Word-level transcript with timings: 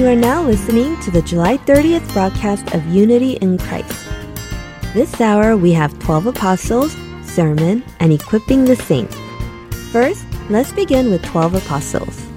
You 0.00 0.06
are 0.06 0.16
now 0.16 0.42
listening 0.42 0.98
to 1.02 1.10
the 1.10 1.20
July 1.20 1.58
30th 1.58 2.10
broadcast 2.14 2.74
of 2.74 2.86
Unity 2.86 3.32
in 3.32 3.58
Christ. 3.58 4.08
This 4.94 5.20
hour 5.20 5.58
we 5.58 5.74
have 5.74 5.98
12 5.98 6.28
apostles, 6.28 6.96
sermon, 7.22 7.84
and 7.98 8.10
equipping 8.10 8.64
the 8.64 8.76
saints. 8.76 9.14
First, 9.92 10.24
let's 10.48 10.72
begin 10.72 11.10
with 11.10 11.22
12 11.24 11.56
apostles. 11.56 12.29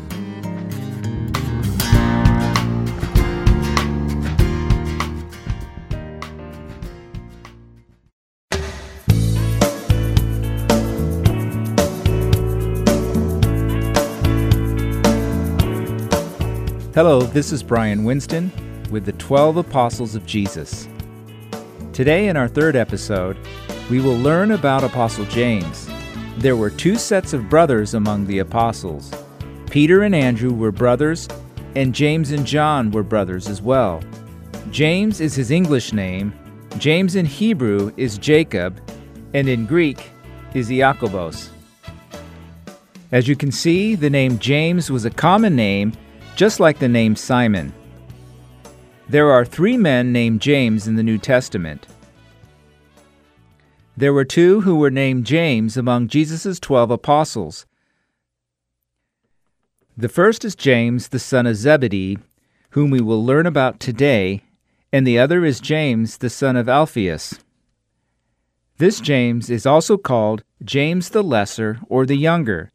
Hello, 16.95 17.23
this 17.23 17.51
is 17.51 17.63
Brian 17.63 18.03
Winston 18.03 18.51
with 18.91 19.03
the 19.03 19.13
12 19.13 19.57
Apostles 19.57 20.13
of 20.13 20.27
Jesus. 20.27 20.87
Today, 21.91 22.27
in 22.27 22.37
our 22.37 22.47
third 22.47 22.75
episode, 22.75 23.35
we 23.89 23.99
will 23.99 24.15
learn 24.15 24.51
about 24.51 24.83
Apostle 24.83 25.25
James. 25.25 25.89
There 26.37 26.55
were 26.55 26.69
two 26.69 26.97
sets 26.97 27.33
of 27.33 27.49
brothers 27.49 27.95
among 27.95 28.27
the 28.27 28.37
apostles. 28.37 29.11
Peter 29.71 30.03
and 30.03 30.13
Andrew 30.13 30.53
were 30.53 30.71
brothers, 30.71 31.27
and 31.73 31.95
James 31.95 32.29
and 32.29 32.45
John 32.45 32.91
were 32.91 33.01
brothers 33.01 33.49
as 33.49 33.59
well. 33.59 33.99
James 34.69 35.19
is 35.19 35.33
his 35.33 35.49
English 35.49 35.93
name, 35.93 36.31
James 36.77 37.15
in 37.15 37.25
Hebrew 37.25 37.91
is 37.97 38.19
Jacob, 38.19 38.79
and 39.33 39.49
in 39.49 39.65
Greek 39.65 40.11
is 40.53 40.69
Iacobos. 40.69 41.49
As 43.11 43.27
you 43.27 43.35
can 43.35 43.51
see, 43.51 43.95
the 43.95 44.11
name 44.11 44.37
James 44.37 44.91
was 44.91 45.05
a 45.05 45.09
common 45.09 45.55
name 45.55 45.93
just 46.35 46.59
like 46.59 46.79
the 46.79 46.87
name 46.87 47.15
Simon. 47.15 47.71
There 49.07 49.31
are 49.31 49.45
three 49.45 49.77
men 49.77 50.11
named 50.11 50.41
James 50.41 50.87
in 50.87 50.95
the 50.95 51.03
New 51.03 51.17
Testament. 51.17 51.87
There 53.95 54.13
were 54.13 54.25
two 54.25 54.61
who 54.61 54.77
were 54.77 54.89
named 54.89 55.25
James 55.25 55.77
among 55.77 56.07
Jesus' 56.07 56.59
twelve 56.59 56.89
apostles. 56.89 57.67
The 59.95 60.09
first 60.09 60.43
is 60.43 60.55
James, 60.55 61.09
the 61.09 61.19
son 61.19 61.45
of 61.45 61.55
Zebedee, 61.55 62.17
whom 62.71 62.89
we 62.89 63.01
will 63.01 63.23
learn 63.23 63.45
about 63.45 63.79
today, 63.79 64.41
and 64.91 65.05
the 65.05 65.19
other 65.19 65.45
is 65.45 65.59
James, 65.59 66.17
the 66.17 66.31
son 66.31 66.55
of 66.55 66.67
Alphaeus. 66.67 67.35
This 68.79 68.99
James 68.99 69.51
is 69.51 69.67
also 69.67 69.97
called 69.97 70.43
James 70.63 71.09
the 71.09 71.21
Lesser 71.21 71.79
or 71.87 72.07
the 72.07 72.17
Younger. 72.17 72.71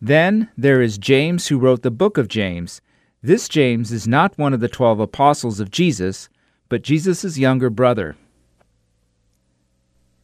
Then 0.00 0.48
there 0.56 0.80
is 0.80 0.96
James 0.96 1.48
who 1.48 1.58
wrote 1.58 1.82
the 1.82 1.90
book 1.90 2.16
of 2.16 2.28
James. 2.28 2.80
This 3.22 3.50
James 3.50 3.92
is 3.92 4.08
not 4.08 4.38
one 4.38 4.54
of 4.54 4.60
the 4.60 4.68
twelve 4.68 4.98
apostles 4.98 5.60
of 5.60 5.70
Jesus, 5.70 6.30
but 6.70 6.80
Jesus' 6.80 7.36
younger 7.36 7.68
brother. 7.68 8.16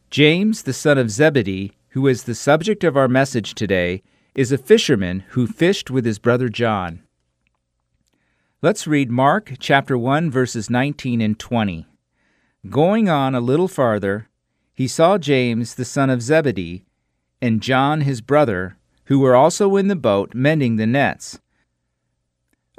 James, 0.09 0.63
the 0.63 0.73
son 0.73 0.97
of 0.97 1.11
Zebedee, 1.11 1.73
who 1.89 2.07
is 2.07 2.23
the 2.23 2.33
subject 2.33 2.83
of 2.83 2.97
our 2.97 3.07
message 3.07 3.53
today, 3.53 4.01
is 4.33 4.51
a 4.51 4.57
fisherman 4.57 5.19
who 5.29 5.45
fished 5.45 5.91
with 5.91 6.05
his 6.05 6.17
brother 6.17 6.49
John. 6.49 7.03
Let's 8.63 8.87
read 8.87 9.11
Mark 9.11 9.53
chapter 9.59 9.95
1 9.95 10.31
verses 10.31 10.67
19 10.67 11.21
and 11.21 11.37
20. 11.37 11.85
Going 12.67 13.09
on 13.09 13.35
a 13.35 13.39
little 13.39 13.67
farther, 13.67 14.27
he 14.73 14.87
saw 14.87 15.19
James 15.19 15.75
the 15.75 15.85
son 15.85 16.09
of 16.09 16.23
Zebedee 16.23 16.83
and 17.43 17.61
John 17.61 18.01
his 18.01 18.21
brother, 18.21 18.77
who 19.05 19.19
were 19.19 19.35
also 19.35 19.75
in 19.75 19.87
the 19.87 19.95
boat 19.95 20.33
mending 20.33 20.77
the 20.77 20.87
nets. 20.87 21.39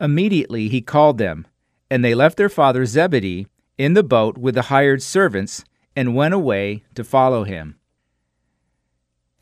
Immediately 0.00 0.68
he 0.68 0.80
called 0.80 1.18
them, 1.18 1.46
and 1.90 2.04
they 2.04 2.14
left 2.14 2.36
their 2.36 2.48
father 2.48 2.86
Zebedee 2.86 3.46
in 3.76 3.94
the 3.94 4.02
boat 4.02 4.38
with 4.38 4.54
the 4.54 4.62
hired 4.62 5.02
servants 5.02 5.64
and 5.96 6.14
went 6.14 6.34
away 6.34 6.84
to 6.94 7.02
follow 7.02 7.44
him. 7.44 7.76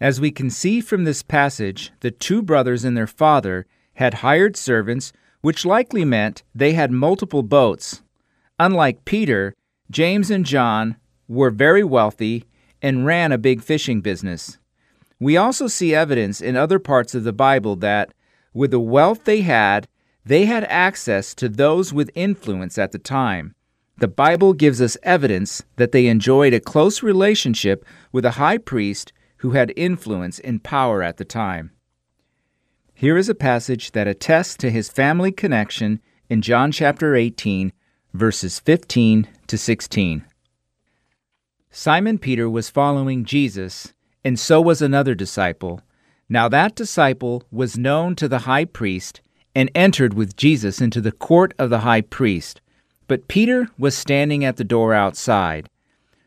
As 0.00 0.20
we 0.20 0.30
can 0.30 0.50
see 0.50 0.80
from 0.80 1.04
this 1.04 1.22
passage, 1.22 1.92
the 2.00 2.10
two 2.10 2.42
brothers 2.42 2.84
and 2.84 2.96
their 2.96 3.06
father 3.06 3.66
had 3.94 4.14
hired 4.14 4.56
servants, 4.56 5.12
which 5.40 5.64
likely 5.64 6.04
meant 6.04 6.42
they 6.54 6.72
had 6.72 6.90
multiple 6.90 7.42
boats. 7.42 8.02
Unlike 8.58 9.04
Peter, 9.04 9.54
James 9.90 10.30
and 10.30 10.44
John 10.44 10.96
were 11.28 11.50
very 11.50 11.84
wealthy 11.84 12.44
and 12.82 13.06
ran 13.06 13.32
a 13.32 13.38
big 13.38 13.62
fishing 13.62 14.00
business. 14.00 14.58
We 15.18 15.36
also 15.36 15.66
see 15.66 15.94
evidence 15.94 16.40
in 16.42 16.56
other 16.56 16.78
parts 16.78 17.14
of 17.14 17.24
the 17.24 17.32
Bible 17.32 17.76
that, 17.76 18.12
with 18.52 18.70
the 18.70 18.80
wealth 18.80 19.24
they 19.24 19.40
had, 19.40 19.88
they 20.26 20.44
had 20.46 20.64
access 20.64 21.36
to 21.36 21.48
those 21.48 21.92
with 21.92 22.10
influence 22.16 22.78
at 22.78 22.90
the 22.90 22.98
time. 22.98 23.54
The 23.98 24.08
Bible 24.08 24.54
gives 24.54 24.82
us 24.82 24.96
evidence 25.04 25.62
that 25.76 25.92
they 25.92 26.08
enjoyed 26.08 26.52
a 26.52 26.58
close 26.58 27.00
relationship 27.00 27.84
with 28.10 28.24
a 28.24 28.32
high 28.32 28.58
priest 28.58 29.12
who 29.38 29.52
had 29.52 29.72
influence 29.76 30.40
and 30.40 30.64
power 30.64 31.00
at 31.00 31.18
the 31.18 31.24
time. 31.24 31.70
Here 32.92 33.16
is 33.16 33.28
a 33.28 33.36
passage 33.36 33.92
that 33.92 34.08
attests 34.08 34.56
to 34.56 34.70
his 34.70 34.88
family 34.88 35.30
connection 35.30 36.00
in 36.28 36.42
John 36.42 36.72
chapter 36.72 37.14
18, 37.14 37.72
verses 38.12 38.58
15 38.58 39.28
to 39.46 39.56
16. 39.56 40.24
Simon 41.70 42.18
Peter 42.18 42.50
was 42.50 42.68
following 42.68 43.24
Jesus, 43.24 43.94
and 44.24 44.40
so 44.40 44.60
was 44.60 44.82
another 44.82 45.14
disciple. 45.14 45.82
Now 46.28 46.48
that 46.48 46.74
disciple 46.74 47.44
was 47.52 47.78
known 47.78 48.16
to 48.16 48.26
the 48.26 48.40
high 48.40 48.64
priest 48.64 49.20
and 49.56 49.70
entered 49.74 50.12
with 50.12 50.36
Jesus 50.36 50.82
into 50.82 51.00
the 51.00 51.10
court 51.10 51.54
of 51.58 51.70
the 51.70 51.78
high 51.78 52.02
priest. 52.02 52.60
But 53.08 53.26
Peter 53.26 53.70
was 53.78 53.96
standing 53.96 54.44
at 54.44 54.58
the 54.58 54.64
door 54.64 54.92
outside. 54.92 55.70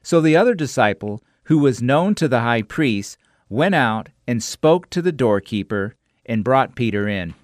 So 0.01 0.19
the 0.19 0.35
other 0.35 0.55
disciple, 0.55 1.21
who 1.43 1.59
was 1.59 1.79
known 1.79 2.15
to 2.15 2.27
the 2.27 2.39
high 2.39 2.63
priest, 2.63 3.19
went 3.47 3.75
out 3.75 4.09
and 4.25 4.41
spoke 4.41 4.89
to 4.89 5.01
the 5.03 5.11
doorkeeper 5.11 5.93
and 6.25 6.43
brought 6.43 6.73
Peter 6.73 7.07
in. 7.07 7.35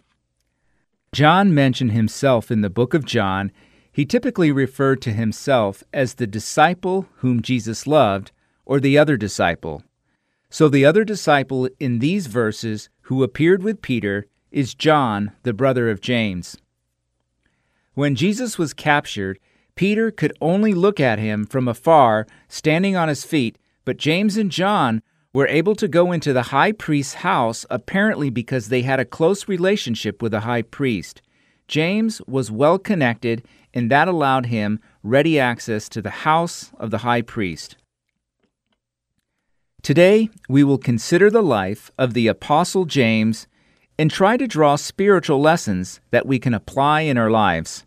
John 1.14 1.54
mentioned 1.54 1.92
himself 1.92 2.50
in 2.50 2.62
the 2.62 2.70
book 2.72 2.96
of 2.96 3.06
John. 3.06 3.52
He 3.92 4.08
typically 4.08 4.52
referred 4.52 5.04
to 5.04 5.14
himself 5.14 5.84
as 5.94 6.16
the 6.16 6.26
disciple 6.26 7.08
whom 7.18 7.44
Jesus 7.44 7.86
loved 7.86 8.32
or 8.66 8.80
the 8.80 8.98
other 8.98 9.18
disciple. 9.18 9.84
So 10.50 10.68
the 10.68 10.84
other 10.84 11.04
disciple 11.04 11.70
in 11.80 12.00
these 12.00 12.26
verses 12.26 12.90
who 13.02 13.22
appeared 13.22 13.62
with 13.62 13.84
Peter 13.84 14.26
is 14.56 14.74
John, 14.74 15.34
the 15.44 15.54
brother 15.54 15.90
of 15.90 16.00
James. 16.00 16.56
When 17.94 18.16
Jesus 18.16 18.58
was 18.58 18.74
captured, 18.74 19.38
Peter 19.76 20.12
could 20.12 20.32
only 20.40 20.74
look 20.74 20.98
at 20.98 21.20
him 21.20 21.46
from 21.46 21.68
afar, 21.68 22.26
standing 22.48 22.96
on 22.96 23.10
his 23.10 23.26
feet, 23.26 23.58
but 23.84 23.98
James 23.98 24.38
and 24.38 24.50
John 24.50 25.02
were 25.34 25.48
able 25.50 25.76
to 25.76 25.90
go 25.90 26.14
into 26.14 26.32
the 26.32 26.54
high 26.54 26.72
priest's 26.72 27.16
house 27.16 27.66
apparently 27.70 28.30
because 28.30 28.70
they 28.70 28.84
had 28.84 28.98
a 28.98 29.04
close 29.04 29.50
relationship 29.50 30.22
with 30.22 30.32
the 30.32 30.40
high 30.40 30.62
priest. 30.62 31.22
James 31.68 32.22
was 32.26 32.50
well 32.50 32.80
connected, 32.80 33.46
and 33.74 33.92
that 33.92 34.08
allowed 34.08 34.46
him 34.46 34.80
ready 35.04 35.38
access 35.38 35.90
to 35.90 36.02
the 36.02 36.24
house 36.24 36.72
of 36.80 36.92
the 36.92 37.00
high 37.00 37.22
priest. 37.22 37.76
Today, 39.82 40.30
we 40.48 40.64
will 40.64 40.78
consider 40.78 41.30
the 41.30 41.44
life 41.44 41.92
of 41.98 42.14
the 42.14 42.30
Apostle 42.30 42.86
James 42.86 43.48
and 43.98 44.12
try 44.12 44.38
to 44.38 44.48
draw 44.48 44.76
spiritual 44.76 45.40
lessons 45.40 46.00
that 46.12 46.26
we 46.26 46.40
can 46.40 46.54
apply 46.54 47.02
in 47.02 47.18
our 47.18 47.30
lives. 47.30 47.86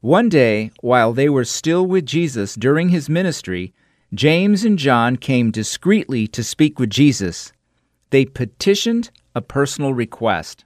One 0.00 0.28
day, 0.28 0.72
while 0.80 1.12
they 1.12 1.28
were 1.28 1.44
still 1.44 1.86
with 1.86 2.06
Jesus 2.06 2.54
during 2.54 2.88
his 2.88 3.08
ministry, 3.08 3.72
James 4.12 4.64
and 4.64 4.78
John 4.78 5.16
came 5.16 5.50
discreetly 5.50 6.26
to 6.28 6.42
speak 6.42 6.78
with 6.78 6.90
Jesus. 6.90 7.52
They 8.10 8.24
petitioned 8.24 9.10
a 9.34 9.40
personal 9.40 9.94
request. 9.94 10.64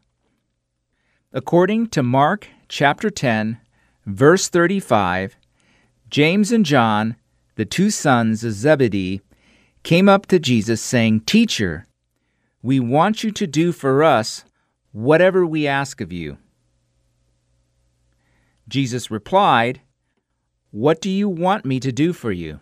According 1.33 1.89
to 1.89 2.03
Mark 2.03 2.49
chapter 2.69 3.11
10, 3.11 3.61
verse 4.07 4.49
35, 4.49 5.37
James 6.09 6.51
and 6.51 6.65
John, 6.65 7.17
the 7.57 7.65
two 7.65 7.91
sons 7.91 8.43
of 8.43 8.53
Zebedee, 8.53 9.21
came 9.83 10.09
up 10.09 10.27
to 10.27 10.39
Jesus 10.39 10.81
saying, 10.81 11.21
Teacher, 11.21 11.87
we 12.63 12.81
want 12.81 13.23
you 13.23 13.31
to 13.33 13.47
do 13.47 13.71
for 13.71 14.03
us 14.03 14.45
whatever 14.97 15.45
we 15.45 15.67
ask 15.67 16.01
of 16.01 16.11
you. 16.11 16.39
Jesus 18.67 19.11
replied, 19.11 19.83
What 20.71 21.03
do 21.03 21.11
you 21.11 21.29
want 21.29 21.67
me 21.67 21.79
to 21.81 21.93
do 21.93 22.15
for 22.15 22.33
you? 22.33 22.61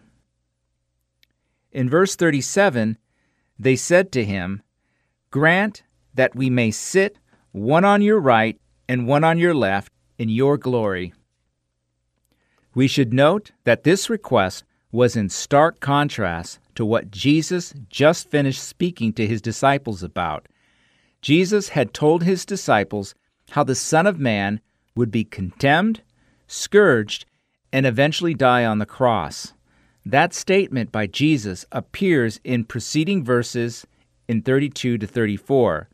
In 1.71 1.89
verse 1.89 2.17
37, 2.17 2.99
they 3.57 3.77
said 3.77 4.11
to 4.11 4.25
him, 4.25 4.63
Grant 5.31 5.85
that 6.15 6.35
we 6.35 6.51
may 6.51 6.73
sit 6.73 7.19
one 7.53 7.85
on 7.85 8.03
your 8.03 8.19
right 8.19 8.61
and 8.89 9.07
one 9.07 9.23
on 9.23 9.39
your 9.39 9.55
left 9.55 9.93
in 10.19 10.29
your 10.29 10.59
glory. 10.59 11.15
We 12.75 12.89
should 12.89 13.15
note 13.15 13.53
that 13.63 13.85
this 13.85 14.11
request 14.11 14.65
was 14.91 15.15
in 15.15 15.29
stark 15.29 15.79
contrast 15.79 16.59
to 16.75 16.85
what 16.85 17.13
Jesus 17.13 17.75
just 17.89 18.29
finished 18.29 18.65
speaking 18.65 19.13
to 19.13 19.25
his 19.25 19.41
disciples 19.41 20.03
about 20.03 20.49
Jesus 21.25 21.71
had 21.71 21.95
told 21.95 22.23
his 22.23 22.45
disciples 22.45 23.15
how 23.53 23.65
the 23.65 23.75
Son 23.75 24.07
of 24.07 24.21
Man 24.21 24.61
would 24.95 25.11
be 25.11 25.25
condemned, 25.25 26.03
scourged, 26.47 27.25
and 27.73 27.87
eventually 27.87 28.35
die 28.35 28.67
on 28.67 28.79
the 28.79 28.85
cross. 28.85 29.55
That 30.05 30.35
statement 30.35 30.93
by 30.93 31.07
Jesus 31.07 31.65
appears 31.73 32.41
in 32.45 32.67
preceding 32.67 33.25
verses 33.25 33.87
in 34.29 34.43
32 34.43 34.99
to 34.99 35.07
34. 35.07 35.89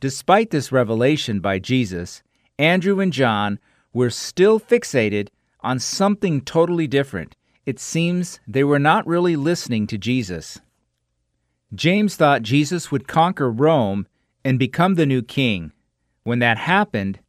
Despite 0.00 0.50
this 0.50 0.72
revelation 0.72 1.38
by 1.38 1.60
Jesus, 1.60 2.24
Andrew 2.58 2.98
and 2.98 3.12
John 3.12 3.60
were 3.92 4.10
still 4.10 4.58
fixated 4.58 5.28
on 5.60 5.78
something 5.78 6.40
totally 6.40 6.88
different. 6.88 7.36
It 7.66 7.78
seems 7.78 8.40
they 8.48 8.64
were 8.64 8.80
not 8.80 9.06
really 9.06 9.36
listening 9.36 9.86
to 9.86 9.96
Jesus. 9.96 10.58
James 11.72 12.16
thought 12.16 12.42
Jesus 12.42 12.90
would 12.90 13.06
conquer 13.06 13.48
Rome 13.48 14.08
and 14.44 14.58
become 14.58 14.94
the 14.94 15.06
new 15.06 15.22
king. 15.22 15.72
When 16.22 16.38
that 16.40 16.58
happened, 16.58 17.20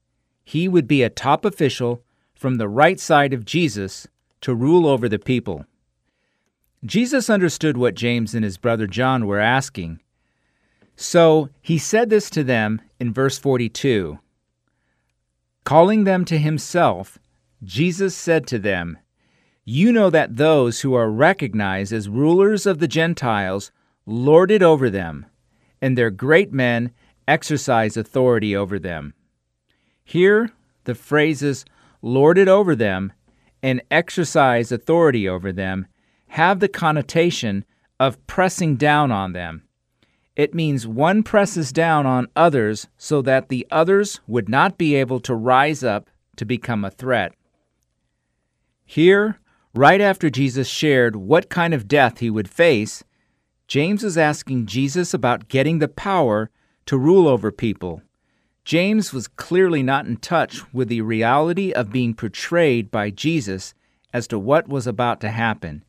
he 0.43 0.67
would 0.67 0.87
be 0.87 1.03
a 1.03 1.09
top 1.09 1.45
official 1.45 2.03
from 2.33 2.55
the 2.55 2.67
right 2.67 2.99
side 2.99 3.33
of 3.33 3.45
Jesus 3.45 4.07
to 4.41 4.55
rule 4.55 4.87
over 4.87 5.07
the 5.07 5.19
people. 5.19 5.65
Jesus 6.83 7.29
understood 7.29 7.77
what 7.77 7.93
James 7.93 8.33
and 8.33 8.43
his 8.43 8.57
brother 8.57 8.87
John 8.87 9.27
were 9.27 9.39
asking. 9.39 9.99
So 10.95 11.49
he 11.61 11.77
said 11.77 12.09
this 12.09 12.29
to 12.31 12.43
them 12.43 12.81
in 12.99 13.13
verse 13.13 13.37
42. 13.37 14.19
Calling 15.63 16.03
them 16.03 16.25
to 16.25 16.39
himself, 16.39 17.19
Jesus 17.63 18.15
said 18.15 18.47
to 18.47 18.57
them, 18.57 18.97
You 19.63 19.91
know 19.91 20.09
that 20.09 20.37
those 20.37 20.81
who 20.81 20.95
are 20.95 21.11
recognized 21.11 21.93
as 21.93 22.09
rulers 22.09 22.65
of 22.65 22.79
the 22.79 22.87
Gentiles 22.87 23.71
lord 24.07 24.49
it 24.49 24.63
over 24.63 24.89
them, 24.89 25.27
and 25.81 25.95
their 25.95 26.09
great 26.09 26.51
men 26.51 26.91
exercise 27.31 27.95
authority 27.95 28.53
over 28.53 28.77
them. 28.77 29.13
Here, 30.03 30.51
the 30.83 30.95
phrases 30.95 31.63
lord 32.01 32.37
it 32.37 32.49
over 32.49 32.75
them 32.75 33.13
and 33.63 33.81
exercise 33.89 34.69
authority 34.69 35.29
over 35.29 35.53
them 35.53 35.87
have 36.27 36.59
the 36.59 36.67
connotation 36.67 37.63
of 38.01 38.25
pressing 38.27 38.75
down 38.75 39.11
on 39.11 39.31
them. 39.31 39.63
It 40.35 40.53
means 40.53 40.85
one 40.85 41.23
presses 41.23 41.71
down 41.71 42.05
on 42.05 42.27
others 42.35 42.87
so 42.97 43.21
that 43.21 43.47
the 43.47 43.65
others 43.71 44.19
would 44.27 44.49
not 44.49 44.77
be 44.77 44.95
able 44.95 45.21
to 45.21 45.33
rise 45.33 45.85
up 45.85 46.09
to 46.35 46.43
become 46.43 46.83
a 46.83 46.91
threat. 46.91 47.33
Here, 48.83 49.39
right 49.73 50.01
after 50.01 50.29
Jesus 50.29 50.67
shared 50.67 51.15
what 51.15 51.49
kind 51.49 51.73
of 51.73 51.87
death 51.87 52.19
he 52.19 52.29
would 52.29 52.49
face, 52.49 53.05
James 53.69 54.03
is 54.03 54.17
asking 54.17 54.65
Jesus 54.65 55.13
about 55.13 55.47
getting 55.47 55.79
the 55.79 55.87
power 55.87 56.49
to 56.91 56.97
rule 56.97 57.25
over 57.25 57.53
people. 57.53 58.01
James 58.65 59.13
was 59.13 59.29
clearly 59.29 59.81
not 59.81 60.07
in 60.07 60.17
touch 60.17 60.61
with 60.73 60.89
the 60.89 60.99
reality 60.99 61.71
of 61.71 61.89
being 61.89 62.13
portrayed 62.13 62.91
by 62.91 63.09
Jesus 63.09 63.73
as 64.11 64.27
to 64.27 64.37
what 64.37 64.67
was 64.67 64.85
about 64.85 65.21
to 65.21 65.29
happen. 65.29 65.85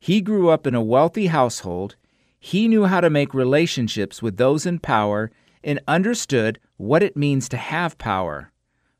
He 0.00 0.20
grew 0.20 0.48
up 0.48 0.66
in 0.66 0.74
a 0.74 0.82
wealthy 0.82 1.28
household. 1.28 1.94
He 2.40 2.66
knew 2.66 2.86
how 2.86 3.00
to 3.00 3.08
make 3.08 3.32
relationships 3.32 4.20
with 4.20 4.36
those 4.36 4.66
in 4.66 4.80
power 4.80 5.30
and 5.62 5.78
understood 5.86 6.58
what 6.76 7.04
it 7.04 7.16
means 7.16 7.48
to 7.50 7.56
have 7.56 7.96
power. 7.96 8.50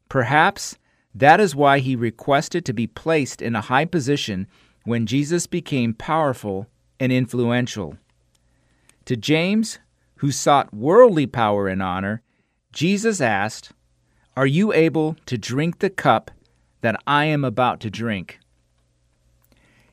Perhaps 0.08 0.78
that 1.12 1.40
is 1.40 1.56
why 1.56 1.80
he 1.80 1.96
requested 1.96 2.64
to 2.66 2.72
be 2.72 2.86
placed 2.86 3.42
in 3.42 3.56
a 3.56 3.62
high 3.62 3.86
position 3.86 4.46
when 4.84 5.06
Jesus 5.06 5.48
became 5.48 5.92
powerful 5.92 6.68
and 7.00 7.10
influential. 7.10 7.96
To 9.06 9.16
James, 9.16 9.80
who 10.22 10.30
sought 10.30 10.72
worldly 10.72 11.26
power 11.26 11.66
and 11.66 11.82
honor, 11.82 12.22
Jesus 12.72 13.20
asked, 13.20 13.72
Are 14.36 14.46
you 14.46 14.72
able 14.72 15.16
to 15.26 15.36
drink 15.36 15.80
the 15.80 15.90
cup 15.90 16.30
that 16.80 16.94
I 17.08 17.24
am 17.24 17.44
about 17.44 17.80
to 17.80 17.90
drink? 17.90 18.38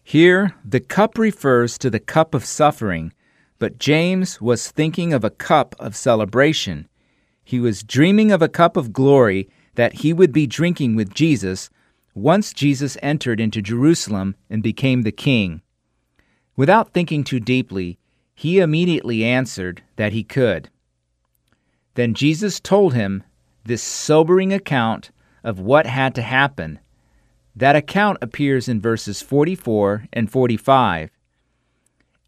Here, 0.03 0.53
the 0.63 0.81
cup 0.81 1.17
refers 1.17 1.79
to 1.79 1.89
the 1.89 1.99
cup 1.99 2.35
of 2.35 2.45
suffering, 2.45 3.11
but 3.57 3.79
James 3.79 4.39
was 4.39 4.69
thinking 4.69 5.13
of 5.13 5.23
a 5.23 5.31
cup 5.31 5.73
of 5.79 5.95
celebration. 5.95 6.87
He 7.43 7.59
was 7.59 7.81
dreaming 7.81 8.31
of 8.31 8.43
a 8.43 8.47
cup 8.47 8.77
of 8.77 8.93
glory 8.93 9.49
that 9.73 9.93
he 10.01 10.13
would 10.13 10.31
be 10.31 10.45
drinking 10.45 10.95
with 10.95 11.11
Jesus 11.11 11.71
once 12.13 12.53
Jesus 12.53 12.99
entered 13.01 13.39
into 13.39 13.63
Jerusalem 13.63 14.35
and 14.47 14.61
became 14.61 15.01
the 15.01 15.11
king. 15.11 15.63
Without 16.55 16.93
thinking 16.93 17.23
too 17.23 17.39
deeply, 17.39 17.97
he 18.39 18.59
immediately 18.59 19.25
answered 19.25 19.81
that 19.97 20.13
he 20.13 20.23
could. 20.23 20.69
Then 21.95 22.13
Jesus 22.13 22.61
told 22.61 22.93
him 22.93 23.21
this 23.65 23.83
sobering 23.83 24.53
account 24.53 25.11
of 25.43 25.59
what 25.59 25.85
had 25.85 26.15
to 26.15 26.21
happen 26.21 26.79
that 27.53 27.75
account 27.75 28.17
appears 28.21 28.69
in 28.69 28.79
verses 28.79 29.21
44 29.21 30.05
and 30.13 30.31
45. 30.31 31.11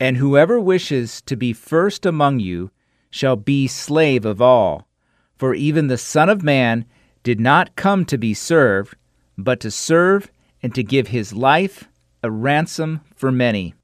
And 0.02 0.18
whoever 0.18 0.60
wishes 0.60 1.22
to 1.22 1.38
be 1.38 1.54
first 1.54 2.06
among 2.06 2.42
you 2.42 2.72
shall 3.10 3.38
be 3.38 3.66
slave 3.66 4.26
of 4.26 4.42
all. 4.42 4.90
For 5.38 5.56
even 5.56 5.88
the 5.88 5.98
Son 5.98 6.28
of 6.28 6.44
Man 6.44 6.84
did 7.24 7.40
not 7.40 7.78
come 7.78 8.04
to 8.08 8.18
be 8.18 8.34
served, 8.34 8.98
but 9.38 9.62
to 9.62 9.72
serve 9.72 10.30
and 10.62 10.76
to 10.76 10.84
give 10.84 11.08
his 11.08 11.32
life 11.32 11.88
a 12.22 12.30
ransom 12.30 13.00
for 13.16 13.32
many. 13.32 13.76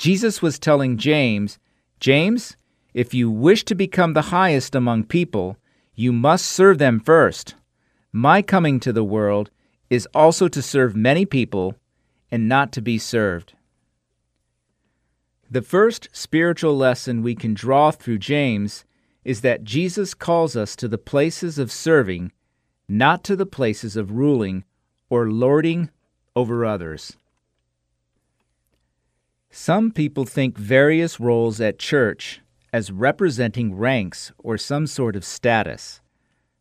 Jesus 0.00 0.40
was 0.40 0.58
telling 0.58 0.96
James, 0.96 1.58
James, 2.00 2.56
if 2.94 3.12
you 3.12 3.30
wish 3.30 3.66
to 3.66 3.74
become 3.74 4.14
the 4.14 4.32
highest 4.32 4.74
among 4.74 5.04
people, 5.04 5.58
you 5.94 6.10
must 6.10 6.46
serve 6.46 6.78
them 6.78 7.00
first. 7.00 7.54
My 8.10 8.40
coming 8.40 8.80
to 8.80 8.94
the 8.94 9.04
world 9.04 9.50
is 9.90 10.08
also 10.14 10.48
to 10.48 10.62
serve 10.62 10.96
many 10.96 11.26
people 11.26 11.74
and 12.30 12.48
not 12.48 12.72
to 12.72 12.80
be 12.80 12.96
served. 12.96 13.52
The 15.50 15.60
first 15.60 16.08
spiritual 16.12 16.74
lesson 16.78 17.22
we 17.22 17.34
can 17.34 17.52
draw 17.52 17.90
through 17.90 18.20
James 18.20 18.86
is 19.22 19.42
that 19.42 19.64
Jesus 19.64 20.14
calls 20.14 20.56
us 20.56 20.76
to 20.76 20.88
the 20.88 20.96
places 20.96 21.58
of 21.58 21.70
serving, 21.70 22.32
not 22.88 23.22
to 23.24 23.36
the 23.36 23.44
places 23.44 23.96
of 23.96 24.12
ruling 24.12 24.64
or 25.10 25.30
lording 25.30 25.90
over 26.34 26.64
others. 26.64 27.18
Some 29.52 29.90
people 29.90 30.26
think 30.26 30.56
various 30.56 31.18
roles 31.18 31.60
at 31.60 31.80
church 31.80 32.40
as 32.72 32.92
representing 32.92 33.74
ranks 33.74 34.30
or 34.38 34.56
some 34.56 34.86
sort 34.86 35.16
of 35.16 35.24
status. 35.24 36.00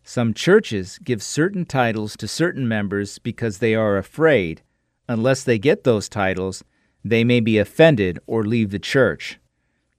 Some 0.04 0.34
churches 0.34 0.98
give 1.04 1.22
certain 1.22 1.66
titles 1.66 2.18
to 2.18 2.28
certain 2.28 2.68
members 2.68 3.20
because 3.20 3.60
they 3.60 3.76
are 3.76 3.96
afraid, 3.96 4.64
unless 5.08 5.44
they 5.44 5.60
get 5.60 5.84
those 5.84 6.10
titles, 6.10 6.64
they 7.06 7.24
may 7.24 7.40
be 7.40 7.60
offended 7.60 8.18
or 8.26 8.44
leave 8.44 8.72
the 8.72 8.80
church. 8.80 9.40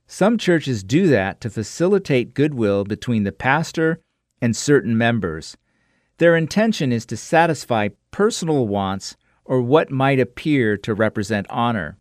Some 0.05 0.37
churches 0.37 0.83
do 0.83 1.07
that 1.07 1.39
to 1.39 1.49
facilitate 1.49 2.33
goodwill 2.33 2.83
between 2.83 3.23
the 3.23 3.31
pastor 3.31 4.01
and 4.41 4.53
certain 4.53 4.97
members. 4.97 5.55
Their 6.17 6.35
intention 6.35 6.91
is 6.91 7.05
to 7.05 7.15
satisfy 7.15 7.87
personal 8.11 8.67
wants 8.67 9.15
or 9.45 9.61
what 9.61 9.89
might 9.89 10.19
appear 10.19 10.75
to 10.75 10.93
represent 10.93 11.47
honor. 11.49 11.97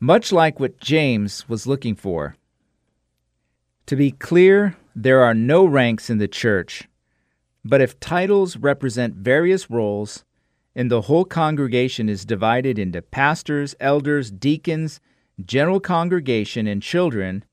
Much 0.00 0.30
like 0.30 0.60
what 0.60 0.78
James 0.78 1.48
was 1.48 1.66
looking 1.66 1.96
for. 1.96 2.36
To 3.86 3.96
be 3.96 4.12
clear, 4.12 4.76
there 4.94 5.22
are 5.22 5.34
no 5.34 5.64
ranks 5.64 6.08
in 6.08 6.18
the 6.18 6.28
church. 6.28 6.88
But 7.64 7.80
if 7.80 7.98
titles 7.98 8.56
represent 8.56 9.14
various 9.16 9.68
roles, 9.68 10.24
and 10.74 10.88
the 10.88 11.02
whole 11.02 11.24
congregation 11.24 12.08
is 12.08 12.24
divided 12.24 12.78
into 12.78 13.02
pastors, 13.02 13.74
elders, 13.80 14.30
deacons, 14.30 15.00
general 15.44 15.80
congregation, 15.80 16.68
and 16.68 16.80
children, 16.80 17.44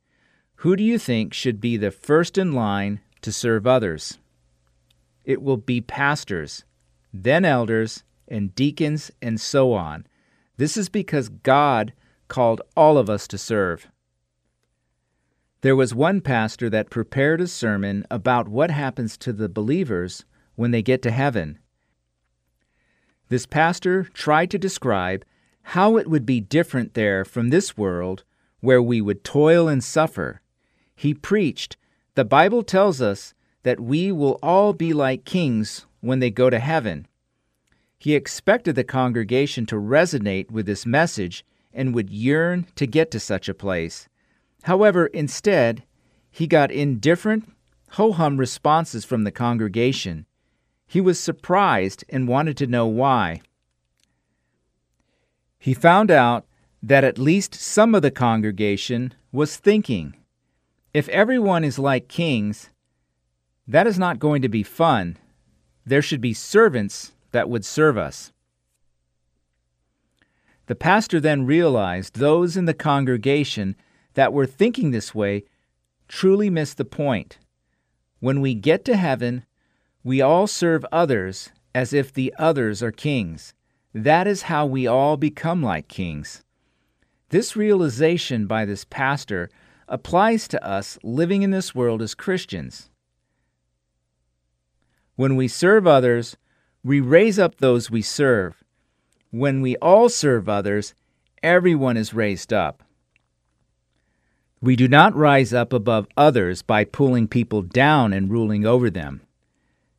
who 0.57 0.75
do 0.75 0.83
you 0.83 0.99
think 0.99 1.33
should 1.33 1.59
be 1.59 1.77
the 1.77 1.89
first 1.89 2.37
in 2.37 2.53
line 2.53 2.99
to 3.21 3.31
serve 3.31 3.65
others? 3.65 4.19
It 5.23 5.41
will 5.41 5.57
be 5.57 5.81
pastors, 5.81 6.63
then 7.11 7.43
elders, 7.43 8.03
and 8.27 8.53
deacons, 8.53 9.09
and 9.19 9.41
so 9.41 9.73
on. 9.73 10.05
This 10.57 10.77
is 10.77 10.89
because 10.89 11.29
God 11.29 11.93
called 12.27 12.61
all 12.75 12.97
of 12.97 13.09
us 13.09 13.27
to 13.27 13.37
serve. 13.37 13.87
There 15.61 15.75
was 15.75 15.95
one 15.95 16.21
pastor 16.21 16.69
that 16.69 16.89
prepared 16.89 17.41
a 17.41 17.47
sermon 17.47 18.05
about 18.11 18.47
what 18.47 18.69
happens 18.69 19.17
to 19.17 19.33
the 19.33 19.49
believers 19.49 20.25
when 20.55 20.71
they 20.71 20.81
get 20.81 21.01
to 21.01 21.11
heaven. 21.11 21.59
This 23.29 23.45
pastor 23.45 24.03
tried 24.03 24.51
to 24.51 24.59
describe 24.59 25.25
how 25.63 25.97
it 25.97 26.07
would 26.07 26.25
be 26.25 26.39
different 26.39 26.93
there 26.93 27.25
from 27.25 27.49
this 27.49 27.75
world 27.75 28.23
where 28.59 28.81
we 28.81 29.01
would 29.01 29.23
toil 29.23 29.67
and 29.67 29.83
suffer. 29.83 30.41
He 30.95 31.13
preached, 31.13 31.77
The 32.13 32.25
Bible 32.25 32.61
tells 32.61 33.01
us 33.01 33.33
that 33.63 33.79
we 33.79 34.11
will 34.11 34.37
all 34.43 34.73
be 34.73 34.93
like 34.93 35.25
kings 35.25 35.87
when 36.01 36.19
they 36.19 36.29
go 36.29 36.51
to 36.51 36.59
heaven. 36.59 37.07
He 37.97 38.13
expected 38.13 38.75
the 38.75 38.83
congregation 38.83 39.65
to 39.65 39.75
resonate 39.75 40.51
with 40.51 40.67
this 40.67 40.85
message 40.85 41.43
and 41.75 41.93
would 41.93 42.09
yearn 42.09 42.65
to 42.75 42.87
get 42.87 43.11
to 43.11 43.19
such 43.19 43.47
a 43.47 43.53
place. 43.53 44.07
However, 44.63 45.07
instead, 45.07 45.83
he 46.31 46.47
got 46.47 46.71
indifferent, 46.71 47.51
ho 47.91 48.11
hum 48.11 48.37
responses 48.37 49.05
from 49.05 49.23
the 49.23 49.31
congregation. 49.31 50.25
he 50.87 51.01
was 51.01 51.19
surprised 51.19 52.03
and 52.09 52.27
wanted 52.27 52.57
to 52.57 52.67
know 52.67 52.85
why. 52.87 53.41
He 55.59 55.73
found 55.73 56.11
out 56.11 56.45
that 56.81 57.03
at 57.03 57.17
least 57.17 57.55
some 57.55 57.95
of 57.95 58.01
the 58.01 58.11
congregation 58.11 59.13
was 59.31 59.57
thinking 59.57 60.15
if 60.93 61.09
everyone 61.09 61.63
is 61.65 61.77
like 61.77 62.07
kings, 62.07 62.69
that 63.67 63.87
is 63.87 63.99
not 63.99 64.19
going 64.19 64.41
to 64.41 64.47
be 64.47 64.63
fun. 64.63 65.17
There 65.85 66.01
should 66.01 66.21
be 66.21 66.33
servants 66.33 67.11
that 67.31 67.49
would 67.49 67.65
serve 67.65 67.97
us. 67.97 68.31
The 70.67 70.75
pastor 70.75 71.19
then 71.19 71.45
realized 71.45 72.15
those 72.15 72.57
in 72.57 72.65
the 72.65 72.73
congregation 72.73 73.75
that 74.15 74.33
were 74.33 74.47
thinking 74.47 74.91
this 74.91 75.13
way 75.13 75.43
truly 76.07 76.49
missed 76.49 76.77
the 76.77 76.85
point. 76.85 77.37
When 78.19 78.41
we 78.41 78.55
get 78.55 78.83
to 78.85 78.97
heaven, 78.97 79.45
we 80.03 80.21
all 80.21 80.47
serve 80.47 80.85
others 80.91 81.51
as 81.73 81.93
if 81.93 82.13
the 82.13 82.33
others 82.37 82.81
are 82.81 82.91
kings. 82.91 83.53
That 83.93 84.27
is 84.27 84.43
how 84.43 84.65
we 84.65 84.87
all 84.87 85.17
become 85.17 85.61
like 85.61 85.87
kings. 85.87 86.43
This 87.29 87.55
realization 87.55 88.47
by 88.47 88.65
this 88.65 88.85
pastor 88.85 89.49
applies 89.87 90.47
to 90.47 90.65
us 90.65 90.97
living 91.03 91.43
in 91.43 91.51
this 91.51 91.75
world 91.75 92.01
as 92.01 92.15
Christians. 92.15 92.89
When 95.15 95.35
we 95.35 95.47
serve 95.47 95.85
others, 95.85 96.37
we 96.83 96.99
raise 96.99 97.39
up 97.39 97.57
those 97.57 97.89
we 97.89 98.01
serve. 98.01 98.63
When 99.35 99.59
we 99.59 99.75
all 99.81 100.07
serve 100.07 100.47
others, 100.47 100.93
everyone 101.43 101.97
is 101.97 102.13
raised 102.13 102.53
up. 102.53 102.81
We 104.61 104.77
do 104.77 104.87
not 104.87 105.13
rise 105.13 105.53
up 105.53 105.73
above 105.73 106.07
others 106.15 106.61
by 106.61 106.85
pulling 106.85 107.27
people 107.27 107.61
down 107.61 108.13
and 108.13 108.31
ruling 108.31 108.65
over 108.65 108.89
them. 108.89 109.23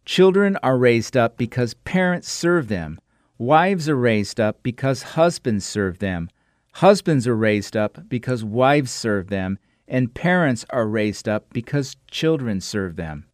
Children 0.07 0.57
are 0.62 0.78
raised 0.78 1.19
up 1.19 1.37
because 1.37 1.75
parents 1.75 2.31
serve 2.31 2.69
them. 2.69 2.99
Wives 3.37 3.90
are 3.90 3.97
raised 3.97 4.40
up 4.40 4.62
because 4.62 5.02
husbands 5.02 5.66
serve 5.66 5.99
them. 5.99 6.31
Husbands 6.76 7.26
are 7.26 7.37
raised 7.37 7.76
up 7.76 8.09
because 8.09 8.43
wives 8.43 8.90
serve 8.90 9.28
them. 9.28 9.59
And 9.87 10.14
parents 10.14 10.64
are 10.71 10.88
raised 10.88 11.28
up 11.28 11.52
because 11.52 11.99
children 12.11 12.62
serve 12.62 12.97
them. 12.97 13.26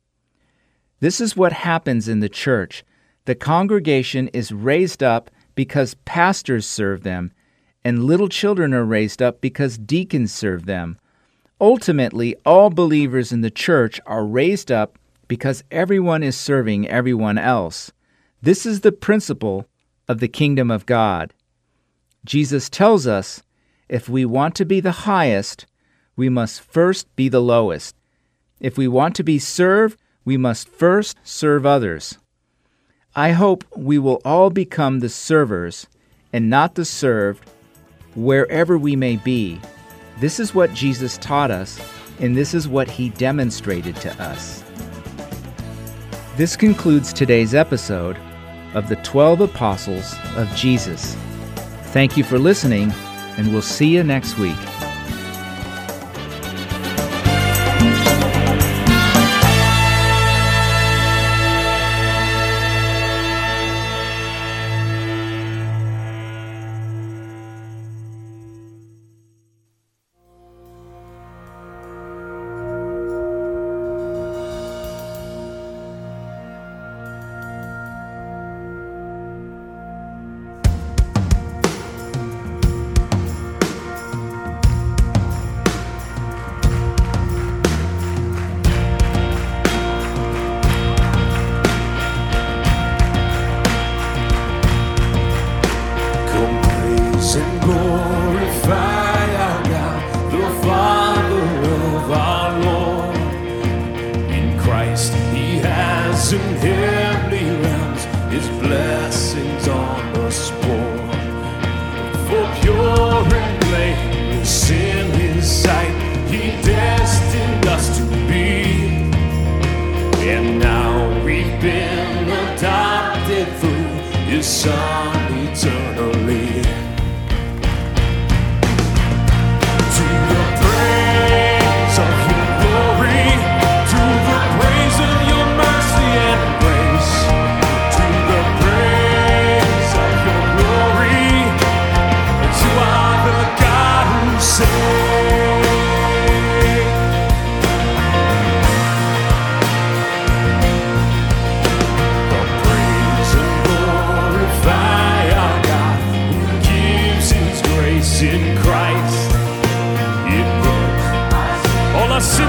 This 0.99 1.21
is 1.21 1.37
what 1.37 1.53
happens 1.53 2.09
in 2.09 2.19
the 2.19 2.29
church. 2.29 2.83
The 3.25 3.37
congregation 3.37 4.27
is 4.33 4.51
raised 4.51 5.05
up 5.05 5.31
because 5.55 5.95
pastors 6.05 6.67
serve 6.67 7.03
them, 7.03 7.33
and 7.85 8.05
little 8.05 8.29
children 8.29 8.73
are 8.73 8.85
raised 8.85 9.21
up 9.21 9.41
because 9.41 9.79
deacons 9.79 10.33
serve 10.33 10.67
them. 10.67 10.99
Ultimately, 11.61 12.35
all 12.45 12.71
believers 12.71 13.33
in 13.33 13.41
the 13.41 13.51
church 13.51 14.01
are 14.07 14.25
raised 14.25 14.73
up 14.73 14.99
because 15.29 15.65
everyone 15.71 16.23
is 16.23 16.37
serving 16.37 16.89
everyone 16.89 17.39
else. 17.39 17.93
This 18.41 18.67
is 18.67 18.81
the 18.81 18.93
principle 18.93 19.67
of 20.09 20.19
the 20.19 20.29
kingdom 20.29 20.71
of 20.71 20.87
God. 20.87 21.33
Jesus 22.25 22.69
tells 22.69 23.07
us 23.07 23.43
if 23.89 24.09
we 24.09 24.25
want 24.25 24.55
to 24.57 24.65
be 24.65 24.81
the 24.81 24.93
highest, 24.93 25.67
we 26.17 26.29
must 26.29 26.61
first 26.61 27.15
be 27.17 27.29
the 27.29 27.41
lowest. 27.41 27.97
If 28.61 28.77
we 28.77 28.89
want 28.89 29.15
to 29.17 29.23
be 29.23 29.39
served, 29.39 29.99
we 30.25 30.37
must 30.37 30.69
first 30.69 31.17
serve 31.23 31.67
others. 31.67 32.19
I 33.15 33.33
hope 33.33 33.65
we 33.77 33.99
will 33.99 34.23
all 34.25 34.49
become 34.49 35.01
the 35.01 35.11
servers 35.11 35.87
and 36.33 36.49
not 36.49 36.77
the 36.77 36.85
served 36.87 37.47
wherever 38.15 38.79
we 38.79 38.97
may 38.97 39.17
be. 39.17 39.61
This 40.19 40.41
is 40.41 40.55
what 40.55 40.73
Jesus 40.73 41.19
taught 41.19 41.51
us, 41.51 41.79
and 42.21 42.35
this 42.35 42.55
is 42.55 42.69
what 42.69 42.89
he 42.89 43.11
demonstrated 43.11 43.97
to 43.97 44.23
us. 44.23 44.65
This 46.37 46.57
concludes 46.57 47.13
today's 47.13 47.55
episode 47.55 48.17
of 48.73 48.89
the 48.89 48.97
12 48.97 49.43
Apostles 49.43 50.15
of 50.37 50.49
Jesus. 50.57 51.15
Thank 51.93 52.17
you 52.17 52.25
for 52.25 52.39
listening, 52.39 52.93
and 53.37 53.53
we'll 53.53 53.61
see 53.61 53.89
you 53.89 54.03
next 54.03 54.39
week. 54.39 54.82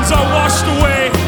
sins 0.03 0.12
are 0.12 0.25
washed 0.33 0.65
away. 0.65 1.23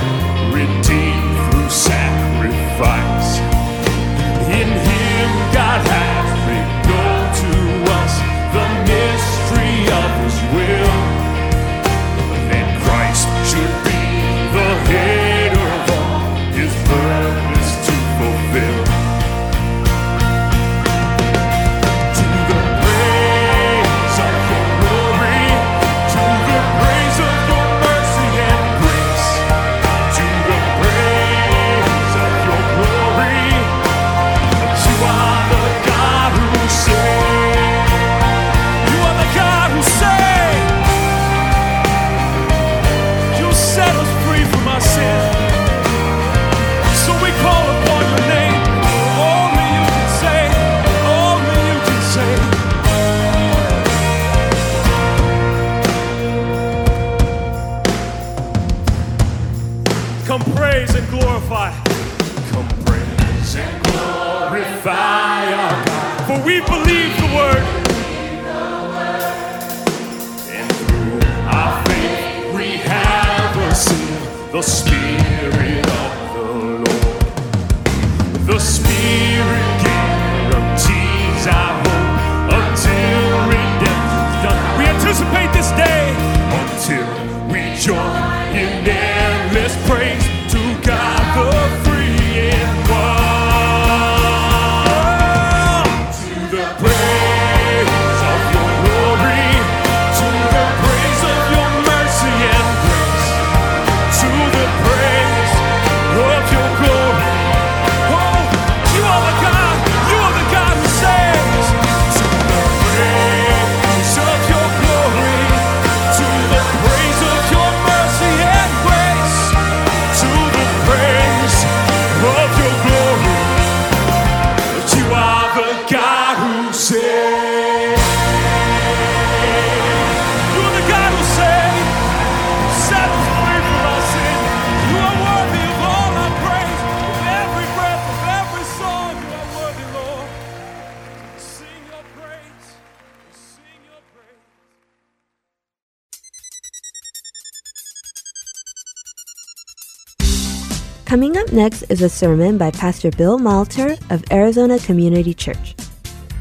Coming 151.16 151.38
up 151.38 151.54
next 151.54 151.84
is 151.84 152.02
a 152.02 152.10
sermon 152.10 152.58
by 152.58 152.72
Pastor 152.72 153.10
Bill 153.10 153.40
Malter 153.40 153.98
of 154.12 154.22
Arizona 154.34 154.78
Community 154.80 155.34
Church. 155.34 155.74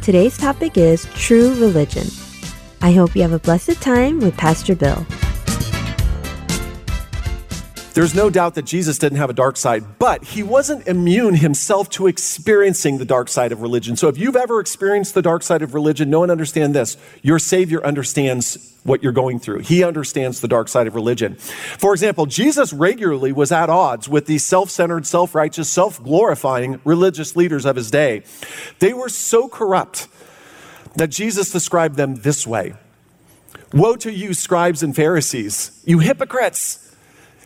Today's 0.03 0.37
topic 0.37 0.77
is 0.77 1.05
true 1.15 1.51
religion. 1.61 2.09
I 2.83 2.91
hope 2.91 3.15
you 3.15 3.23
have 3.23 3.31
a 3.31 3.39
blessed 3.39 3.81
time 3.81 4.19
with 4.19 4.37
Pastor 4.37 4.75
Bill. 4.75 5.07
There's 7.95 8.13
no 8.13 8.29
doubt 8.29 8.57
that 8.57 8.65
Jesus 8.65 8.99
didn't 8.99 9.19
have 9.19 9.31
a 9.31 9.35
dark 9.35 9.57
side, 9.57 10.01
but 10.01 10.25
he 10.25 10.43
wasn't 10.43 10.89
immune 10.89 11.37
himself 11.37 11.89
to 11.91 12.09
experiencing 12.09 12.99
the 12.99 13.05
dark 13.05 13.29
side 13.29 13.53
of 13.53 13.63
religion. 13.63 13.97
So 13.97 14.09
if 14.09 14.19
you've 14.19 14.35
ever 14.35 14.59
experienced 14.59 15.15
the 15.15 15.23
dark 15.23 15.45
side 15.45 15.63
of 15.63 15.75
religion, 15.75 16.11
know 16.11 16.25
and 16.25 16.33
understand 16.33 16.75
this. 16.75 16.97
Your 17.23 17.39
Savior 17.39 17.85
understands 17.87 18.75
what 18.83 19.05
you're 19.05 19.13
going 19.13 19.39
through. 19.39 19.61
He 19.61 19.85
understands 19.85 20.41
the 20.41 20.49
dark 20.49 20.67
side 20.69 20.89
of 20.89 20.97
religion. 20.97 21.37
For 21.37 21.93
example, 21.93 22.27
Jesus 22.27 22.73
regularly 22.73 23.31
was 23.31 23.53
at 23.53 23.71
odds 23.71 24.09
with 24.09 24.27
the 24.27 24.39
self 24.39 24.71
centered, 24.71 25.07
self 25.07 25.33
righteous, 25.33 25.71
self 25.71 26.03
glorifying 26.03 26.81
religious 26.85 27.37
leaders 27.37 27.65
of 27.65 27.77
his 27.77 27.93
day. 27.93 28.25
They 28.81 28.93
were 28.93 29.09
so 29.09 29.47
corrupt 29.47 30.09
that 30.97 31.11
Jesus 31.11 31.53
described 31.53 31.95
them 31.95 32.17
this 32.17 32.45
way 32.45 32.75
Woe 33.73 33.95
to 33.97 34.13
you, 34.13 34.35
scribes 34.35 34.83
and 34.83 34.97
Pharisees, 34.97 35.81
you 35.87 36.01
hypocrites! 36.01 36.84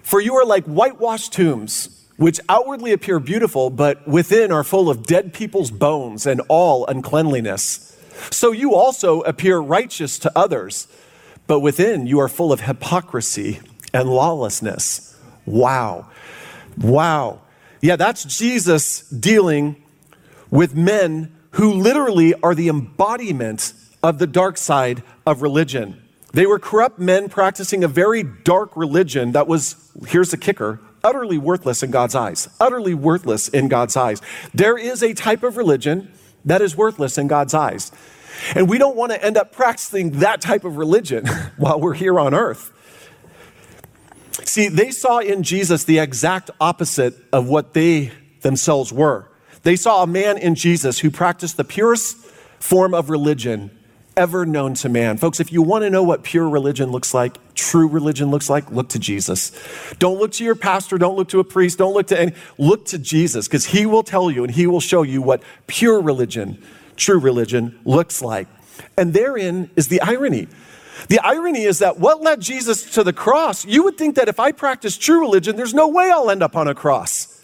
For 0.08 0.22
you 0.22 0.36
are 0.36 0.44
like 0.46 0.64
whitewashed 0.64 1.34
tombs, 1.34 1.90
which 2.16 2.40
outwardly 2.48 2.92
appear 2.92 3.20
beautiful, 3.20 3.68
but 3.68 4.08
within 4.08 4.50
are 4.50 4.64
full 4.64 4.88
of 4.88 5.04
dead 5.04 5.34
people's 5.34 5.70
bones 5.70 6.24
and 6.24 6.40
all 6.48 6.86
uncleanliness. 6.86 7.94
So 8.30 8.50
you 8.50 8.74
also 8.74 9.20
appear 9.20 9.58
righteous 9.58 10.18
to 10.20 10.32
others, 10.34 10.88
but 11.46 11.60
within 11.60 12.06
you 12.06 12.20
are 12.20 12.28
full 12.30 12.54
of 12.54 12.62
hypocrisy 12.62 13.60
and 13.92 14.08
lawlessness. 14.08 15.14
Wow. 15.44 16.08
Wow. 16.78 17.42
Yeah, 17.82 17.96
that's 17.96 18.24
Jesus 18.24 19.06
dealing 19.10 19.76
with 20.50 20.74
men 20.74 21.36
who 21.50 21.74
literally 21.74 22.32
are 22.42 22.54
the 22.54 22.70
embodiment 22.70 23.74
of 24.02 24.18
the 24.18 24.26
dark 24.26 24.56
side 24.56 25.02
of 25.26 25.42
religion. 25.42 26.02
They 26.32 26.46
were 26.46 26.58
corrupt 26.58 26.98
men 26.98 27.28
practicing 27.28 27.82
a 27.82 27.88
very 27.88 28.22
dark 28.22 28.76
religion 28.76 29.32
that 29.32 29.46
was, 29.46 29.90
here's 30.08 30.30
the 30.30 30.36
kicker, 30.36 30.78
utterly 31.02 31.38
worthless 31.38 31.82
in 31.82 31.90
God's 31.90 32.14
eyes. 32.14 32.48
Utterly 32.60 32.94
worthless 32.94 33.48
in 33.48 33.68
God's 33.68 33.96
eyes. 33.96 34.20
There 34.52 34.76
is 34.76 35.02
a 35.02 35.14
type 35.14 35.42
of 35.42 35.56
religion 35.56 36.12
that 36.44 36.60
is 36.60 36.76
worthless 36.76 37.18
in 37.18 37.28
God's 37.28 37.54
eyes. 37.54 37.90
And 38.54 38.68
we 38.68 38.78
don't 38.78 38.96
want 38.96 39.12
to 39.12 39.24
end 39.24 39.36
up 39.36 39.52
practicing 39.52 40.20
that 40.20 40.40
type 40.40 40.64
of 40.64 40.76
religion 40.76 41.26
while 41.56 41.80
we're 41.80 41.94
here 41.94 42.20
on 42.20 42.34
earth. 42.34 42.72
See, 44.44 44.68
they 44.68 44.90
saw 44.90 45.18
in 45.18 45.42
Jesus 45.42 45.84
the 45.84 45.98
exact 45.98 46.50
opposite 46.60 47.14
of 47.32 47.48
what 47.48 47.74
they 47.74 48.12
themselves 48.40 48.92
were. 48.92 49.28
They 49.62 49.76
saw 49.76 50.02
a 50.02 50.06
man 50.06 50.38
in 50.38 50.54
Jesus 50.54 51.00
who 51.00 51.10
practiced 51.10 51.56
the 51.56 51.64
purest 51.64 52.16
form 52.60 52.94
of 52.94 53.10
religion 53.10 53.77
ever 54.18 54.44
known 54.44 54.74
to 54.74 54.88
man. 54.88 55.16
Folks, 55.16 55.38
if 55.38 55.52
you 55.52 55.62
want 55.62 55.84
to 55.84 55.90
know 55.90 56.02
what 56.02 56.24
pure 56.24 56.48
religion 56.48 56.90
looks 56.90 57.14
like, 57.14 57.38
true 57.54 57.86
religion 57.86 58.32
looks 58.32 58.50
like, 58.50 58.68
look 58.72 58.88
to 58.88 58.98
Jesus. 58.98 59.52
Don't 60.00 60.18
look 60.18 60.32
to 60.32 60.44
your 60.44 60.56
pastor, 60.56 60.98
don't 60.98 61.16
look 61.16 61.28
to 61.28 61.38
a 61.38 61.44
priest, 61.44 61.78
don't 61.78 61.94
look 61.94 62.08
to 62.08 62.20
any, 62.20 62.32
look 62.58 62.84
to 62.86 62.98
Jesus 62.98 63.46
because 63.46 63.66
he 63.66 63.86
will 63.86 64.02
tell 64.02 64.28
you 64.28 64.42
and 64.42 64.52
he 64.52 64.66
will 64.66 64.80
show 64.80 65.02
you 65.02 65.22
what 65.22 65.40
pure 65.68 66.00
religion, 66.00 66.60
true 66.96 67.18
religion 67.18 67.78
looks 67.84 68.20
like. 68.20 68.48
And 68.96 69.14
therein 69.14 69.70
is 69.76 69.86
the 69.86 70.00
irony. 70.00 70.48
The 71.08 71.20
irony 71.20 71.62
is 71.62 71.78
that 71.78 72.00
what 72.00 72.20
led 72.20 72.40
Jesus 72.40 72.90
to 72.94 73.04
the 73.04 73.12
cross, 73.12 73.64
you 73.64 73.84
would 73.84 73.96
think 73.96 74.16
that 74.16 74.28
if 74.28 74.40
I 74.40 74.50
practice 74.50 74.98
true 74.98 75.20
religion, 75.20 75.54
there's 75.54 75.74
no 75.74 75.86
way 75.86 76.10
I'll 76.10 76.28
end 76.28 76.42
up 76.42 76.56
on 76.56 76.66
a 76.66 76.74
cross. 76.74 77.40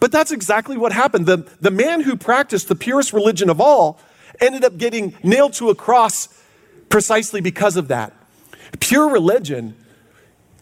But 0.00 0.10
that's 0.10 0.32
exactly 0.32 0.76
what 0.76 0.92
happened. 0.92 1.26
The, 1.26 1.48
the 1.60 1.70
man 1.70 2.00
who 2.00 2.16
practiced 2.16 2.66
the 2.66 2.74
purest 2.74 3.12
religion 3.12 3.48
of 3.48 3.60
all 3.60 4.00
ended 4.40 4.64
up 4.64 4.76
getting 4.78 5.14
nailed 5.22 5.54
to 5.54 5.70
a 5.70 5.74
cross 5.74 6.28
precisely 6.88 7.40
because 7.40 7.76
of 7.76 7.88
that. 7.88 8.12
Pure 8.80 9.10
religion 9.10 9.76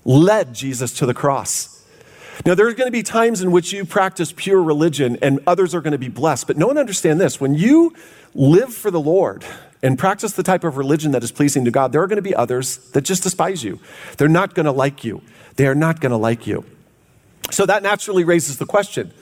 led 0.04 0.54
Jesus 0.54 0.92
to 0.94 1.06
the 1.06 1.14
cross. 1.14 1.72
Now, 2.44 2.54
there 2.54 2.66
are 2.66 2.72
going 2.72 2.88
to 2.88 2.92
be 2.92 3.02
times 3.02 3.42
in 3.42 3.52
which 3.52 3.72
you 3.72 3.84
practice 3.84 4.32
pure 4.34 4.62
religion 4.62 5.18
and 5.22 5.40
others 5.46 5.74
are 5.74 5.80
going 5.80 5.92
to 5.92 5.98
be 5.98 6.08
blessed. 6.08 6.46
But 6.46 6.56
no 6.56 6.66
one 6.66 6.78
understand 6.78 7.20
this. 7.20 7.40
When 7.40 7.54
you 7.54 7.94
live 8.34 8.72
for 8.72 8.90
the 8.90 9.00
Lord 9.00 9.44
and 9.82 9.98
practice 9.98 10.32
the 10.32 10.42
type 10.42 10.64
of 10.64 10.76
religion 10.76 11.12
that 11.12 11.22
is 11.22 11.30
pleasing 11.30 11.64
to 11.66 11.70
God, 11.70 11.92
there 11.92 12.02
are 12.02 12.06
going 12.06 12.16
to 12.16 12.22
be 12.22 12.34
others 12.34 12.78
that 12.92 13.02
just 13.02 13.22
despise 13.22 13.62
you. 13.62 13.78
They're 14.16 14.28
not 14.28 14.54
going 14.54 14.66
to 14.66 14.72
like 14.72 15.04
you. 15.04 15.22
They 15.56 15.66
are 15.66 15.74
not 15.74 16.00
going 16.00 16.10
to 16.10 16.16
like 16.16 16.46
you. 16.46 16.64
So 17.50 17.66
that 17.66 17.82
naturally 17.82 18.24
raises 18.24 18.58
the 18.58 18.66
question 18.66 19.12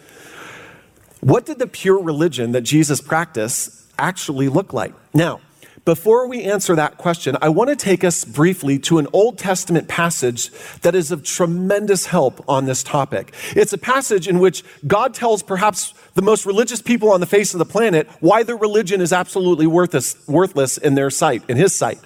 what 1.20 1.44
did 1.44 1.58
the 1.58 1.66
pure 1.66 2.02
religion 2.02 2.52
that 2.52 2.62
Jesus 2.62 3.00
practiced 3.02 3.89
actually 4.00 4.48
look 4.48 4.72
like? 4.72 4.94
Now, 5.14 5.40
before 5.84 6.26
we 6.28 6.42
answer 6.42 6.76
that 6.76 6.98
question, 6.98 7.36
I 7.40 7.48
want 7.48 7.70
to 7.70 7.76
take 7.76 8.04
us 8.04 8.24
briefly 8.24 8.78
to 8.80 8.98
an 8.98 9.06
Old 9.14 9.38
Testament 9.38 9.88
passage 9.88 10.50
that 10.82 10.94
is 10.94 11.10
of 11.10 11.24
tremendous 11.24 12.06
help 12.06 12.44
on 12.46 12.66
this 12.66 12.82
topic. 12.82 13.34
It's 13.56 13.72
a 13.72 13.78
passage 13.78 14.28
in 14.28 14.40
which 14.40 14.62
God 14.86 15.14
tells 15.14 15.42
perhaps 15.42 15.94
the 16.14 16.22
most 16.22 16.44
religious 16.44 16.82
people 16.82 17.10
on 17.10 17.20
the 17.20 17.26
face 17.26 17.54
of 17.54 17.58
the 17.58 17.64
planet 17.64 18.08
why 18.20 18.42
their 18.42 18.56
religion 18.56 19.00
is 19.00 19.12
absolutely 19.12 19.66
worthless, 19.66 20.16
worthless 20.28 20.76
in 20.76 20.96
their 20.96 21.08
sight, 21.08 21.42
in 21.48 21.56
his 21.56 21.74
sight. 21.74 21.98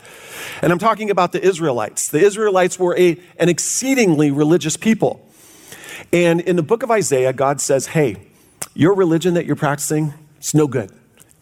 And 0.62 0.72
I'm 0.72 0.78
talking 0.78 1.10
about 1.10 1.32
the 1.32 1.44
Israelites. 1.44 2.08
The 2.08 2.20
Israelites 2.20 2.78
were 2.78 2.96
a, 2.96 3.20
an 3.38 3.48
exceedingly 3.48 4.30
religious 4.30 4.76
people. 4.76 5.26
And 6.12 6.40
in 6.40 6.54
the 6.54 6.62
book 6.62 6.84
of 6.84 6.90
Isaiah, 6.92 7.32
God 7.32 7.60
says, 7.60 7.88
Hey, 7.88 8.16
your 8.72 8.94
religion 8.94 9.34
that 9.34 9.46
you're 9.46 9.56
practicing, 9.56 10.14
it's 10.38 10.54
no 10.54 10.68
good. 10.68 10.92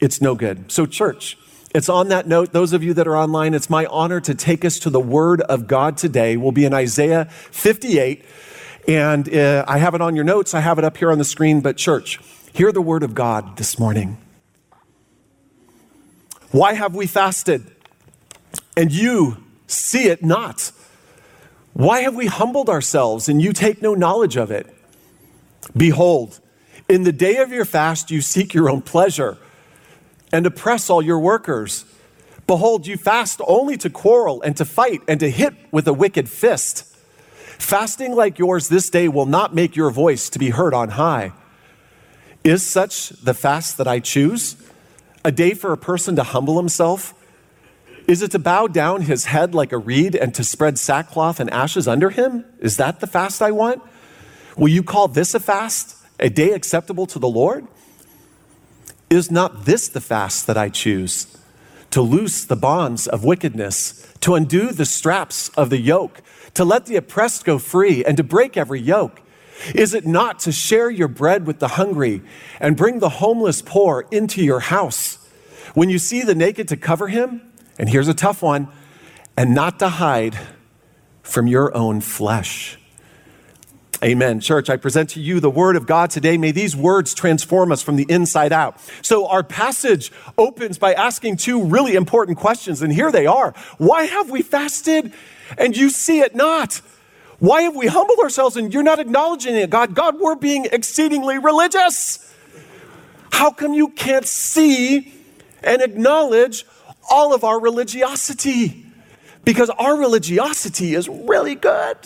It's 0.02 0.20
no 0.20 0.34
good. 0.34 0.72
So, 0.72 0.84
church, 0.84 1.38
it's 1.72 1.88
on 1.88 2.08
that 2.08 2.26
note, 2.26 2.52
those 2.52 2.72
of 2.72 2.82
you 2.82 2.92
that 2.94 3.06
are 3.06 3.16
online, 3.16 3.54
it's 3.54 3.70
my 3.70 3.86
honor 3.86 4.20
to 4.22 4.34
take 4.34 4.64
us 4.64 4.80
to 4.80 4.90
the 4.90 4.98
Word 4.98 5.42
of 5.42 5.68
God 5.68 5.96
today. 5.96 6.36
We'll 6.36 6.50
be 6.50 6.64
in 6.64 6.74
Isaiah 6.74 7.26
58, 7.26 8.24
and 8.88 9.32
uh, 9.32 9.64
I 9.68 9.78
have 9.78 9.94
it 9.94 10.00
on 10.00 10.16
your 10.16 10.24
notes, 10.24 10.54
I 10.54 10.60
have 10.60 10.76
it 10.80 10.84
up 10.84 10.96
here 10.96 11.12
on 11.12 11.18
the 11.18 11.24
screen. 11.24 11.60
But, 11.60 11.76
church, 11.76 12.18
hear 12.52 12.72
the 12.72 12.82
Word 12.82 13.04
of 13.04 13.14
God 13.14 13.56
this 13.58 13.78
morning. 13.78 14.18
Why 16.50 16.72
have 16.72 16.96
we 16.96 17.06
fasted? 17.06 17.64
And 18.76 18.90
you 18.90 19.36
see 19.68 20.08
it 20.08 20.24
not. 20.24 20.72
Why 21.74 22.00
have 22.00 22.16
we 22.16 22.26
humbled 22.26 22.68
ourselves 22.68 23.28
and 23.28 23.40
you 23.40 23.52
take 23.52 23.80
no 23.80 23.94
knowledge 23.94 24.36
of 24.36 24.50
it? 24.50 24.66
Behold, 25.76 26.40
In 26.88 27.04
the 27.04 27.12
day 27.12 27.36
of 27.36 27.52
your 27.52 27.64
fast, 27.64 28.10
you 28.10 28.20
seek 28.20 28.52
your 28.52 28.68
own 28.68 28.82
pleasure 28.82 29.38
and 30.32 30.46
oppress 30.46 30.88
all 30.90 31.02
your 31.02 31.20
workers. 31.20 31.84
Behold, 32.46 32.86
you 32.86 32.96
fast 32.96 33.40
only 33.46 33.76
to 33.76 33.90
quarrel 33.90 34.42
and 34.42 34.56
to 34.56 34.64
fight 34.64 35.02
and 35.06 35.20
to 35.20 35.30
hit 35.30 35.54
with 35.70 35.86
a 35.86 35.92
wicked 35.92 36.28
fist. 36.28 36.86
Fasting 37.58 38.14
like 38.14 38.38
yours 38.38 38.68
this 38.68 38.90
day 38.90 39.06
will 39.06 39.26
not 39.26 39.54
make 39.54 39.76
your 39.76 39.90
voice 39.90 40.28
to 40.30 40.38
be 40.38 40.50
heard 40.50 40.74
on 40.74 40.90
high. 40.90 41.32
Is 42.42 42.66
such 42.66 43.10
the 43.10 43.34
fast 43.34 43.78
that 43.78 43.86
I 43.86 44.00
choose? 44.00 44.56
A 45.24 45.30
day 45.30 45.54
for 45.54 45.72
a 45.72 45.76
person 45.76 46.16
to 46.16 46.24
humble 46.24 46.56
himself? 46.56 47.14
Is 48.08 48.20
it 48.20 48.32
to 48.32 48.40
bow 48.40 48.66
down 48.66 49.02
his 49.02 49.26
head 49.26 49.54
like 49.54 49.70
a 49.70 49.78
reed 49.78 50.16
and 50.16 50.34
to 50.34 50.42
spread 50.42 50.76
sackcloth 50.78 51.38
and 51.38 51.48
ashes 51.50 51.86
under 51.86 52.10
him? 52.10 52.44
Is 52.58 52.78
that 52.78 52.98
the 52.98 53.06
fast 53.06 53.40
I 53.40 53.52
want? 53.52 53.80
Will 54.56 54.68
you 54.68 54.82
call 54.82 55.06
this 55.06 55.34
a 55.34 55.40
fast, 55.40 55.96
a 56.18 56.28
day 56.28 56.50
acceptable 56.50 57.06
to 57.06 57.20
the 57.20 57.28
Lord? 57.28 57.68
Is 59.12 59.30
not 59.30 59.66
this 59.66 59.88
the 59.88 60.00
fast 60.00 60.46
that 60.46 60.56
I 60.56 60.70
choose? 60.70 61.26
To 61.90 62.00
loose 62.00 62.46
the 62.46 62.56
bonds 62.56 63.06
of 63.06 63.24
wickedness, 63.24 64.10
to 64.20 64.34
undo 64.34 64.72
the 64.72 64.86
straps 64.86 65.50
of 65.50 65.68
the 65.68 65.78
yoke, 65.78 66.22
to 66.54 66.64
let 66.64 66.86
the 66.86 66.96
oppressed 66.96 67.44
go 67.44 67.58
free, 67.58 68.02
and 68.02 68.16
to 68.16 68.22
break 68.22 68.56
every 68.56 68.80
yoke? 68.80 69.20
Is 69.74 69.92
it 69.92 70.06
not 70.06 70.38
to 70.40 70.50
share 70.50 70.88
your 70.88 71.08
bread 71.08 71.46
with 71.46 71.58
the 71.58 71.68
hungry 71.68 72.22
and 72.58 72.74
bring 72.74 73.00
the 73.00 73.10
homeless 73.10 73.60
poor 73.60 74.06
into 74.10 74.42
your 74.42 74.60
house? 74.60 75.18
When 75.74 75.90
you 75.90 75.98
see 75.98 76.22
the 76.22 76.34
naked, 76.34 76.68
to 76.68 76.78
cover 76.78 77.08
him, 77.08 77.42
and 77.78 77.90
here's 77.90 78.08
a 78.08 78.14
tough 78.14 78.40
one, 78.40 78.68
and 79.36 79.54
not 79.54 79.78
to 79.80 79.90
hide 79.90 80.38
from 81.22 81.46
your 81.46 81.76
own 81.76 82.00
flesh. 82.00 82.78
Amen. 84.02 84.40
Church, 84.40 84.68
I 84.68 84.76
present 84.78 85.10
to 85.10 85.20
you 85.20 85.38
the 85.38 85.48
word 85.48 85.76
of 85.76 85.86
God 85.86 86.10
today. 86.10 86.36
May 86.36 86.50
these 86.50 86.74
words 86.74 87.14
transform 87.14 87.70
us 87.70 87.82
from 87.82 87.94
the 87.94 88.06
inside 88.08 88.52
out. 88.52 88.80
So, 89.00 89.28
our 89.28 89.44
passage 89.44 90.10
opens 90.36 90.76
by 90.76 90.92
asking 90.92 91.36
two 91.36 91.64
really 91.64 91.94
important 91.94 92.36
questions, 92.36 92.82
and 92.82 92.92
here 92.92 93.12
they 93.12 93.26
are 93.26 93.52
Why 93.78 94.04
have 94.04 94.28
we 94.28 94.42
fasted 94.42 95.12
and 95.56 95.76
you 95.76 95.88
see 95.88 96.18
it 96.18 96.34
not? 96.34 96.80
Why 97.38 97.62
have 97.62 97.76
we 97.76 97.86
humbled 97.86 98.18
ourselves 98.18 98.56
and 98.56 98.74
you're 98.74 98.82
not 98.82 98.98
acknowledging 98.98 99.54
it, 99.54 99.70
God? 99.70 99.94
God, 99.94 100.18
we're 100.18 100.34
being 100.34 100.66
exceedingly 100.72 101.38
religious. 101.38 102.34
How 103.30 103.52
come 103.52 103.72
you 103.72 103.88
can't 103.88 104.26
see 104.26 105.14
and 105.62 105.80
acknowledge 105.80 106.66
all 107.08 107.32
of 107.32 107.44
our 107.44 107.60
religiosity? 107.60 108.84
Because 109.44 109.70
our 109.70 109.96
religiosity 109.96 110.96
is 110.96 111.08
really 111.08 111.54
good. 111.54 111.98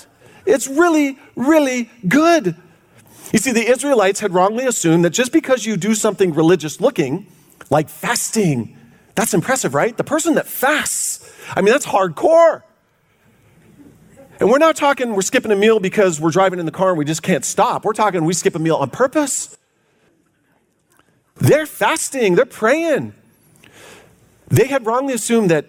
It's 0.47 0.69
really, 0.69 1.19
really 1.35 1.91
good. 2.09 2.57
You 3.33 3.39
see, 3.39 3.53
the 3.53 3.69
Israelites 3.69 4.21
had 4.21 4.33
wrongly 4.33 4.67
assumed 4.67 5.05
that 5.05 5.11
just 5.11 5.33
because 5.33 5.67
you 5.67 5.77
do 5.77 5.95
something 5.95 6.33
religious 6.33 6.81
looking, 6.81 7.27
like 7.69 7.89
fasting, 7.89 8.77
that's 9.17 9.35
impressive, 9.35 9.75
right? 9.75 9.97
The 9.97 10.05
person 10.05 10.35
that 10.35 10.47
fasts, 10.47 11.29
I 11.55 11.61
mean, 11.61 11.73
that's 11.73 11.87
hardcore. 11.87 12.63
And 14.39 14.51
we're 14.51 14.59
not 14.59 14.77
talking 14.77 15.15
we're 15.15 15.23
skipping 15.23 15.51
a 15.51 15.57
meal 15.57 15.81
because 15.81 16.21
we're 16.21 16.31
driving 16.31 16.59
in 16.61 16.67
the 16.67 16.73
car 16.73 16.91
and 16.91 16.99
we 16.99 17.05
just 17.05 17.23
can't 17.23 17.45
stop. 17.45 17.85
We're 17.85 17.95
talking 17.95 18.25
we 18.25 18.35
skip 18.35 18.55
a 18.55 18.59
meal 18.59 18.77
on 18.77 18.91
purpose. 18.91 19.57
They're 21.37 21.67
fasting, 21.67 22.35
they're 22.35 22.45
praying. 22.45 23.15
They 24.49 24.69
had 24.69 24.87
wrongly 24.87 25.15
assumed 25.15 25.51
that 25.51 25.67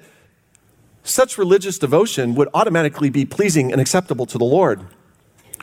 such 1.07 1.37
religious 1.37 1.79
devotion 1.79 2.35
would 2.35 2.49
automatically 2.53 3.09
be 3.09 3.25
pleasing 3.25 3.71
and 3.71 3.79
acceptable 3.79 4.25
to 4.27 4.37
the 4.37 4.45
Lord. 4.45 4.81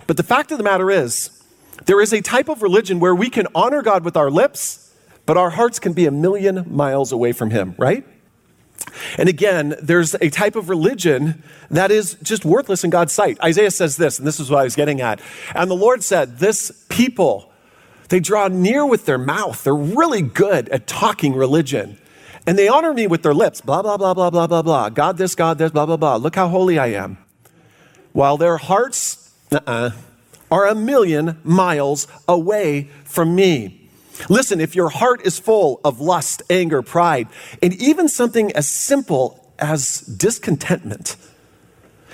But 0.07 0.17
the 0.17 0.23
fact 0.23 0.51
of 0.53 0.59
the 0.59 0.65
matter 0.65 0.91
is, 0.91 1.31
there 1.87 2.01
is 2.01 2.13
a 2.13 2.21
type 2.21 2.49
of 2.49 2.63
religion 2.63 3.01
where 3.01 3.15
we 3.15 3.31
can 3.31 3.47
honor 3.55 3.83
God 3.83 4.05
with 4.05 4.17
our 4.17 4.31
lips, 4.31 4.93
but 5.27 5.37
our 5.37 5.51
hearts 5.51 5.79
can 5.79 5.93
be 5.93 6.07
a 6.07 6.11
million 6.11 6.65
miles 6.69 7.13
away 7.13 7.33
from 7.33 7.51
Him, 7.51 7.75
right? 7.79 8.07
And 9.19 9.29
again, 9.29 9.77
there's 9.83 10.15
a 10.15 10.31
type 10.31 10.57
of 10.57 10.69
religion 10.69 11.43
that 11.71 11.91
is 11.91 12.17
just 12.23 12.45
worthless 12.45 12.85
in 12.85 12.91
God's 12.91 13.13
sight. 13.13 13.41
Isaiah 13.43 13.71
says 13.71 13.97
this, 13.97 14.19
and 14.19 14.27
this 14.27 14.39
is 14.39 14.51
what 14.51 14.61
I 14.61 14.65
was 14.65 14.77
getting 14.77 15.01
at. 15.01 15.21
And 15.55 15.71
the 15.71 15.77
Lord 15.77 16.03
said, 16.03 16.39
This 16.39 16.85
people, 16.89 17.53
they 18.09 18.21
draw 18.21 18.49
near 18.49 18.85
with 18.85 19.07
their 19.07 19.19
mouth. 19.19 19.65
They're 19.65 19.75
really 19.75 20.23
good 20.23 20.69
at 20.69 20.87
talking 20.87 21.35
religion. 21.35 21.99
And 22.47 22.59
they 22.59 22.69
honor 22.69 22.93
me 22.93 23.07
with 23.07 23.23
their 23.23 23.35
lips, 23.35 23.61
blah, 23.61 23.83
blah, 23.83 23.97
blah, 23.97 24.13
blah, 24.13 24.31
blah, 24.31 24.47
blah, 24.47 24.63
blah. 24.63 24.89
God 24.91 25.17
this, 25.17 25.35
God 25.35 25.59
this, 25.59 25.71
blah, 25.71 25.87
blah, 25.87 25.97
blah. 25.97 26.17
Look 26.17 26.37
how 26.37 26.49
holy 26.49 26.79
I 26.79 26.89
am. 26.89 27.17
While 28.13 28.37
their 28.37 28.59
hearts 28.59 29.33
uh-uh, 29.51 29.91
are 30.51 30.67
a 30.67 30.75
million 30.75 31.41
miles 31.43 32.07
away 32.29 32.91
from 33.05 33.35
me. 33.35 33.89
Listen, 34.29 34.61
if 34.61 34.77
your 34.77 34.91
heart 34.91 35.23
is 35.27 35.39
full 35.39 35.81
of 35.85 36.01
lust, 36.01 36.43
anger, 36.51 36.83
pride, 36.83 37.29
and 37.63 37.75
even 37.75 38.09
something 38.09 38.53
as 38.53 38.69
simple 38.69 39.53
as 39.59 40.01
discontentment, 40.01 41.17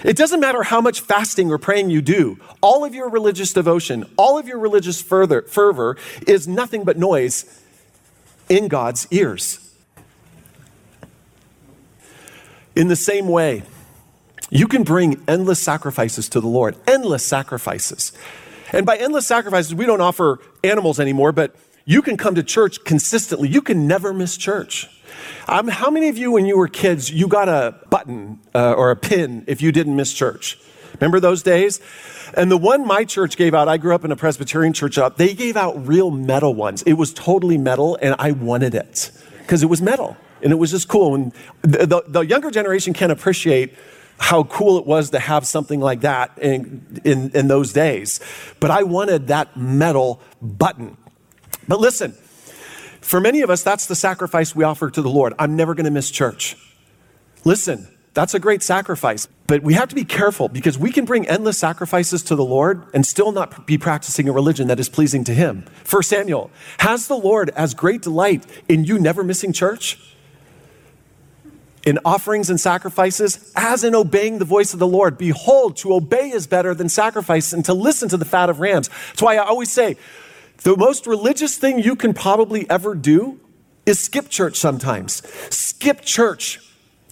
it 0.03 0.17
doesn't 0.17 0.41
matter 0.41 0.63
how 0.63 0.81
much 0.81 1.03
fasting 1.03 1.51
or 1.51 1.59
praying 1.59 1.91
you 1.91 2.01
do, 2.01 2.39
all 2.63 2.85
of 2.85 2.95
your 2.95 3.11
religious 3.11 3.53
devotion, 3.53 4.09
all 4.17 4.39
of 4.39 4.49
your 4.49 4.59
religious 4.59 5.03
fervor 5.03 5.97
is 6.27 6.49
nothing 6.49 6.85
but 6.85 6.97
noise 6.97 7.61
in 8.49 8.69
God's 8.69 9.07
ears. 9.11 9.70
In 12.81 12.89
the 12.89 12.97
same 12.97 13.29
way, 13.29 13.63
you 14.49 14.67
can 14.67 14.85
bring 14.85 15.23
endless 15.29 15.63
sacrifices 15.63 16.31
to 16.31 16.41
the 16.41 16.47
Lord, 16.47 16.77
endless 16.87 17.23
sacrifices. 17.23 18.11
And 18.73 18.87
by 18.87 18.97
endless 18.97 19.27
sacrifices, 19.27 19.75
we 19.75 19.85
don't 19.85 20.01
offer 20.01 20.39
animals 20.65 20.99
anymore, 20.99 21.33
but 21.33 21.55
you 21.85 22.01
can 22.01 22.17
come 22.17 22.37
to 22.37 22.43
church 22.43 22.83
consistently. 22.85 23.51
You 23.51 23.61
can 23.61 23.87
never 23.87 24.15
miss 24.15 24.39
church. 24.39 24.89
Um, 25.47 25.69
how 25.69 25.91
many 25.91 26.09
of 26.09 26.17
you, 26.17 26.33
when 26.33 26.47
you 26.47 26.57
were 26.57 26.69
kids, 26.69 27.13
you 27.13 27.29
got 27.29 27.51
a 27.51 27.75
button 27.91 28.41
uh, 28.55 28.73
or 28.73 28.91
a 28.91 28.97
pin 28.97 29.45
if 29.47 29.61
you 29.61 29.73
didn't 29.73 29.95
miss 29.95 30.15
church? 30.15 30.59
Remember 30.95 31.21
those 31.21 31.43
days? 31.43 31.83
And 32.33 32.51
the 32.51 32.57
one 32.57 32.87
my 32.87 33.05
church 33.05 33.37
gave 33.37 33.53
out, 33.53 33.69
I 33.69 33.77
grew 33.77 33.95
up 33.95 34.07
in 34.07 34.11
a 34.11 34.17
Presbyterian 34.17 34.73
church 34.73 34.97
up, 34.97 35.19
they 35.19 35.35
gave 35.35 35.55
out 35.55 35.87
real 35.87 36.11
metal 36.11 36.55
ones. 36.55 36.83
It 36.85 36.95
was 36.95 37.13
totally 37.13 37.59
metal, 37.59 37.99
and 38.01 38.15
I 38.19 38.33
wanted 38.33 38.75
it 38.75 39.11
because 39.41 39.63
it 39.63 39.67
was 39.67 39.83
metal 39.83 40.17
and 40.43 40.53
it 40.53 40.57
was 40.57 40.71
just 40.71 40.89
cool. 40.89 41.15
And 41.15 41.33
the, 41.63 41.87
the, 41.87 42.03
the, 42.07 42.21
younger 42.21 42.51
generation 42.51 42.93
can't 42.93 43.13
appreciate 43.13 43.75
how 44.19 44.45
cool 44.45 44.79
it 44.79 44.87
was 44.87 45.11
to 45.11 45.19
have 45.19 45.47
something 45.47 45.81
like 45.81 46.03
that 46.03 46.37
in, 46.39 47.01
in, 47.05 47.31
in 47.35 47.49
those 47.49 47.73
days. 47.73 48.21
But 48.61 48.71
I 48.71 48.83
wanted 48.83 49.29
that 49.29 49.57
metal 49.57 50.21
button. 50.43 50.97
But 51.67 51.81
listen, 51.81 52.13
for 53.01 53.21
many 53.21 53.41
of 53.41 53.51
us, 53.51 53.63
that's 53.63 53.87
the 53.87 53.95
sacrifice 53.95 54.55
we 54.55 54.65
offer 54.65 54.91
to 54.91 55.03
the 55.03 55.09
Lord. 55.09 55.33
I'm 55.39 55.57
never 55.57 55.75
going 55.75 55.85
to 55.85 55.91
miss 55.91 56.11
church. 56.11 56.57
Listen, 57.45 57.89
that's 58.13 58.35
a 58.35 58.41
great 58.41 58.63
sacrifice, 58.63 59.29
but 59.47 59.63
we 59.63 59.75
have 59.75 59.89
to 59.89 59.95
be 59.95 60.05
careful 60.05 60.49
because 60.49 60.77
we 60.77 60.91
can 60.91 61.05
bring 61.05 61.29
endless 61.29 61.59
sacrifices 61.59 62.23
to 62.25 62.35
the 62.35 62.45
Lord 62.45 62.85
and 62.93 63.07
still 63.07 63.31
not 63.31 63.67
be 63.67 63.79
practicing 63.79 64.29
a 64.29 64.33
religion 64.33 64.67
that 64.69 64.81
is 64.81 64.89
pleasing 64.89 65.23
to 65.25 65.35
Him. 65.35 65.65
For 65.85 66.03
Samuel, 66.03 66.51
has 66.81 67.07
the 67.07 67.17
Lord 67.17 67.51
as 67.51 67.73
great 67.73 68.03
delight 68.03 68.45
in 68.69 68.85
you 68.85 68.99
never 68.99 69.23
missing 69.23 69.53
church? 69.53 69.99
In 71.85 71.99
offerings 72.05 72.51
and 72.51 72.61
sacrifices 72.61 73.53
as 73.57 73.85
in 73.85 73.95
obeying 73.95 74.39
the 74.39 74.45
voice 74.45 74.73
of 74.73 74.79
the 74.79 74.87
Lord. 74.87 75.17
Behold, 75.17 75.77
to 75.79 75.95
obey 75.95 76.31
is 76.31 76.47
better 76.47 76.75
than 76.75 76.89
sacrifice 76.89 77.53
and 77.53 77.65
to 77.65 77.75
listen 77.75 78.09
to 78.11 78.17
the 78.17 78.25
fat 78.25 78.51
of 78.51 78.61
rams. 78.61 78.89
That's 79.09 79.23
why 79.23 79.37
I 79.37 79.45
always 79.45 79.73
say 79.73 79.97
the 80.59 80.77
most 80.77 81.07
religious 81.07 81.57
thing 81.57 81.79
you 81.79 81.97
can 81.97 82.13
probably 82.13 82.69
ever 82.69 82.95
do 82.95 83.41
is 83.87 83.99
skip 83.99 84.29
church 84.29 84.57
sometimes. 84.57 85.23
Skip 85.55 86.03
church 86.03 86.61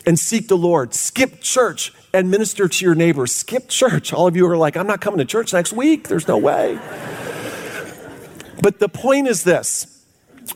and 0.07 0.19
seek 0.19 0.49
the 0.49 0.57
Lord. 0.57 0.93
Skip 0.95 1.41
church 1.41 1.93
and 2.13 2.31
minister 2.31 2.69
to 2.69 2.85
your 2.85 2.95
neighbors. 2.95 3.35
Skip 3.35 3.69
church. 3.69 4.13
All 4.13 4.27
of 4.27 4.37
you 4.37 4.47
are 4.47 4.57
like, 4.57 4.77
I'm 4.77 4.87
not 4.87 5.01
coming 5.01 5.19
to 5.19 5.25
church 5.25 5.53
next 5.53 5.73
week. 5.73 6.09
There's 6.09 6.29
no 6.29 6.37
way. 6.39 6.79
but 8.63 8.79
the 8.81 8.89
point 8.89 9.29
is 9.29 9.45
this 9.45 9.98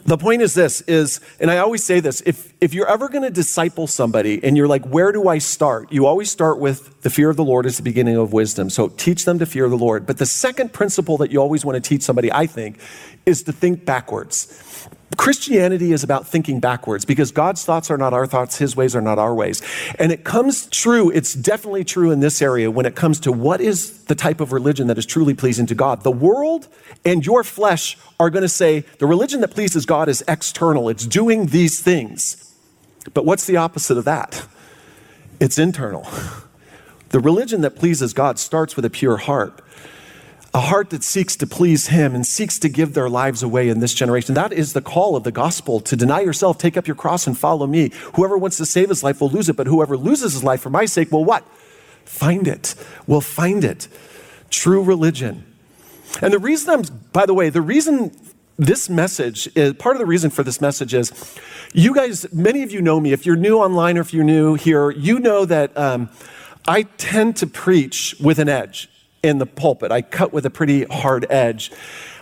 the 0.05 0.19
point 0.19 0.43
is 0.43 0.55
this 0.55 0.81
is 0.83 1.21
and 1.41 1.51
i 1.51 1.59
always 1.59 1.83
say 1.83 2.01
this 2.01 2.23
if, 2.27 2.53
if 2.61 2.75
you're 2.75 2.89
ever 2.89 3.09
going 3.09 3.23
to 3.23 3.31
disciple 3.31 3.87
somebody 3.87 4.43
and 4.43 4.57
you're 4.57 4.69
like 4.69 4.85
where 4.87 5.13
do 5.13 5.29
i 5.29 5.39
start? 5.39 5.93
you 5.93 6.07
always 6.07 6.31
start 6.31 6.59
with 6.59 7.01
the 7.03 7.11
fear 7.11 7.31
of 7.31 7.37
the 7.37 7.45
lord 7.45 7.67
is 7.67 7.77
the 7.77 7.83
beginning 7.83 8.17
of 8.17 8.33
wisdom. 8.33 8.71
So 8.71 8.89
teach 8.89 9.25
them 9.25 9.39
to 9.41 9.47
fear 9.47 9.69
the 9.69 9.77
lord. 9.77 10.07
But 10.07 10.19
the 10.19 10.27
second 10.27 10.73
principle 10.73 11.17
that 11.19 11.31
you 11.31 11.41
always 11.41 11.65
want 11.65 11.83
to 11.83 11.89
teach 11.89 12.03
somebody 12.03 12.33
i 12.33 12.47
think 12.47 12.79
is 13.27 13.43
to 13.45 13.53
think 13.53 13.85
backwards 13.85 14.89
Christianity 15.17 15.93
is 15.93 16.03
about 16.03 16.27
thinking 16.27 16.61
backwards 16.61 17.05
because 17.05 17.31
God's 17.31 17.65
thoughts 17.65 17.91
are 17.91 17.99
not 17.99 18.13
our 18.13 18.27
thoughts, 18.27 18.59
His 18.59 18.75
ways 18.77 18.97
are 18.97 19.01
not 19.01 19.19
our 19.19 19.35
ways. 19.35 19.63
And 19.99 20.11
it 20.13 20.25
comes 20.25 20.67
true, 20.67 21.11
it's 21.11 21.35
definitely 21.35 21.85
true 21.85 22.11
in 22.11 22.21
this 22.21 22.41
area 22.41 22.71
when 22.71 22.87
it 22.87 22.95
comes 22.95 23.21
to 23.21 23.33
what 23.33 23.61
is 23.61 24.05
the 24.05 24.15
type 24.15 24.41
of 24.41 24.53
religion 24.53 24.87
that 24.87 24.99
is 24.99 25.07
truly 25.07 25.35
pleasing 25.35 25.67
to 25.67 25.75
God. 25.75 26.03
The 26.03 26.11
world 26.11 26.69
and 27.05 27.25
your 27.25 27.45
flesh 27.45 27.99
are 28.19 28.31
going 28.31 28.43
to 28.43 28.49
say 28.49 28.81
the 28.99 29.07
religion 29.07 29.41
that 29.41 29.53
pleases 29.53 29.87
God 29.87 30.09
is 30.09 30.25
external, 30.27 30.89
it's 30.89 31.07
doing 31.07 31.47
these 31.47 31.81
things. 31.81 32.55
But 33.15 33.25
what's 33.25 33.47
the 33.47 33.57
opposite 33.57 33.99
of 33.99 34.05
that? 34.05 34.47
It's 35.41 35.59
internal. 35.59 36.07
The 37.09 37.21
religion 37.21 37.61
that 37.61 37.77
pleases 37.77 38.15
God 38.15 38.39
starts 38.39 38.77
with 38.77 38.85
a 38.85 38.91
pure 38.91 39.19
heart. 39.19 39.61
A 40.55 40.61
heart 40.61 40.91
that 40.91 41.03
seeks 41.03 41.35
to 41.37 41.47
please 41.47 41.89
Him 41.89 42.15
and 42.15 42.27
seeks 42.27 42.59
to 42.59 42.69
give 42.69 42.93
their 42.93 43.09
lives 43.09 43.43
away 43.43 43.69
in 43.69 43.81
this 43.81 43.95
generation. 43.95 44.35
That 44.35 44.53
is 44.53 44.75
the 44.75 44.83
call 44.83 45.17
of 45.17 45.25
the 45.25 45.33
gospel 45.33 45.81
to 45.81 45.97
deny 45.97 46.21
yourself, 46.21 46.59
take 46.59 46.77
up 46.77 46.87
your 46.87 46.97
cross, 46.97 47.27
and 47.27 47.39
follow 47.39 47.67
me. 47.67 47.91
Whoever 48.15 48.37
wants 48.37 48.59
to 48.59 48.67
save 48.67 48.91
his 48.91 49.03
life 49.03 49.21
will 49.21 49.31
lose 49.31 49.49
it, 49.49 49.57
but 49.57 49.67
whoever 49.67 49.97
loses 49.97 50.35
his 50.35 50.45
life 50.45 50.61
for 50.61 50.71
my 50.71 50.85
sake 50.85 51.11
will 51.11 51.25
what? 51.25 51.45
Find 52.05 52.47
it. 52.47 52.75
Will 53.07 53.23
find 53.23 53.65
it. 53.65 53.89
True 54.51 54.83
religion. 54.83 55.47
And 56.21 56.35
the 56.35 56.39
reason 56.39 56.71
I'm, 56.71 56.83
by 57.13 57.25
the 57.25 57.33
way, 57.33 57.49
the 57.49 57.63
reason 57.63 58.15
this 58.59 58.91
message 58.91 59.49
is 59.57 59.73
part 59.75 59.97
of 59.97 60.01
the 60.01 60.07
reason 60.07 60.29
for 60.29 60.43
this 60.43 60.61
message 60.61 60.93
is 60.93 61.11
you 61.73 61.95
guys, 61.95 62.31
many 62.31 62.63
of 62.63 62.71
you 62.71 62.83
know 62.83 63.01
me. 63.01 63.13
If 63.13 63.25
you're 63.25 63.37
new 63.37 63.57
online 63.57 63.97
or 63.97 64.03
if 64.03 64.13
you're 64.13 64.25
new 64.25 64.53
here, 64.55 64.91
you 64.91 65.19
know 65.19 65.47
that 65.47 65.75
um, 65.79 66.11
I 66.69 66.83
tend 66.83 67.37
to 67.39 67.47
preach 67.47 68.15
with 68.21 68.39
an 68.39 68.51
edge 68.51 68.91
in 69.23 69.39
the 69.39 69.47
pulpit. 69.47 69.93
I 69.93 70.03
cut 70.03 70.33
with 70.33 70.47
a 70.47 70.51
pretty 70.51 70.85
hard 70.85 71.27
edge. 71.31 71.73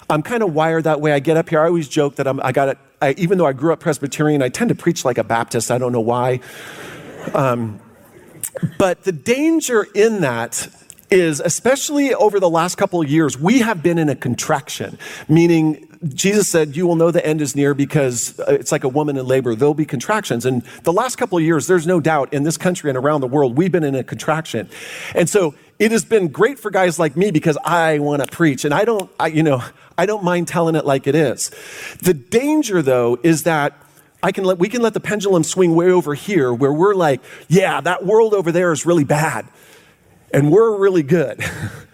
I'm 0.08 0.22
kind 0.22 0.42
of 0.42 0.54
wired 0.54 0.84
that 0.84 1.00
way. 1.00 1.12
I 1.12 1.20
get 1.20 1.36
up 1.36 1.48
here. 1.48 1.60
I 1.60 1.66
always 1.66 1.88
joke 1.88 2.16
that 2.16 2.26
I'm, 2.26 2.40
I 2.40 2.52
got 2.52 2.68
it. 2.68 2.78
I, 3.00 3.12
even 3.12 3.38
though 3.38 3.46
I 3.46 3.52
grew 3.52 3.72
up 3.72 3.80
Presbyterian, 3.80 4.42
I 4.42 4.48
tend 4.48 4.68
to 4.68 4.74
preach 4.74 5.04
like 5.04 5.18
a 5.18 5.24
Baptist. 5.24 5.70
I 5.70 5.78
don't 5.78 5.92
know 5.92 6.00
why. 6.00 6.40
Um, 7.32 7.80
but 8.78 9.04
the 9.04 9.12
danger 9.12 9.86
in 9.94 10.20
that 10.22 10.68
is, 11.10 11.40
especially 11.40 12.14
over 12.14 12.38
the 12.40 12.50
last 12.50 12.76
couple 12.76 13.00
of 13.00 13.08
years, 13.08 13.38
we 13.38 13.60
have 13.60 13.82
been 13.82 13.98
in 13.98 14.08
a 14.08 14.16
contraction, 14.16 14.98
meaning 15.28 15.86
Jesus 16.14 16.48
said, 16.48 16.76
You 16.76 16.86
will 16.86 16.96
know 16.96 17.10
the 17.10 17.24
end 17.24 17.40
is 17.40 17.54
near 17.54 17.74
because 17.74 18.38
uh, 18.40 18.44
it's 18.48 18.72
like 18.72 18.84
a 18.84 18.88
woman 18.88 19.16
in 19.16 19.26
labor. 19.26 19.54
There'll 19.54 19.74
be 19.74 19.84
contractions. 19.84 20.46
And 20.46 20.62
the 20.84 20.92
last 20.92 21.16
couple 21.16 21.36
of 21.36 21.44
years, 21.44 21.66
there's 21.66 21.86
no 21.86 22.00
doubt 22.00 22.32
in 22.32 22.42
this 22.42 22.56
country 22.56 22.90
and 22.90 22.96
around 22.96 23.20
the 23.20 23.26
world, 23.28 23.56
we've 23.56 23.72
been 23.72 23.84
in 23.84 23.94
a 23.94 24.04
contraction. 24.04 24.68
And 25.14 25.28
so 25.28 25.54
it 25.80 25.92
has 25.92 26.04
been 26.04 26.28
great 26.28 26.58
for 26.58 26.70
guys 26.70 26.98
like 26.98 27.16
me 27.16 27.30
because 27.30 27.56
I 27.64 28.00
want 28.00 28.22
to 28.22 28.30
preach. 28.30 28.66
And 28.66 28.74
I 28.74 28.84
don't, 28.84 29.10
I, 29.18 29.28
you 29.28 29.42
know, 29.42 29.64
I 29.96 30.04
don't 30.04 30.22
mind 30.22 30.46
telling 30.46 30.74
it 30.74 30.84
like 30.84 31.06
it 31.06 31.14
is. 31.14 31.50
The 32.02 32.12
danger, 32.12 32.82
though, 32.82 33.18
is 33.22 33.44
that 33.44 33.72
I 34.22 34.30
can 34.30 34.44
let, 34.44 34.58
we 34.58 34.68
can 34.68 34.82
let 34.82 34.92
the 34.92 35.00
pendulum 35.00 35.42
swing 35.42 35.74
way 35.74 35.90
over 35.90 36.12
here 36.12 36.52
where 36.52 36.72
we're 36.72 36.94
like, 36.94 37.22
yeah, 37.48 37.80
that 37.80 38.04
world 38.04 38.34
over 38.34 38.52
there 38.52 38.72
is 38.72 38.84
really 38.84 39.04
bad. 39.04 39.48
And 40.34 40.52
we're 40.52 40.76
really 40.76 41.02
good. 41.02 41.42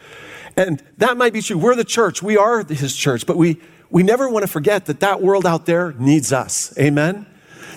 and 0.56 0.82
that 0.98 1.16
might 1.16 1.32
be 1.32 1.40
true. 1.40 1.56
We're 1.56 1.76
the 1.76 1.84
church. 1.84 2.20
We 2.20 2.36
are 2.36 2.64
his 2.64 2.96
church. 2.96 3.24
But 3.24 3.36
we, 3.36 3.60
we 3.88 4.02
never 4.02 4.28
want 4.28 4.42
to 4.42 4.48
forget 4.48 4.86
that 4.86 4.98
that 4.98 5.22
world 5.22 5.46
out 5.46 5.64
there 5.64 5.92
needs 5.92 6.32
us. 6.32 6.76
Amen? 6.76 7.24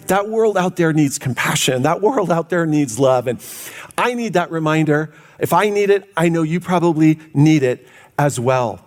That 0.08 0.28
world 0.28 0.58
out 0.58 0.76
there 0.76 0.92
needs 0.92 1.20
compassion. 1.20 1.84
That 1.84 2.02
world 2.02 2.32
out 2.32 2.50
there 2.50 2.66
needs 2.66 2.98
love. 2.98 3.28
And 3.28 3.40
I 3.96 4.16
need 4.16 4.34
that 4.34 4.50
reminder. 4.50 5.14
If 5.40 5.54
I 5.54 5.70
need 5.70 5.90
it, 5.90 6.10
I 6.16 6.30
know 6.30 6.44
you 6.44 6.60
probably 6.60 7.20
need 7.34 7.64
it 7.64 7.88
as 8.18 8.40
well. 8.40 8.86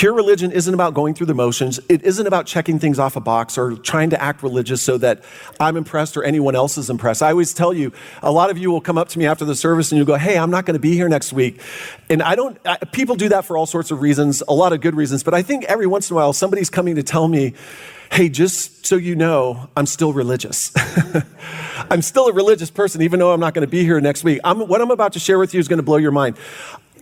Pure 0.00 0.14
religion 0.14 0.50
isn't 0.50 0.72
about 0.72 0.94
going 0.94 1.12
through 1.12 1.26
the 1.26 1.34
motions. 1.34 1.78
It 1.90 2.02
isn't 2.04 2.26
about 2.26 2.46
checking 2.46 2.78
things 2.78 2.98
off 2.98 3.16
a 3.16 3.20
box 3.20 3.58
or 3.58 3.76
trying 3.76 4.08
to 4.10 4.22
act 4.22 4.42
religious 4.42 4.80
so 4.80 4.96
that 4.96 5.22
I'm 5.60 5.76
impressed 5.76 6.16
or 6.16 6.24
anyone 6.24 6.56
else 6.56 6.78
is 6.78 6.88
impressed. 6.88 7.22
I 7.22 7.32
always 7.32 7.52
tell 7.52 7.74
you, 7.74 7.92
a 8.22 8.32
lot 8.32 8.48
of 8.48 8.56
you 8.56 8.70
will 8.70 8.80
come 8.80 8.96
up 8.96 9.10
to 9.10 9.18
me 9.18 9.26
after 9.26 9.44
the 9.44 9.54
service 9.54 9.92
and 9.92 9.98
you'll 9.98 10.06
go, 10.06 10.16
Hey, 10.16 10.38
I'm 10.38 10.50
not 10.50 10.64
going 10.64 10.72
to 10.72 10.80
be 10.80 10.94
here 10.94 11.10
next 11.10 11.34
week. 11.34 11.60
And 12.08 12.22
I 12.22 12.34
don't, 12.34 12.58
I, 12.64 12.78
people 12.92 13.14
do 13.14 13.28
that 13.28 13.44
for 13.44 13.58
all 13.58 13.66
sorts 13.66 13.90
of 13.90 14.00
reasons, 14.00 14.42
a 14.48 14.54
lot 14.54 14.72
of 14.72 14.80
good 14.80 14.94
reasons. 14.94 15.22
But 15.22 15.34
I 15.34 15.42
think 15.42 15.64
every 15.64 15.86
once 15.86 16.08
in 16.08 16.14
a 16.14 16.16
while, 16.16 16.32
somebody's 16.32 16.70
coming 16.70 16.94
to 16.94 17.02
tell 17.02 17.28
me, 17.28 17.52
Hey, 18.12 18.28
just 18.28 18.86
so 18.86 18.96
you 18.96 19.14
know, 19.14 19.68
I'm 19.76 19.86
still 19.86 20.12
religious. 20.12 20.72
I'm 21.90 22.02
still 22.02 22.26
a 22.26 22.32
religious 22.32 22.68
person, 22.68 23.02
even 23.02 23.20
though 23.20 23.32
I'm 23.32 23.38
not 23.38 23.54
going 23.54 23.64
to 23.64 23.70
be 23.70 23.84
here 23.84 24.00
next 24.00 24.24
week. 24.24 24.40
I'm, 24.42 24.66
what 24.66 24.80
I'm 24.80 24.90
about 24.90 25.12
to 25.12 25.20
share 25.20 25.38
with 25.38 25.54
you 25.54 25.60
is 25.60 25.68
going 25.68 25.78
to 25.78 25.84
blow 25.84 25.96
your 25.96 26.10
mind. 26.10 26.36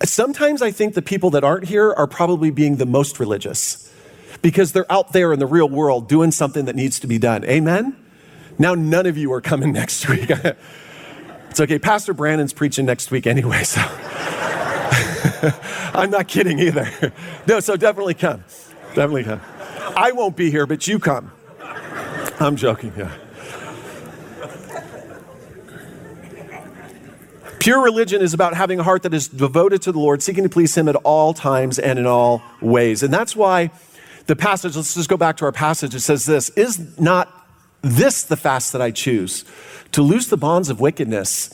Sometimes 0.05 0.61
I 0.61 0.71
think 0.71 0.95
the 0.95 1.03
people 1.03 1.31
that 1.31 1.45
aren't 1.45 1.65
here 1.65 1.95
are 1.95 2.07
probably 2.07 2.51
being 2.51 2.77
the 2.77 2.85
most 2.85 3.19
religious 3.19 3.93
because 4.43 4.73
they're 4.73 4.91
out 4.93 5.13
there 5.13 5.33
in 5.33 5.39
the 5.39 5.47
real 5.47 5.69
world 5.69 6.09
doing 6.09 6.31
something 6.31 6.67
that 6.67 6.77
needs 6.77 7.01
to 7.01 7.07
be 7.07 7.19
done. 7.19 7.43
Amen? 7.47 7.97
Now, 8.59 8.75
none 8.75 9.07
of 9.07 9.17
you 9.17 9.33
are 9.33 9.41
coming 9.41 9.73
next 9.81 10.07
week. 10.11 10.31
it's 11.51 11.59
okay. 11.59 11.79
Pastor 11.79 12.13
Brandon's 12.13 12.53
preaching 12.53 12.85
next 12.85 13.11
week 13.11 13.27
anyway, 13.27 13.65
so 13.65 13.81
I'm 15.95 16.11
not 16.11 16.29
kidding 16.29 16.59
either. 16.59 17.13
No, 17.47 17.61
so 17.61 17.77
definitely 17.77 18.15
come. 18.15 18.45
Definitely 18.95 19.25
come. 19.25 19.41
I 19.97 20.13
won't 20.13 20.37
be 20.37 20.51
here, 20.51 20.67
but 20.67 20.87
you 20.87 20.99
come. 20.99 21.33
I'm 22.41 22.57
joking, 22.57 22.93
yeah. 22.97 23.13
Pure 27.59 27.83
religion 27.83 28.23
is 28.23 28.33
about 28.35 28.55
having 28.55 28.79
a 28.79 28.83
heart 28.83 29.03
that 29.03 29.13
is 29.13 29.29
devoted 29.29 29.83
to 29.83 29.93
the 29.93 29.99
Lord, 29.99 30.23
seeking 30.23 30.45
to 30.45 30.49
please 30.49 30.77
Him 30.77 30.89
at 30.89 30.97
all 30.97 31.35
times 31.35 31.79
and 31.79 31.99
in 31.99 32.07
all 32.07 32.43
ways. 32.61 33.03
And 33.03 33.13
that's 33.13 33.35
why 33.35 33.71
the 34.27 34.37
passage, 34.37 34.77
let's 34.77 34.95
just 34.95 35.09
go 35.09 35.17
back 35.17 35.37
to 35.39 35.45
our 35.45 35.53
passage. 35.53 35.95
It 35.95 36.01
says 36.01 36.25
this 36.27 36.51
Is 36.51 36.99
not 37.01 37.47
this 37.83 38.23
the 38.23 38.37
fast 38.37 38.73
that 38.73 38.81
I 38.81 38.91
choose? 38.91 39.45
To 39.93 40.03
loose 40.03 40.29
the 40.29 40.37
bonds 40.37 40.71
of 40.71 40.81
wickedness, 40.81 41.51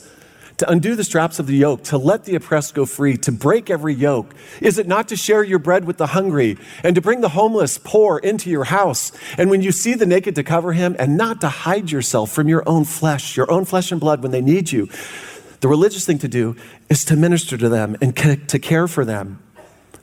to 0.57 0.69
undo 0.69 0.95
the 0.95 1.03
straps 1.03 1.39
of 1.39 1.47
the 1.47 1.55
yoke, 1.55 1.83
to 1.83 1.97
let 1.97 2.23
the 2.23 2.35
oppressed 2.35 2.75
go 2.75 2.85
free, 2.85 3.17
to 3.17 3.31
break 3.31 3.69
every 3.69 3.93
yoke? 3.93 4.33
Is 4.61 4.77
it 4.77 4.87
not 4.87 5.09
to 5.09 5.15
share 5.15 5.43
your 5.43 5.59
bread 5.59 5.85
with 5.85 5.97
the 5.97 6.07
hungry 6.07 6.57
and 6.83 6.95
to 6.95 7.01
bring 7.01 7.21
the 7.21 7.29
homeless 7.29 7.77
poor 7.77 8.17
into 8.19 8.49
your 8.49 8.65
house? 8.65 9.11
And 9.37 9.49
when 9.49 9.61
you 9.61 9.71
see 9.71 9.95
the 9.95 10.05
naked, 10.05 10.35
to 10.35 10.43
cover 10.43 10.73
him 10.73 10.95
and 10.99 11.17
not 11.17 11.41
to 11.41 11.49
hide 11.49 11.91
yourself 11.91 12.31
from 12.31 12.47
your 12.47 12.63
own 12.67 12.85
flesh, 12.85 13.37
your 13.37 13.49
own 13.51 13.65
flesh 13.65 13.91
and 13.91 13.99
blood 13.99 14.21
when 14.21 14.31
they 14.31 14.41
need 14.41 14.71
you? 14.71 14.89
The 15.61 15.67
religious 15.67 16.05
thing 16.05 16.19
to 16.19 16.27
do 16.27 16.55
is 16.89 17.05
to 17.05 17.15
minister 17.15 17.57
to 17.57 17.69
them 17.69 17.95
and 18.01 18.15
to 18.49 18.59
care 18.59 18.87
for 18.87 19.05
them. 19.05 19.41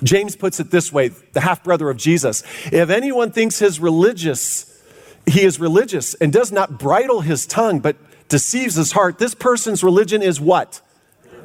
James 0.03 0.35
puts 0.35 0.59
it 0.59 0.71
this 0.71 0.93
way 0.93 1.09
the 1.09 1.41
half 1.41 1.62
brother 1.62 1.88
of 1.88 1.97
Jesus 1.97 2.43
if 2.73 2.91
anyone 2.91 3.31
thinks 3.31 3.59
his 3.59 3.79
religious, 3.79 4.83
he 5.27 5.43
is 5.43 5.61
religious 5.61 6.15
and 6.15 6.33
does 6.33 6.51
not 6.51 6.79
bridle 6.79 7.21
his 7.21 7.47
tongue 7.47 7.79
but 7.79 7.97
deceives 8.33 8.77
his 8.77 8.92
heart, 8.92 9.18
this 9.18 9.35
person's 9.35 9.85
religion 9.85 10.23
is 10.23 10.40
what? 10.40 10.81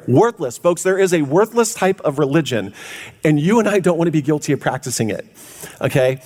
Worthless. 0.06 0.56
Folks, 0.56 0.82
there 0.82 0.98
is 0.98 1.12
a 1.12 1.20
worthless 1.20 1.74
type 1.74 2.00
of 2.00 2.18
religion, 2.18 2.72
and 3.22 3.38
you 3.38 3.58
and 3.58 3.68
I 3.68 3.78
don't 3.78 3.98
want 3.98 4.08
to 4.08 4.12
be 4.12 4.22
guilty 4.22 4.54
of 4.54 4.60
practicing 4.60 5.10
it. 5.10 5.26
Okay? 5.82 6.22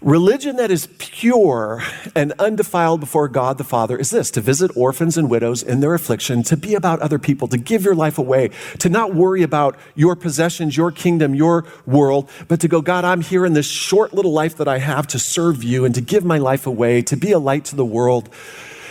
Religion 0.00 0.56
that 0.56 0.70
is 0.70 0.88
pure 0.96 1.82
and 2.14 2.32
undefiled 2.38 3.00
before 3.00 3.28
God 3.28 3.58
the 3.58 3.64
Father 3.64 3.98
is 3.98 4.08
this 4.08 4.30
to 4.30 4.40
visit 4.40 4.74
orphans 4.74 5.18
and 5.18 5.28
widows 5.28 5.62
in 5.62 5.80
their 5.80 5.92
affliction, 5.92 6.42
to 6.44 6.56
be 6.56 6.74
about 6.74 7.00
other 7.00 7.18
people, 7.18 7.46
to 7.48 7.58
give 7.58 7.84
your 7.84 7.94
life 7.94 8.16
away, 8.16 8.48
to 8.78 8.88
not 8.88 9.14
worry 9.14 9.42
about 9.42 9.76
your 9.94 10.16
possessions, 10.16 10.78
your 10.78 10.90
kingdom, 10.90 11.34
your 11.34 11.66
world, 11.84 12.30
but 12.48 12.58
to 12.60 12.68
go, 12.68 12.80
God, 12.80 13.04
I'm 13.04 13.20
here 13.20 13.44
in 13.44 13.52
this 13.52 13.68
short 13.68 14.14
little 14.14 14.32
life 14.32 14.56
that 14.56 14.68
I 14.68 14.78
have 14.78 15.06
to 15.08 15.18
serve 15.18 15.62
you 15.62 15.84
and 15.84 15.94
to 15.94 16.00
give 16.00 16.24
my 16.24 16.38
life 16.38 16.66
away, 16.66 17.02
to 17.02 17.16
be 17.16 17.32
a 17.32 17.38
light 17.38 17.66
to 17.66 17.76
the 17.76 17.84
world, 17.84 18.30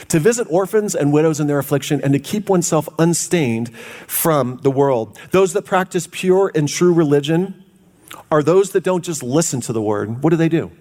to 0.09 0.19
visit 0.19 0.47
orphans 0.49 0.95
and 0.95 1.11
widows 1.11 1.39
in 1.39 1.47
their 1.47 1.59
affliction, 1.59 2.01
and 2.01 2.13
to 2.13 2.19
keep 2.19 2.49
oneself 2.49 2.87
unstained 2.99 3.75
from 3.77 4.57
the 4.63 4.71
world. 4.71 5.17
Those 5.31 5.53
that 5.53 5.63
practice 5.63 6.07
pure 6.09 6.51
and 6.53 6.67
true 6.67 6.93
religion 6.93 7.63
are 8.31 8.43
those 8.43 8.71
that 8.71 8.83
don't 8.83 9.03
just 9.03 9.23
listen 9.23 9.61
to 9.61 9.73
the 9.73 9.81
word. 9.81 10.23
What 10.23 10.29
do 10.29 10.35
they 10.35 10.49
do? 10.49 10.71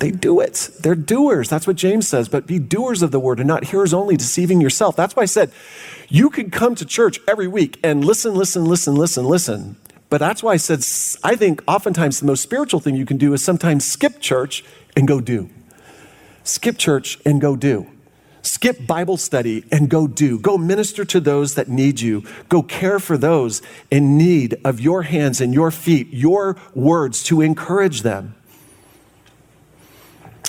They 0.00 0.10
do 0.10 0.40
it. 0.40 0.70
They're 0.80 0.94
doers. 0.94 1.50
That's 1.50 1.66
what 1.66 1.76
James 1.76 2.08
says. 2.08 2.28
But 2.28 2.46
be 2.46 2.58
doers 2.58 3.02
of 3.02 3.10
the 3.10 3.20
word 3.20 3.38
and 3.38 3.46
not 3.46 3.64
hearers 3.64 3.92
only, 3.92 4.16
deceiving 4.16 4.60
yourself. 4.60 4.96
That's 4.96 5.14
why 5.14 5.24
I 5.24 5.26
said 5.26 5.52
you 6.08 6.30
can 6.30 6.50
come 6.50 6.74
to 6.76 6.86
church 6.86 7.20
every 7.28 7.46
week 7.46 7.78
and 7.84 8.02
listen, 8.02 8.34
listen, 8.34 8.64
listen, 8.64 8.94
listen, 8.94 9.26
listen. 9.26 9.76
But 10.08 10.18
that's 10.18 10.42
why 10.42 10.52
I 10.52 10.56
said 10.56 10.80
I 11.22 11.36
think 11.36 11.62
oftentimes 11.68 12.18
the 12.18 12.26
most 12.26 12.42
spiritual 12.42 12.80
thing 12.80 12.96
you 12.96 13.04
can 13.04 13.18
do 13.18 13.34
is 13.34 13.44
sometimes 13.44 13.86
skip 13.86 14.20
church 14.20 14.64
and 14.96 15.06
go 15.06 15.20
do. 15.20 15.50
Skip 16.44 16.78
church 16.78 17.18
and 17.26 17.38
go 17.38 17.54
do. 17.54 17.86
Skip 18.42 18.86
Bible 18.86 19.16
study 19.16 19.64
and 19.70 19.88
go 19.88 20.06
do. 20.06 20.38
Go 20.38 20.56
minister 20.56 21.04
to 21.04 21.20
those 21.20 21.54
that 21.54 21.68
need 21.68 22.00
you. 22.00 22.24
Go 22.48 22.62
care 22.62 22.98
for 22.98 23.18
those 23.18 23.60
in 23.90 24.16
need 24.16 24.58
of 24.64 24.80
your 24.80 25.02
hands 25.02 25.40
and 25.40 25.52
your 25.52 25.70
feet, 25.70 26.08
your 26.12 26.56
words 26.74 27.22
to 27.24 27.40
encourage 27.40 28.02
them. 28.02 28.34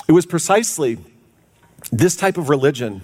It 0.08 0.12
was 0.12 0.26
precisely 0.26 0.98
this 1.90 2.16
type 2.16 2.38
of 2.38 2.48
religion 2.48 3.02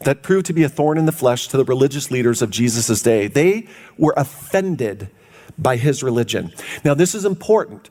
that 0.00 0.22
proved 0.22 0.46
to 0.46 0.52
be 0.52 0.62
a 0.62 0.68
thorn 0.68 0.98
in 0.98 1.06
the 1.06 1.12
flesh 1.12 1.48
to 1.48 1.56
the 1.56 1.64
religious 1.64 2.10
leaders 2.10 2.42
of 2.42 2.50
Jesus' 2.50 3.02
day. 3.02 3.26
They 3.26 3.66
were 3.96 4.14
offended 4.16 5.10
by 5.56 5.76
his 5.76 6.02
religion. 6.02 6.52
Now, 6.84 6.94
this 6.94 7.14
is 7.14 7.24
important 7.24 7.88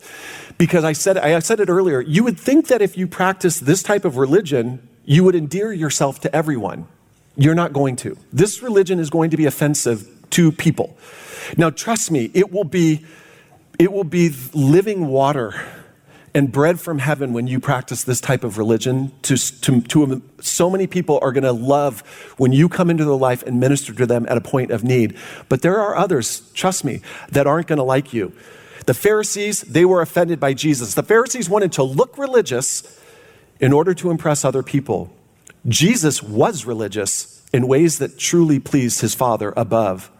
because 0.57 0.83
I 0.83 0.93
said, 0.93 1.17
I 1.17 1.39
said 1.39 1.59
it 1.59 1.69
earlier. 1.69 1.99
You 1.99 2.23
would 2.23 2.39
think 2.39 2.67
that 2.67 2.81
if 2.81 2.97
you 2.97 3.07
practice 3.07 3.59
this 3.59 3.83
type 3.83 4.05
of 4.05 4.17
religion, 4.17 4.86
you 5.07 5.23
would 5.23 5.35
endear 5.35 5.71
yourself 5.71 6.19
to 6.19 6.35
everyone. 6.35 6.85
You're 7.37 7.55
not 7.55 7.71
going 7.71 7.95
to. 7.97 8.17
This 8.33 8.61
religion 8.61 8.99
is 8.99 9.09
going 9.09 9.29
to 9.29 9.37
be 9.37 9.45
offensive 9.45 10.05
to 10.31 10.51
people. 10.51 10.97
Now, 11.55 11.69
trust 11.69 12.11
me, 12.11 12.29
it 12.33 12.51
will 12.51 12.65
be, 12.65 13.05
it 13.79 13.93
will 13.93 14.03
be 14.03 14.35
living 14.53 15.07
water 15.07 15.55
and 16.35 16.51
bread 16.51 16.81
from 16.81 16.99
heaven 16.99 17.31
when 17.31 17.47
you 17.47 17.61
practice 17.61 18.03
this 18.03 18.19
type 18.19 18.43
of 18.43 18.57
religion. 18.57 19.13
To, 19.23 19.37
to, 19.61 19.81
to 19.81 20.21
so 20.41 20.69
many 20.69 20.87
people 20.87 21.19
are 21.21 21.31
going 21.31 21.45
to 21.45 21.53
love 21.53 22.01
when 22.37 22.51
you 22.51 22.67
come 22.67 22.89
into 22.89 23.05
their 23.05 23.13
life 23.13 23.43
and 23.43 23.61
minister 23.61 23.93
to 23.93 24.05
them 24.05 24.25
at 24.27 24.35
a 24.35 24.41
point 24.41 24.71
of 24.71 24.83
need. 24.83 25.17
But 25.47 25.61
there 25.61 25.79
are 25.79 25.95
others, 25.95 26.51
trust 26.51 26.83
me, 26.83 27.01
that 27.29 27.47
aren't 27.47 27.67
going 27.67 27.77
to 27.77 27.83
like 27.83 28.13
you. 28.13 28.33
The 28.87 28.93
Pharisees, 28.93 29.61
they 29.61 29.85
were 29.85 30.01
offended 30.01 30.39
by 30.41 30.53
Jesus. 30.53 30.95
The 30.95 31.03
Pharisees 31.03 31.49
wanted 31.49 31.71
to 31.73 31.83
look 31.83 32.17
religious 32.17 32.96
in 33.59 33.73
order 33.73 33.93
to 33.93 34.11
impress 34.11 34.45
other 34.45 34.63
people. 34.63 35.13
Jesus 35.67 36.23
was 36.23 36.65
religious 36.65 37.43
in 37.53 37.67
ways 37.67 37.99
that 37.99 38.17
truly 38.17 38.59
pleased 38.59 39.01
his 39.01 39.15
Father 39.15 39.53
above. 39.57 40.11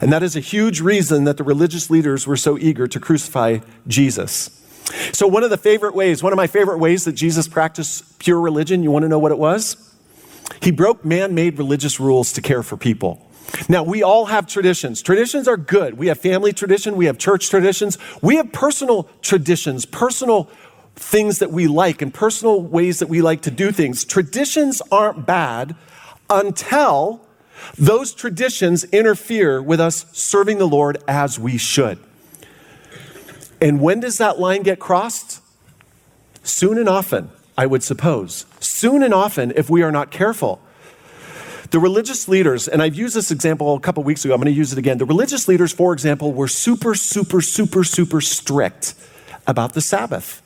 And 0.00 0.12
that 0.12 0.22
is 0.22 0.36
a 0.36 0.40
huge 0.40 0.80
reason 0.80 1.24
that 1.24 1.36
the 1.36 1.44
religious 1.44 1.90
leaders 1.90 2.26
were 2.26 2.36
so 2.36 2.58
eager 2.58 2.86
to 2.86 3.00
crucify 3.00 3.58
Jesus. 3.86 4.60
So, 5.12 5.26
one 5.26 5.42
of 5.42 5.50
the 5.50 5.56
favorite 5.56 5.94
ways, 5.94 6.22
one 6.22 6.32
of 6.32 6.36
my 6.36 6.46
favorite 6.46 6.78
ways 6.78 7.04
that 7.04 7.12
Jesus 7.12 7.48
practiced 7.48 8.18
pure 8.18 8.40
religion, 8.40 8.82
you 8.82 8.90
want 8.90 9.04
to 9.04 9.08
know 9.08 9.18
what 9.18 9.32
it 9.32 9.38
was? 9.38 9.76
He 10.60 10.70
broke 10.70 11.04
man 11.04 11.34
made 11.34 11.58
religious 11.58 11.98
rules 11.98 12.32
to 12.34 12.42
care 12.42 12.62
for 12.62 12.76
people. 12.76 13.24
Now, 13.68 13.82
we 13.82 14.02
all 14.02 14.26
have 14.26 14.46
traditions. 14.46 15.00
Traditions 15.00 15.46
are 15.46 15.56
good. 15.56 15.96
We 15.96 16.08
have 16.08 16.18
family 16.18 16.52
tradition, 16.52 16.96
we 16.96 17.06
have 17.06 17.18
church 17.18 17.48
traditions, 17.50 17.98
we 18.20 18.36
have 18.36 18.52
personal 18.52 19.08
traditions, 19.22 19.86
personal 19.86 20.50
things 20.94 21.38
that 21.40 21.50
we 21.50 21.66
like, 21.66 22.02
and 22.02 22.12
personal 22.12 22.62
ways 22.62 22.98
that 23.00 23.08
we 23.08 23.20
like 23.20 23.42
to 23.42 23.50
do 23.50 23.72
things. 23.72 24.04
Traditions 24.04 24.80
aren't 24.90 25.26
bad 25.26 25.74
until 26.30 27.20
those 27.76 28.12
traditions 28.12 28.84
interfere 28.84 29.60
with 29.60 29.80
us 29.80 30.06
serving 30.12 30.58
the 30.58 30.68
Lord 30.68 30.98
as 31.08 31.38
we 31.38 31.56
should. 31.56 31.98
And 33.60 33.80
when 33.80 34.00
does 34.00 34.18
that 34.18 34.38
line 34.38 34.62
get 34.62 34.78
crossed? 34.78 35.40
Soon 36.42 36.78
and 36.78 36.88
often, 36.88 37.30
I 37.56 37.66
would 37.66 37.82
suppose. 37.82 38.46
Soon 38.60 39.02
and 39.02 39.14
often, 39.14 39.52
if 39.56 39.70
we 39.70 39.82
are 39.82 39.92
not 39.92 40.10
careful. 40.10 40.60
The 41.70 41.78
religious 41.80 42.28
leaders, 42.28 42.68
and 42.68 42.82
I've 42.82 42.94
used 42.94 43.16
this 43.16 43.30
example 43.30 43.74
a 43.74 43.80
couple 43.80 44.02
weeks 44.04 44.24
ago, 44.24 44.34
I'm 44.34 44.40
going 44.40 44.52
to 44.52 44.56
use 44.56 44.72
it 44.72 44.78
again. 44.78 44.98
The 44.98 45.06
religious 45.06 45.48
leaders, 45.48 45.72
for 45.72 45.92
example, 45.92 46.32
were 46.32 46.46
super, 46.46 46.94
super, 46.94 47.40
super, 47.40 47.82
super 47.82 48.20
strict 48.20 48.94
about 49.46 49.72
the 49.72 49.80
Sabbath. 49.80 50.42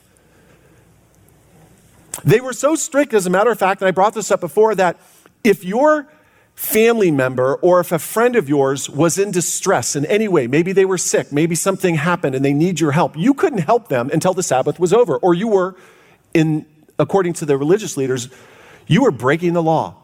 They 2.25 2.41
were 2.41 2.53
so 2.53 2.75
strict, 2.75 3.15
as 3.15 3.27
a 3.27 3.31
matter 3.31 3.51
of 3.51 3.59
fact, 3.59 3.81
and 3.81 3.89
I 3.89 3.93
brought 3.93 4.15
this 4.15 4.31
up 4.31 4.41
before, 4.41 4.75
that 4.75 4.99
if 5.45 5.65
your 5.65 6.09
family 6.55 7.13
member 7.13 7.55
or 7.57 7.79
if 7.79 7.93
a 7.93 7.99
friend 7.99 8.35
of 8.35 8.49
yours 8.49 8.91
was 8.91 9.17
in 9.17 9.31
distress 9.31 9.95
in 9.95 10.05
any 10.07 10.27
way, 10.27 10.49
maybe 10.49 10.73
they 10.73 10.85
were 10.85 10.99
sick, 10.99 11.33
maybe 11.33 11.55
something 11.55 11.95
happened 11.95 12.35
and 12.35 12.45
they 12.45 12.53
need 12.53 12.81
your 12.81 12.91
help, 12.91 13.17
you 13.17 13.33
couldn't 13.33 13.61
help 13.61 13.87
them 13.89 14.11
until 14.13 14.35
the 14.35 14.43
Sabbath 14.43 14.81
was 14.81 14.93
over. 14.93 15.17
Or 15.19 15.35
you 15.35 15.47
were, 15.47 15.77
in, 16.35 16.67
according 16.99 17.35
to 17.35 17.47
the 17.47 17.57
religious 17.57 17.97
leaders, 17.97 18.29
you 18.89 19.03
were 19.03 19.13
breaking 19.13 19.53
the 19.53 19.63
law. 19.63 19.95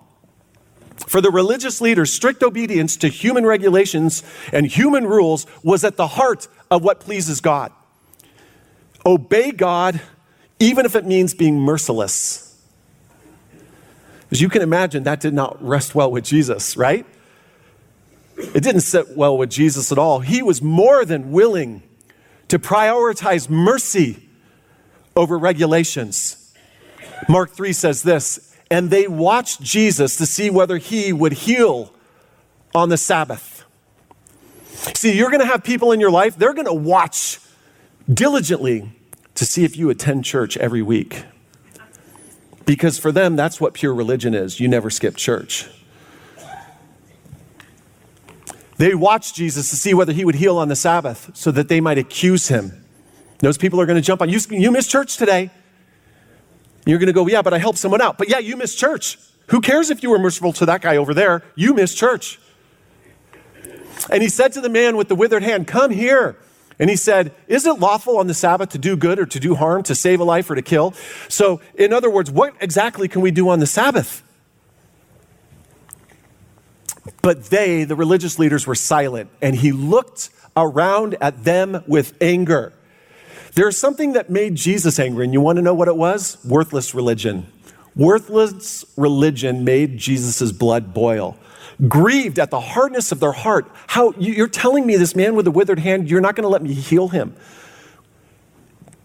For 1.08 1.20
the 1.20 1.30
religious 1.30 1.80
leaders, 1.80 2.12
strict 2.12 2.42
obedience 2.44 2.96
to 2.98 3.08
human 3.08 3.44
regulations 3.44 4.22
and 4.52 4.64
human 4.64 5.06
rules 5.06 5.46
was 5.64 5.82
at 5.82 5.96
the 5.96 6.06
heart 6.06 6.46
of 6.70 6.84
what 6.84 7.00
pleases 7.00 7.40
God. 7.40 7.72
Obey 9.04 9.50
God, 9.50 10.00
even 10.58 10.86
if 10.86 10.94
it 10.94 11.04
means 11.04 11.34
being 11.34 11.58
merciless. 11.58 12.62
As 14.30 14.40
you 14.40 14.48
can 14.48 14.62
imagine, 14.62 15.04
that 15.04 15.20
did 15.20 15.34
not 15.34 15.62
rest 15.64 15.94
well 15.94 16.10
with 16.10 16.24
Jesus, 16.24 16.76
right? 16.76 17.06
It 18.36 18.62
didn't 18.62 18.80
sit 18.80 19.16
well 19.16 19.38
with 19.38 19.50
Jesus 19.50 19.92
at 19.92 19.98
all. 19.98 20.20
He 20.20 20.42
was 20.42 20.60
more 20.60 21.04
than 21.04 21.30
willing 21.30 21.82
to 22.48 22.58
prioritize 22.58 23.48
mercy 23.48 24.28
over 25.14 25.38
regulations. 25.38 26.52
Mark 27.28 27.52
3 27.52 27.72
says 27.72 28.02
this, 28.02 28.56
and 28.70 28.90
they 28.90 29.06
watched 29.06 29.62
Jesus 29.62 30.16
to 30.16 30.26
see 30.26 30.50
whether 30.50 30.78
he 30.78 31.12
would 31.12 31.32
heal 31.32 31.92
on 32.74 32.88
the 32.88 32.96
Sabbath. 32.96 33.64
See, 34.94 35.16
you're 35.16 35.30
going 35.30 35.40
to 35.40 35.46
have 35.46 35.62
people 35.62 35.92
in 35.92 36.00
your 36.00 36.10
life, 36.10 36.36
they're 36.36 36.54
going 36.54 36.66
to 36.66 36.74
watch 36.74 37.38
diligently 38.12 38.90
to 39.34 39.44
see 39.44 39.64
if 39.64 39.76
you 39.76 39.90
attend 39.90 40.24
church 40.24 40.56
every 40.56 40.82
week. 40.82 41.24
Because 42.64 42.98
for 42.98 43.12
them, 43.12 43.36
that's 43.36 43.60
what 43.60 43.74
pure 43.74 43.94
religion 43.94 44.34
is. 44.34 44.60
You 44.60 44.68
never 44.68 44.90
skip 44.90 45.16
church. 45.16 45.68
They 48.76 48.94
watched 48.94 49.34
Jesus 49.34 49.70
to 49.70 49.76
see 49.76 49.94
whether 49.94 50.12
he 50.12 50.24
would 50.24 50.34
heal 50.34 50.58
on 50.58 50.68
the 50.68 50.76
Sabbath 50.76 51.30
so 51.34 51.50
that 51.52 51.68
they 51.68 51.80
might 51.80 51.98
accuse 51.98 52.48
him. 52.48 52.84
Those 53.38 53.58
people 53.58 53.80
are 53.80 53.86
going 53.86 54.00
to 54.00 54.02
jump 54.02 54.22
on 54.22 54.28
you. 54.28 54.40
You 54.50 54.70
missed 54.70 54.90
church 54.90 55.16
today. 55.16 55.50
You're 56.86 56.98
going 56.98 57.06
to 57.06 57.12
go, 57.12 57.26
yeah, 57.26 57.42
but 57.42 57.54
I 57.54 57.58
helped 57.58 57.78
someone 57.78 58.00
out. 58.00 58.18
But 58.18 58.28
yeah, 58.28 58.38
you 58.38 58.56
missed 58.56 58.78
church. 58.78 59.18
Who 59.48 59.60
cares 59.60 59.90
if 59.90 60.02
you 60.02 60.10
were 60.10 60.18
merciful 60.18 60.52
to 60.54 60.66
that 60.66 60.80
guy 60.80 60.96
over 60.96 61.14
there? 61.14 61.42
You 61.54 61.74
missed 61.74 61.96
church. 61.96 62.40
And 64.10 64.22
he 64.22 64.28
said 64.28 64.52
to 64.52 64.60
the 64.60 64.68
man 64.68 64.96
with 64.96 65.08
the 65.08 65.14
withered 65.14 65.42
hand, 65.42 65.66
Come 65.66 65.90
here. 65.90 66.36
And 66.78 66.90
he 66.90 66.96
said, 66.96 67.34
Is 67.46 67.66
it 67.66 67.78
lawful 67.78 68.18
on 68.18 68.26
the 68.26 68.34
Sabbath 68.34 68.70
to 68.70 68.78
do 68.78 68.96
good 68.96 69.18
or 69.18 69.26
to 69.26 69.40
do 69.40 69.54
harm, 69.54 69.82
to 69.84 69.94
save 69.94 70.20
a 70.20 70.24
life 70.24 70.50
or 70.50 70.54
to 70.54 70.62
kill? 70.62 70.92
So, 71.28 71.60
in 71.74 71.92
other 71.92 72.10
words, 72.10 72.30
what 72.30 72.54
exactly 72.60 73.08
can 73.08 73.20
we 73.20 73.30
do 73.30 73.48
on 73.48 73.60
the 73.60 73.66
Sabbath? 73.66 74.22
But 77.22 77.44
they, 77.44 77.84
the 77.84 77.96
religious 77.96 78.38
leaders, 78.38 78.66
were 78.66 78.74
silent, 78.74 79.30
and 79.40 79.54
he 79.56 79.72
looked 79.72 80.30
around 80.56 81.16
at 81.20 81.44
them 81.44 81.84
with 81.86 82.16
anger. 82.20 82.72
There's 83.54 83.78
something 83.78 84.14
that 84.14 84.30
made 84.30 84.56
Jesus 84.56 84.98
angry, 84.98 85.24
and 85.24 85.32
you 85.32 85.40
want 85.40 85.56
to 85.56 85.62
know 85.62 85.74
what 85.74 85.88
it 85.88 85.96
was? 85.96 86.38
Worthless 86.44 86.94
religion. 86.94 87.46
Worthless 87.94 88.84
religion 88.96 89.64
made 89.64 89.96
Jesus' 89.98 90.50
blood 90.50 90.92
boil 90.92 91.36
grieved 91.88 92.38
at 92.38 92.50
the 92.50 92.60
hardness 92.60 93.12
of 93.12 93.20
their 93.20 93.32
heart. 93.32 93.70
How 93.88 94.12
you're 94.18 94.48
telling 94.48 94.86
me 94.86 94.96
this 94.96 95.14
man 95.16 95.34
with 95.34 95.46
a 95.46 95.50
withered 95.50 95.78
hand, 95.78 96.08
you're 96.08 96.20
not 96.20 96.36
going 96.36 96.44
to 96.44 96.48
let 96.48 96.62
me 96.62 96.72
heal 96.72 97.08
him 97.08 97.34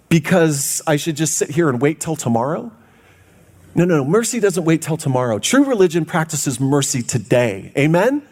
because 0.09 0.81
I 0.87 0.95
should 0.95 1.15
just 1.15 1.35
sit 1.35 1.51
here 1.51 1.69
and 1.69 1.81
wait 1.81 1.99
till 1.99 2.15
tomorrow? 2.15 2.71
No, 3.75 3.85
no, 3.85 3.97
no. 3.97 4.05
Mercy 4.05 4.39
doesn't 4.39 4.65
wait 4.65 4.81
till 4.81 4.97
tomorrow. 4.97 5.39
True 5.39 5.63
religion 5.63 6.05
practices 6.05 6.59
mercy 6.59 7.01
today. 7.01 7.71
Amen? 7.77 8.23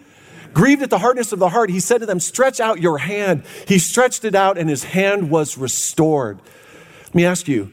Grieved 0.53 0.81
at 0.81 0.89
the 0.89 0.97
hardness 0.97 1.31
of 1.31 1.39
the 1.39 1.49
heart, 1.49 1.69
he 1.69 1.79
said 1.79 1.99
to 1.99 2.07
them, 2.07 2.19
Stretch 2.19 2.59
out 2.59 2.81
your 2.81 2.97
hand. 2.97 3.43
He 3.67 3.77
stretched 3.77 4.25
it 4.25 4.33
out, 4.33 4.57
and 4.57 4.69
his 4.69 4.83
hand 4.85 5.29
was 5.29 5.57
restored. 5.57 6.39
Let 7.05 7.15
me 7.15 7.25
ask 7.25 7.47
you 7.47 7.71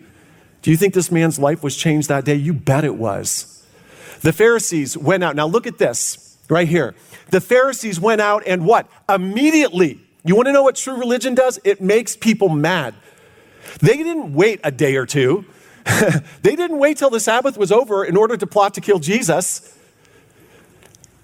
do 0.65 0.71
you 0.71 0.79
think 0.79 0.95
this 0.95 1.11
man's 1.11 1.39
life 1.39 1.63
was 1.63 1.77
changed 1.77 2.09
that 2.09 2.25
day? 2.25 2.37
You 2.37 2.55
bet 2.55 2.85
it 2.85 2.95
was. 2.95 3.67
The 4.23 4.33
Pharisees 4.33 4.97
went 4.97 5.23
out. 5.23 5.37
Now, 5.37 5.47
look 5.47 5.67
at 5.67 5.77
this 5.77 6.24
right 6.49 6.69
here. 6.69 6.95
The 7.31 7.41
Pharisees 7.41 8.01
went 8.01 8.21
out 8.21 8.43
and 8.47 8.65
what? 8.67 8.89
Immediately. 9.09 10.01
You 10.25 10.37
want 10.37 10.47
to 10.47 10.53
know 10.53 10.63
what 10.63 10.77
true 10.77 10.97
religion 10.97 11.35
does? 11.35 11.59
It 11.65 11.81
makes 11.81 12.17
people 12.17 12.49
mad. 12.49 12.95
They 13.81 13.97
didn't 13.97 14.35
wait 14.35 14.61
a 14.65 14.71
day 14.71 14.97
or 14.97 15.07
two. 15.07 15.45
they 16.43 16.57
didn't 16.57 16.79
wait 16.79 16.97
till 16.97 17.11
the 17.11 17.21
Sabbath 17.21 17.59
was 17.59 17.71
over 17.71 18.05
in 18.05 18.17
order 18.17 18.37
to 18.37 18.47
plot 18.47 18.75
to 18.75 18.81
kill 18.81 18.99
Jesus. 18.99 19.77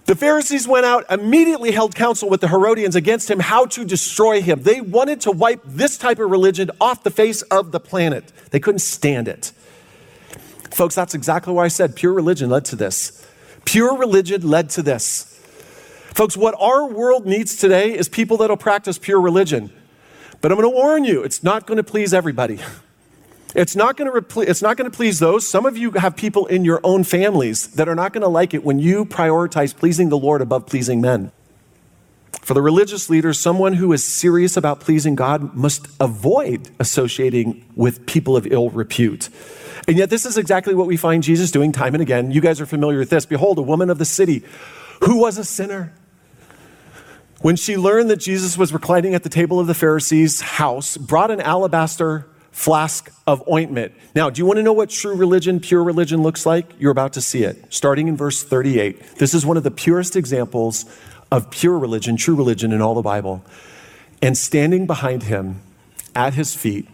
The 0.04 0.16
Pharisees 0.16 0.66
went 0.66 0.84
out, 0.84 1.06
immediately 1.10 1.70
held 1.70 1.94
counsel 1.94 2.28
with 2.28 2.40
the 2.40 2.48
Herodians 2.48 2.96
against 2.96 3.30
him 3.30 3.38
how 3.38 3.66
to 3.66 3.84
destroy 3.84 4.42
him. 4.42 4.62
They 4.62 4.80
wanted 4.80 5.20
to 5.22 5.30
wipe 5.30 5.62
this 5.64 5.96
type 5.96 6.18
of 6.18 6.30
religion 6.30 6.70
off 6.80 7.04
the 7.04 7.10
face 7.10 7.42
of 7.42 7.70
the 7.70 7.78
planet. 7.78 8.32
They 8.50 8.58
couldn't 8.58 8.80
stand 8.80 9.28
it. 9.28 9.52
Folks, 10.72 10.94
that's 10.94 11.14
exactly 11.14 11.52
why 11.52 11.64
I 11.64 11.68
said 11.68 11.94
pure 11.94 12.12
religion 12.12 12.50
led 12.50 12.64
to 12.66 12.76
this. 12.76 13.24
Pure 13.70 13.98
religion 13.98 14.42
led 14.42 14.68
to 14.68 14.82
this. 14.82 15.40
Folks, 16.12 16.36
what 16.36 16.56
our 16.58 16.88
world 16.88 17.24
needs 17.24 17.54
today 17.54 17.96
is 17.96 18.08
people 18.08 18.38
that'll 18.38 18.56
practice 18.56 18.98
pure 18.98 19.20
religion. 19.20 19.70
But 20.40 20.50
I'm 20.50 20.58
going 20.58 20.68
to 20.68 20.76
warn 20.76 21.04
you, 21.04 21.22
it's 21.22 21.44
not 21.44 21.68
going 21.68 21.76
to 21.76 21.84
please 21.84 22.12
everybody. 22.12 22.58
It's 23.52 23.74
not 23.74 23.96
going 23.96 24.08
to 24.08 24.20
repl- 24.20 24.46
it's 24.46 24.62
not 24.62 24.76
going 24.76 24.88
to 24.88 24.96
please 24.96 25.18
those. 25.18 25.44
Some 25.44 25.66
of 25.66 25.76
you 25.76 25.90
have 25.90 26.14
people 26.14 26.46
in 26.46 26.64
your 26.64 26.80
own 26.84 27.02
families 27.02 27.66
that 27.72 27.88
are 27.88 27.96
not 27.96 28.12
going 28.12 28.22
to 28.22 28.28
like 28.28 28.54
it 28.54 28.62
when 28.62 28.78
you 28.78 29.04
prioritize 29.04 29.76
pleasing 29.76 30.08
the 30.08 30.16
Lord 30.16 30.40
above 30.40 30.66
pleasing 30.66 31.00
men. 31.00 31.32
For 32.42 32.54
the 32.54 32.62
religious 32.62 33.10
leaders, 33.10 33.40
someone 33.40 33.72
who 33.72 33.92
is 33.92 34.04
serious 34.04 34.56
about 34.56 34.78
pleasing 34.78 35.16
God 35.16 35.56
must 35.56 35.88
avoid 35.98 36.70
associating 36.78 37.64
with 37.74 38.06
people 38.06 38.36
of 38.36 38.46
ill 38.46 38.70
repute. 38.70 39.30
And 39.90 39.98
yet, 39.98 40.08
this 40.08 40.24
is 40.24 40.38
exactly 40.38 40.72
what 40.72 40.86
we 40.86 40.96
find 40.96 41.20
Jesus 41.20 41.50
doing 41.50 41.72
time 41.72 41.96
and 41.96 42.00
again. 42.00 42.30
You 42.30 42.40
guys 42.40 42.60
are 42.60 42.64
familiar 42.64 43.00
with 43.00 43.10
this. 43.10 43.26
Behold, 43.26 43.58
a 43.58 43.62
woman 43.62 43.90
of 43.90 43.98
the 43.98 44.04
city 44.04 44.44
who 45.02 45.18
was 45.18 45.36
a 45.36 45.42
sinner. 45.42 45.92
When 47.40 47.56
she 47.56 47.76
learned 47.76 48.08
that 48.08 48.18
Jesus 48.18 48.56
was 48.56 48.72
reclining 48.72 49.16
at 49.16 49.24
the 49.24 49.28
table 49.28 49.58
of 49.58 49.66
the 49.66 49.74
Pharisees' 49.74 50.42
house, 50.42 50.96
brought 50.96 51.32
an 51.32 51.40
alabaster 51.40 52.28
flask 52.52 53.12
of 53.26 53.42
ointment. 53.50 53.92
Now, 54.14 54.30
do 54.30 54.38
you 54.40 54.46
want 54.46 54.58
to 54.58 54.62
know 54.62 54.72
what 54.72 54.90
true 54.90 55.16
religion, 55.16 55.58
pure 55.58 55.82
religion 55.82 56.22
looks 56.22 56.46
like? 56.46 56.72
You're 56.78 56.92
about 56.92 57.14
to 57.14 57.20
see 57.20 57.42
it. 57.42 57.74
Starting 57.74 58.06
in 58.06 58.16
verse 58.16 58.44
38. 58.44 59.16
This 59.16 59.34
is 59.34 59.44
one 59.44 59.56
of 59.56 59.64
the 59.64 59.72
purest 59.72 60.14
examples 60.14 60.84
of 61.32 61.50
pure 61.50 61.76
religion, 61.76 62.16
true 62.16 62.36
religion 62.36 62.70
in 62.70 62.80
all 62.80 62.94
the 62.94 63.02
Bible. 63.02 63.44
And 64.22 64.38
standing 64.38 64.86
behind 64.86 65.24
him 65.24 65.62
at 66.14 66.34
his 66.34 66.54
feet, 66.54 66.86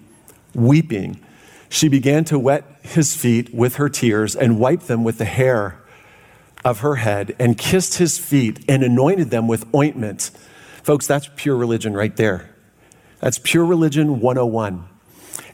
weeping, 0.55 1.21
she 1.69 1.89
began 1.89 2.25
to 2.25 2.39
wet 2.39 2.65
his 2.95 3.17
feet 3.17 3.55
with 3.55 3.77
her 3.77 3.89
tears 3.89 4.35
and 4.37 4.59
wiped 4.59 4.89
them 4.89 5.05
with 5.05 5.19
the 5.19 5.25
hair 5.25 5.81
of 6.65 6.81
her 6.81 6.97
head 6.97 7.35
and 7.39 7.57
kissed 7.57 7.99
his 7.99 8.19
feet 8.19 8.65
and 8.69 8.83
anointed 8.83 9.31
them 9.31 9.47
with 9.47 9.73
ointment. 9.75 10.31
Folks, 10.83 11.07
that's 11.07 11.29
pure 11.37 11.57
religion 11.57 11.95
right 11.95 12.17
there. 12.17 12.51
That's 13.21 13.39
pure 13.39 13.65
religion 13.65 14.21
101. 14.21 14.89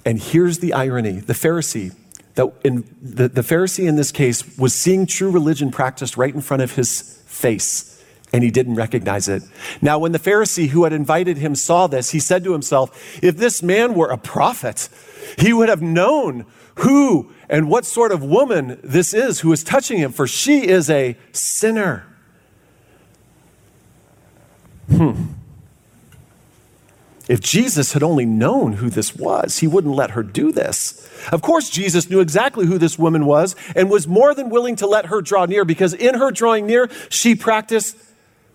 And 0.05 0.21
here's 0.21 0.59
the 0.59 0.73
irony 0.73 1.21
the 1.21 1.33
Pharisee, 1.35 1.95
that 2.35 2.53
in, 2.65 2.85
the, 3.01 3.29
the 3.29 3.43
Pharisee 3.43 3.87
in 3.87 3.97
this 3.97 4.11
case 4.11 4.57
was 4.57 4.75
seeing 4.75 5.07
true 5.07 5.31
religion 5.31 5.71
practiced 5.71 6.17
right 6.17 6.35
in 6.35 6.41
front 6.41 6.63
of 6.63 6.73
his 6.77 7.23
face 7.27 7.92
and 8.33 8.43
he 8.43 8.51
didn't 8.51 8.77
recognize 8.77 9.29
it. 9.29 9.43
Now, 9.81 9.99
when 9.99 10.13
the 10.13 10.19
Pharisee 10.19 10.69
who 10.69 10.85
had 10.85 10.93
invited 10.93 11.37
him 11.37 11.55
saw 11.55 11.87
this, 11.87 12.11
he 12.11 12.21
said 12.21 12.45
to 12.45 12.53
himself, 12.53 13.23
If 13.23 13.37
this 13.37 13.63
man 13.63 13.95
were 13.95 14.11
a 14.11 14.19
prophet, 14.19 14.89
he 15.39 15.53
would 15.53 15.69
have 15.69 15.83
known 15.83 16.47
who 16.77 17.31
and 17.49 17.69
what 17.69 17.85
sort 17.85 18.13
of 18.13 18.25
woman 18.25 18.81
this 18.83 19.13
is 19.13 19.41
who 19.41 19.53
is 19.53 19.63
touching 19.63 19.99
him, 19.99 20.13
for 20.13 20.27
she 20.27 20.67
is 20.67 20.89
a 20.89 21.17
sinner. 21.33 22.07
Hmm. 24.89 25.25
If 27.29 27.41
Jesus 27.41 27.93
had 27.93 28.03
only 28.03 28.27
known 28.27 28.75
who 28.75 28.91
this 28.91 29.15
was, 29.15 29.59
he 29.59 29.67
wouldn't 29.67 29.95
let 29.95 30.11
her 30.11 30.23
do 30.23 30.51
this. 30.51 31.09
Of 31.31 31.41
course, 31.41 31.71
Jesus 31.71 32.11
knew 32.11 32.21
exactly 32.21 32.67
who 32.67 32.79
this 32.79 32.99
woman 32.99 33.27
was 33.27 33.55
and 33.77 33.89
was 33.89 34.09
more 34.09 34.35
than 34.35 34.51
willing 34.51 34.77
to 34.77 34.87
let 34.87 35.07
her 35.07 35.23
draw 35.23 35.47
near 35.47 35.65
because 35.65 35.95
in 35.95 36.15
her 36.17 36.31
drawing 36.31 36.67
near, 36.67 36.91
she 37.09 37.35
practiced 37.35 37.97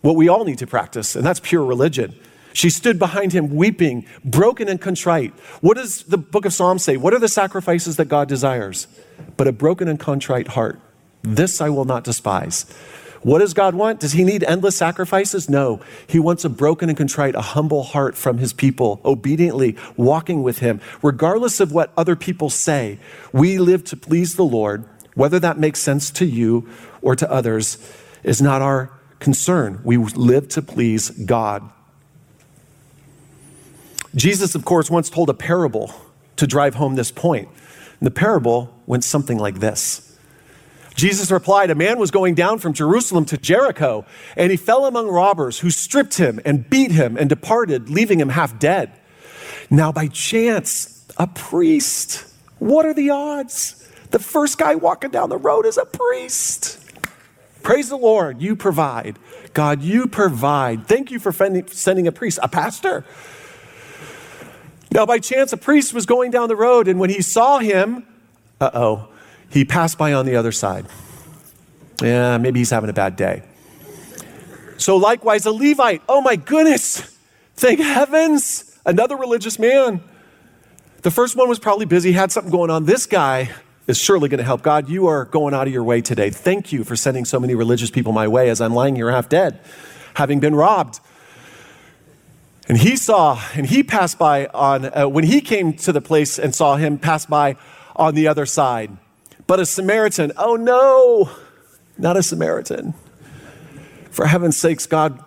what 0.02 0.16
we 0.16 0.28
all 0.28 0.46
need 0.46 0.60
to 0.60 0.68
practice, 0.68 1.16
and 1.16 1.26
that's 1.26 1.40
pure 1.40 1.64
religion. 1.64 2.16
She 2.54 2.70
stood 2.72 2.98
behind 2.98 3.34
him 3.34 3.56
weeping, 3.56 4.06
broken 4.26 4.68
and 4.68 4.82
contrite. 4.82 5.32
What 5.62 5.78
does 5.78 6.04
the 6.04 6.18
book 6.18 6.46
of 6.46 6.54
Psalms 6.54 6.84
say? 6.84 6.98
What 6.98 7.14
are 7.14 7.20
the 7.20 7.28
sacrifices 7.28 7.98
that 7.98 8.06
God 8.06 8.28
desires? 8.28 8.88
But 9.36 9.48
a 9.48 9.52
broken 9.52 9.88
and 9.88 10.00
contrite 10.00 10.48
heart. 10.50 10.80
This 11.22 11.62
I 11.62 11.70
will 11.70 11.86
not 11.86 12.04
despise. 12.04 12.66
What 13.22 13.40
does 13.40 13.54
God 13.54 13.76
want? 13.76 14.00
Does 14.00 14.14
he 14.14 14.24
need 14.24 14.44
endless 14.44 14.76
sacrifices? 14.76 15.50
No. 15.50 15.82
He 16.08 16.20
wants 16.20 16.46
a 16.46 16.50
broken 16.50 16.90
and 16.90 16.98
contrite, 16.98 17.36
a 17.36 17.42
humble 17.42 17.84
heart 17.84 18.16
from 18.16 18.38
his 18.38 18.54
people, 18.54 19.02
obediently 19.04 19.76
walking 19.96 20.44
with 20.44 20.60
him. 20.60 20.82
Regardless 21.02 21.60
of 21.60 21.72
what 21.72 21.92
other 21.98 22.16
people 22.16 22.50
say, 22.50 22.98
we 23.34 23.58
live 23.60 23.84
to 23.86 23.98
please 23.98 24.36
the 24.36 24.46
Lord. 24.46 24.86
Whether 25.14 25.40
that 25.40 25.60
makes 25.60 25.80
sense 25.80 26.10
to 26.12 26.26
you 26.26 26.70
or 27.02 27.16
to 27.16 27.30
others 27.32 27.78
is 28.24 28.42
not 28.42 28.62
our 28.62 28.97
concern. 29.20 29.82
We 29.84 29.98
live 29.98 30.48
to 30.50 30.62
please 30.62 31.10
God. 31.10 31.70
Jesus, 34.16 34.56
of 34.56 34.66
course, 34.66 34.90
once 34.90 35.10
told 35.10 35.30
a 35.30 35.34
parable 35.34 35.94
to 36.38 36.48
drive 36.48 36.76
home 36.76 36.96
this 36.96 37.12
point. 37.12 37.50
And 38.00 38.08
the 38.08 38.12
parable 38.12 38.74
went 38.86 39.04
something 39.04 39.38
like 39.38 39.60
this. 39.60 40.04
Jesus 40.96 41.30
replied, 41.30 41.70
A 41.70 41.76
man 41.76 42.00
was 42.00 42.10
going 42.10 42.34
down 42.34 42.58
from 42.58 42.74
Jerusalem 42.74 43.26
to 43.26 43.38
Jericho, 43.38 44.06
and 44.36 44.50
he 44.50 44.58
fell 44.58 44.86
among 44.86 45.08
robbers 45.08 45.60
who 45.60 45.70
stripped 45.70 46.18
him 46.18 46.40
and 46.44 46.68
beat 46.68 46.92
him 46.92 47.18
and 47.18 47.30
departed, 47.30 47.90
leaving 47.90 48.20
him 48.20 48.30
half 48.30 48.58
dead. 48.58 48.92
Now, 49.70 49.92
by 49.92 50.08
chance, 50.08 51.06
a 51.18 51.28
priest, 51.28 52.26
what 52.58 52.86
are 52.86 52.96
the 52.96 53.12
odds? 53.12 53.88
The 54.10 54.20
first 54.20 54.58
guy 54.58 54.76
walking 54.76 55.12
down 55.12 55.30
the 55.30 55.38
road 55.38 55.66
is 55.66 55.78
a 55.78 55.86
priest. 55.86 56.80
Praise 57.68 57.90
the 57.90 57.98
Lord, 57.98 58.42
you 58.42 58.56
provide. 58.56 59.20
God, 59.54 59.82
you 59.82 60.08
provide. 60.08 60.88
Thank 60.88 61.12
you 61.12 61.20
for 61.20 61.34
sending 61.34 62.08
a 62.08 62.14
priest, 62.14 62.40
a 62.42 62.48
pastor. 62.48 63.04
Now, 64.90 65.06
by 65.06 65.20
chance, 65.20 65.52
a 65.52 65.58
priest 65.58 65.94
was 65.94 66.06
going 66.06 66.32
down 66.32 66.48
the 66.48 66.56
road, 66.56 66.88
and 66.88 66.98
when 66.98 67.10
he 67.10 67.22
saw 67.22 67.60
him, 67.60 68.08
uh 68.62 68.72
oh, 68.74 69.10
he 69.50 69.66
passed 69.66 69.98
by 69.98 70.14
on 70.14 70.26
the 70.26 70.38
other 70.38 70.54
side. 70.54 70.86
Yeah, 72.02 72.38
maybe 72.38 72.60
he's 72.62 72.70
having 72.70 72.90
a 72.90 72.94
bad 72.94 73.18
day. 73.18 73.44
So, 74.78 74.96
likewise, 74.96 75.46
a 75.46 75.52
Levite, 75.52 76.02
oh 76.08 76.22
my 76.22 76.38
goodness, 76.38 77.18
thank 77.58 77.82
heavens, 77.82 78.80
another 78.86 79.18
religious 79.18 79.60
man. 79.60 80.02
The 81.02 81.12
first 81.12 81.36
one 81.36 81.50
was 81.50 81.60
probably 81.60 81.86
busy, 81.86 82.14
had 82.14 82.32
something 82.32 82.50
going 82.50 82.70
on. 82.70 82.86
This 82.86 83.06
guy 83.06 83.50
is 83.88 83.98
surely 83.98 84.30
going 84.30 84.38
to 84.40 84.44
help. 84.44 84.62
God, 84.62 84.90
you 84.90 85.08
are 85.08 85.26
going 85.26 85.54
out 85.54 85.66
of 85.66 85.74
your 85.74 85.84
way 85.84 86.02
today. 86.02 86.30
Thank 86.30 86.72
you 86.72 86.84
for 86.84 86.96
sending 86.96 87.26
so 87.26 87.40
many 87.40 87.56
religious 87.56 87.90
people 87.90 88.12
my 88.12 88.28
way 88.28 88.50
as 88.50 88.62
I'm 88.62 88.74
lying 88.74 88.96
here 88.96 89.10
half 89.10 89.30
dead, 89.30 89.60
having 90.16 90.40
been 90.40 90.54
robbed. 90.54 91.00
And 92.68 92.78
he 92.78 92.98
saw, 92.98 93.42
and 93.56 93.66
he 93.66 93.82
passed 93.82 94.20
by 94.20 94.48
on, 94.48 94.86
uh, 94.86 95.08
when 95.08 95.24
he 95.24 95.40
came 95.40 95.74
to 95.74 95.94
the 95.94 96.02
place 96.02 96.38
and 96.38 96.54
saw 96.54 96.76
him 96.76 96.98
pass 96.98 97.26
by 97.26 97.56
on 97.96 98.14
the 98.14 98.28
other 98.28 98.46
side. 98.46 98.96
But 99.48 99.62
a 99.62 99.66
Samaritan, 99.66 100.34
oh 100.38 100.58
no, 100.58 101.30
not 101.98 102.18
a 102.18 102.24
Samaritan. 102.24 102.94
For 104.12 104.26
heaven's 104.26 104.58
sakes, 104.58 104.86
God, 104.86 105.24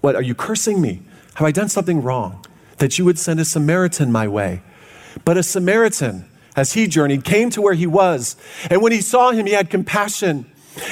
what, 0.00 0.16
are 0.16 0.22
you 0.22 0.34
cursing 0.34 0.80
me? 0.80 1.02
Have 1.34 1.46
I 1.46 1.52
done 1.52 1.68
something 1.68 2.02
wrong 2.02 2.44
that 2.78 2.98
you 2.98 3.04
would 3.04 3.18
send 3.18 3.38
a 3.38 3.44
Samaritan 3.44 4.10
my 4.10 4.26
way? 4.26 4.62
But 5.24 5.36
a 5.36 5.42
Samaritan, 5.42 6.29
as 6.60 6.74
he 6.74 6.86
journeyed, 6.86 7.24
came 7.24 7.48
to 7.50 7.62
where 7.62 7.74
he 7.74 7.86
was. 7.86 8.36
And 8.70 8.82
when 8.82 8.92
he 8.92 9.00
saw 9.00 9.32
him, 9.32 9.46
he 9.46 9.52
had 9.52 9.70
compassion 9.70 10.44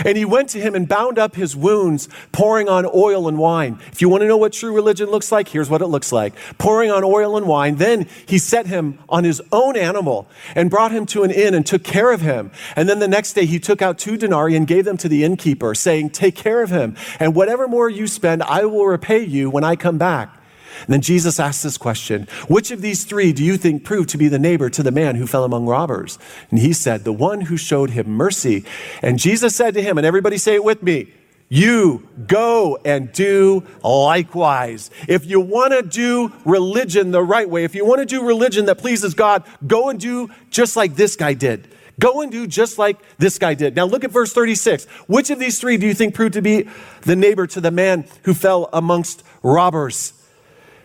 and 0.04 0.16
he 0.16 0.24
went 0.24 0.48
to 0.50 0.60
him 0.60 0.74
and 0.74 0.88
bound 0.88 1.18
up 1.18 1.36
his 1.36 1.54
wounds, 1.54 2.08
pouring 2.32 2.68
on 2.68 2.86
oil 2.86 3.28
and 3.28 3.38
wine. 3.38 3.78
If 3.92 4.00
you 4.00 4.08
want 4.08 4.22
to 4.22 4.26
know 4.26 4.36
what 4.36 4.52
true 4.52 4.74
religion 4.74 5.08
looks 5.08 5.30
like, 5.30 5.48
here's 5.48 5.70
what 5.70 5.82
it 5.82 5.86
looks 5.86 6.10
like 6.10 6.34
pouring 6.58 6.90
on 6.90 7.04
oil 7.04 7.36
and 7.36 7.46
wine. 7.46 7.76
Then 7.76 8.08
he 8.26 8.38
set 8.38 8.66
him 8.66 8.98
on 9.08 9.24
his 9.24 9.40
own 9.52 9.76
animal 9.76 10.28
and 10.54 10.70
brought 10.70 10.90
him 10.90 11.06
to 11.06 11.22
an 11.22 11.30
inn 11.30 11.54
and 11.54 11.64
took 11.64 11.84
care 11.84 12.12
of 12.12 12.20
him. 12.20 12.50
And 12.74 12.88
then 12.88 12.98
the 12.98 13.08
next 13.08 13.34
day 13.34 13.46
he 13.46 13.60
took 13.60 13.82
out 13.82 13.98
two 13.98 14.16
denarii 14.16 14.56
and 14.56 14.66
gave 14.66 14.84
them 14.84 14.96
to 14.98 15.08
the 15.08 15.22
innkeeper, 15.22 15.74
saying, 15.74 16.10
Take 16.10 16.34
care 16.34 16.62
of 16.62 16.70
him, 16.70 16.96
and 17.20 17.34
whatever 17.34 17.68
more 17.68 17.88
you 17.88 18.06
spend, 18.06 18.42
I 18.42 18.64
will 18.64 18.86
repay 18.86 19.22
you 19.22 19.50
when 19.50 19.64
I 19.64 19.76
come 19.76 19.98
back. 19.98 20.37
And 20.86 20.92
then 20.92 21.00
Jesus 21.00 21.40
asked 21.40 21.62
this 21.62 21.78
question 21.78 22.28
Which 22.48 22.70
of 22.70 22.82
these 22.82 23.04
three 23.04 23.32
do 23.32 23.44
you 23.44 23.56
think 23.56 23.84
proved 23.84 24.08
to 24.10 24.18
be 24.18 24.28
the 24.28 24.38
neighbor 24.38 24.70
to 24.70 24.82
the 24.82 24.90
man 24.90 25.16
who 25.16 25.26
fell 25.26 25.44
among 25.44 25.66
robbers? 25.66 26.18
And 26.50 26.58
he 26.58 26.72
said, 26.72 27.04
The 27.04 27.12
one 27.12 27.42
who 27.42 27.56
showed 27.56 27.90
him 27.90 28.08
mercy. 28.10 28.64
And 29.02 29.18
Jesus 29.18 29.54
said 29.54 29.74
to 29.74 29.82
him, 29.82 29.98
and 29.98 30.06
everybody 30.06 30.38
say 30.38 30.54
it 30.54 30.64
with 30.64 30.82
me, 30.82 31.12
you 31.48 32.06
go 32.26 32.78
and 32.84 33.10
do 33.10 33.64
likewise. 33.82 34.90
If 35.08 35.24
you 35.24 35.40
want 35.40 35.72
to 35.72 35.82
do 35.82 36.32
religion 36.44 37.10
the 37.10 37.22
right 37.22 37.48
way, 37.48 37.64
if 37.64 37.74
you 37.74 37.86
want 37.86 38.00
to 38.00 38.06
do 38.06 38.24
religion 38.24 38.66
that 38.66 38.78
pleases 38.78 39.14
God, 39.14 39.44
go 39.66 39.88
and 39.88 39.98
do 39.98 40.28
just 40.50 40.76
like 40.76 40.94
this 40.94 41.16
guy 41.16 41.32
did. 41.32 41.68
Go 41.98 42.20
and 42.20 42.30
do 42.30 42.46
just 42.46 42.78
like 42.78 42.98
this 43.16 43.38
guy 43.38 43.54
did. 43.54 43.74
Now 43.74 43.86
look 43.86 44.04
at 44.04 44.10
verse 44.10 44.32
36. 44.32 44.84
Which 45.06 45.30
of 45.30 45.38
these 45.38 45.58
three 45.58 45.78
do 45.78 45.86
you 45.86 45.94
think 45.94 46.14
proved 46.14 46.34
to 46.34 46.42
be 46.42 46.68
the 47.02 47.16
neighbor 47.16 47.46
to 47.48 47.60
the 47.60 47.70
man 47.70 48.06
who 48.24 48.34
fell 48.34 48.68
amongst 48.72 49.24
robbers? 49.42 50.12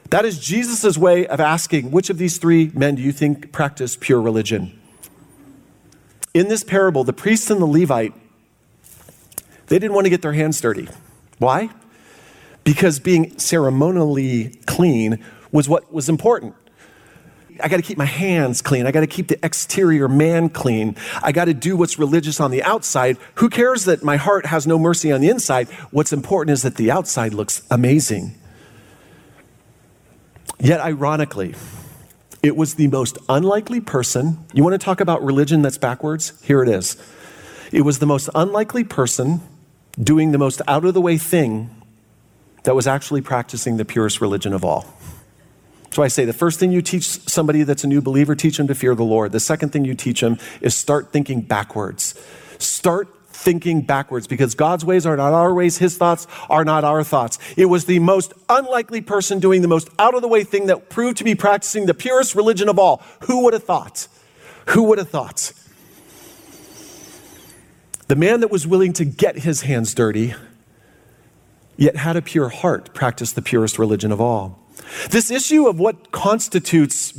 That 0.09 0.25
is 0.25 0.39
Jesus' 0.39 0.97
way 0.97 1.25
of 1.25 1.39
asking 1.39 1.91
which 1.91 2.09
of 2.09 2.17
these 2.17 2.37
three 2.37 2.71
men 2.73 2.95
do 2.95 3.01
you 3.01 3.11
think 3.11 3.51
practice 3.51 3.97
pure 3.99 4.21
religion? 4.21 4.79
In 6.33 6.47
this 6.47 6.63
parable, 6.63 7.03
the 7.03 7.13
priest 7.13 7.49
and 7.49 7.61
the 7.61 7.65
Levite, 7.65 8.13
they 9.67 9.79
didn't 9.79 9.93
want 9.93 10.05
to 10.05 10.09
get 10.09 10.21
their 10.21 10.33
hands 10.33 10.59
dirty. 10.59 10.87
Why? 11.39 11.69
Because 12.63 12.99
being 12.99 13.37
ceremonially 13.37 14.49
clean 14.65 15.23
was 15.51 15.67
what 15.67 15.91
was 15.93 16.09
important. 16.09 16.55
I 17.61 17.67
got 17.67 17.77
to 17.77 17.83
keep 17.83 17.97
my 17.97 18.05
hands 18.05 18.61
clean. 18.61 18.87
I 18.87 18.91
got 18.91 19.01
to 19.01 19.07
keep 19.07 19.27
the 19.27 19.43
exterior 19.45 20.07
man 20.07 20.49
clean. 20.49 20.95
I 21.21 21.31
got 21.31 21.45
to 21.45 21.53
do 21.53 21.77
what's 21.77 21.99
religious 21.99 22.39
on 22.39 22.51
the 22.51 22.63
outside. 22.63 23.17
Who 23.35 23.49
cares 23.49 23.85
that 23.85 24.03
my 24.03 24.15
heart 24.17 24.47
has 24.47 24.65
no 24.65 24.79
mercy 24.79 25.11
on 25.11 25.21
the 25.21 25.29
inside? 25.29 25.69
What's 25.91 26.13
important 26.13 26.53
is 26.53 26.63
that 26.63 26.75
the 26.75 26.89
outside 26.89 27.33
looks 27.33 27.61
amazing. 27.69 28.35
Yet, 30.59 30.79
ironically, 30.79 31.55
it 32.41 32.55
was 32.55 32.75
the 32.75 32.87
most 32.87 33.17
unlikely 33.29 33.81
person. 33.81 34.45
You 34.53 34.63
want 34.63 34.73
to 34.73 34.83
talk 34.83 34.99
about 34.99 35.23
religion 35.23 35.61
that's 35.61 35.77
backwards? 35.77 36.41
Here 36.43 36.61
it 36.61 36.69
is. 36.69 36.97
It 37.71 37.81
was 37.81 37.99
the 37.99 38.05
most 38.05 38.29
unlikely 38.35 38.83
person 38.83 39.41
doing 40.01 40.31
the 40.31 40.37
most 40.37 40.61
out 40.67 40.85
of 40.85 40.93
the 40.93 41.01
way 41.01 41.17
thing 41.17 41.69
that 42.63 42.75
was 42.75 42.87
actually 42.87 43.21
practicing 43.21 43.77
the 43.77 43.85
purest 43.85 44.21
religion 44.21 44.53
of 44.53 44.63
all. 44.63 44.85
So 45.91 46.01
I 46.01 46.07
say 46.07 46.25
the 46.25 46.33
first 46.33 46.59
thing 46.59 46.71
you 46.71 46.81
teach 46.81 47.03
somebody 47.03 47.63
that's 47.63 47.83
a 47.83 47.87
new 47.87 48.01
believer, 48.01 48.35
teach 48.35 48.57
them 48.57 48.67
to 48.67 48.75
fear 48.75 48.95
the 48.95 49.03
Lord. 49.03 49.31
The 49.31 49.39
second 49.39 49.69
thing 49.69 49.85
you 49.85 49.93
teach 49.93 50.21
them 50.21 50.39
is 50.59 50.73
start 50.73 51.11
thinking 51.11 51.41
backwards. 51.41 52.15
Start 52.57 53.07
thinking 53.43 53.81
backwards 53.81 54.25
because 54.25 54.55
God's 54.55 54.83
ways 54.83 55.05
are 55.05 55.17
not 55.17 55.33
our 55.33 55.53
ways, 55.53 55.77
His 55.77 55.97
thoughts 55.97 56.25
are 56.49 56.65
not 56.65 56.83
our 56.83 57.03
thoughts. 57.03 57.37
It 57.55 57.65
was 57.65 57.85
the 57.85 57.99
most 57.99 58.33
unlikely 58.49 59.01
person 59.01 59.39
doing 59.39 59.61
the 59.61 59.67
most 59.67 59.89
out 59.99 60.15
of 60.15 60.21
the 60.21 60.27
way 60.27 60.43
thing 60.43 60.67
that 60.67 60.89
proved 60.89 61.17
to 61.17 61.23
be 61.23 61.35
practicing 61.35 61.85
the 61.85 61.93
purest 61.93 62.35
religion 62.35 62.69
of 62.69 62.79
all. 62.79 63.03
Who 63.23 63.43
would 63.43 63.53
have 63.53 63.63
thought? 63.63 64.07
Who 64.69 64.83
would 64.83 64.97
have 64.97 65.09
thought? 65.09 65.53
The 68.07 68.15
man 68.15 68.39
that 68.41 68.51
was 68.51 68.65
willing 68.67 68.93
to 68.93 69.05
get 69.05 69.39
his 69.39 69.61
hands 69.61 69.93
dirty, 69.93 70.33
yet 71.77 71.95
had 71.95 72.15
a 72.15 72.21
pure 72.21 72.49
heart, 72.49 72.93
practiced 72.93 73.35
the 73.35 73.41
purest 73.41 73.79
religion 73.79 74.11
of 74.11 74.19
all. 74.19 74.59
This 75.09 75.31
issue 75.31 75.67
of 75.67 75.79
what 75.79 76.11
constitutes 76.11 77.13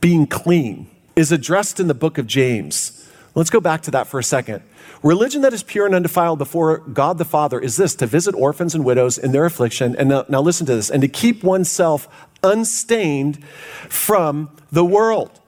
being 0.00 0.26
clean 0.26 0.88
is 1.16 1.32
addressed 1.32 1.80
in 1.80 1.88
the 1.88 1.94
book 1.94 2.18
of 2.18 2.26
James. 2.26 3.09
Let's 3.34 3.50
go 3.50 3.60
back 3.60 3.82
to 3.82 3.92
that 3.92 4.08
for 4.08 4.18
a 4.18 4.24
second. 4.24 4.62
Religion 5.02 5.42
that 5.42 5.52
is 5.52 5.62
pure 5.62 5.86
and 5.86 5.94
undefiled 5.94 6.38
before 6.38 6.78
God 6.78 7.16
the 7.16 7.24
Father 7.24 7.60
is 7.60 7.76
this 7.76 7.94
to 7.96 8.06
visit 8.06 8.34
orphans 8.34 8.74
and 8.74 8.84
widows 8.84 9.18
in 9.18 9.32
their 9.32 9.44
affliction. 9.44 9.94
And 9.96 10.08
now, 10.08 10.24
now, 10.28 10.40
listen 10.40 10.66
to 10.66 10.74
this 10.74 10.90
and 10.90 11.00
to 11.02 11.08
keep 11.08 11.44
oneself 11.44 12.08
unstained 12.42 13.44
from 13.88 14.50
the 14.72 14.84
world. 14.84 15.40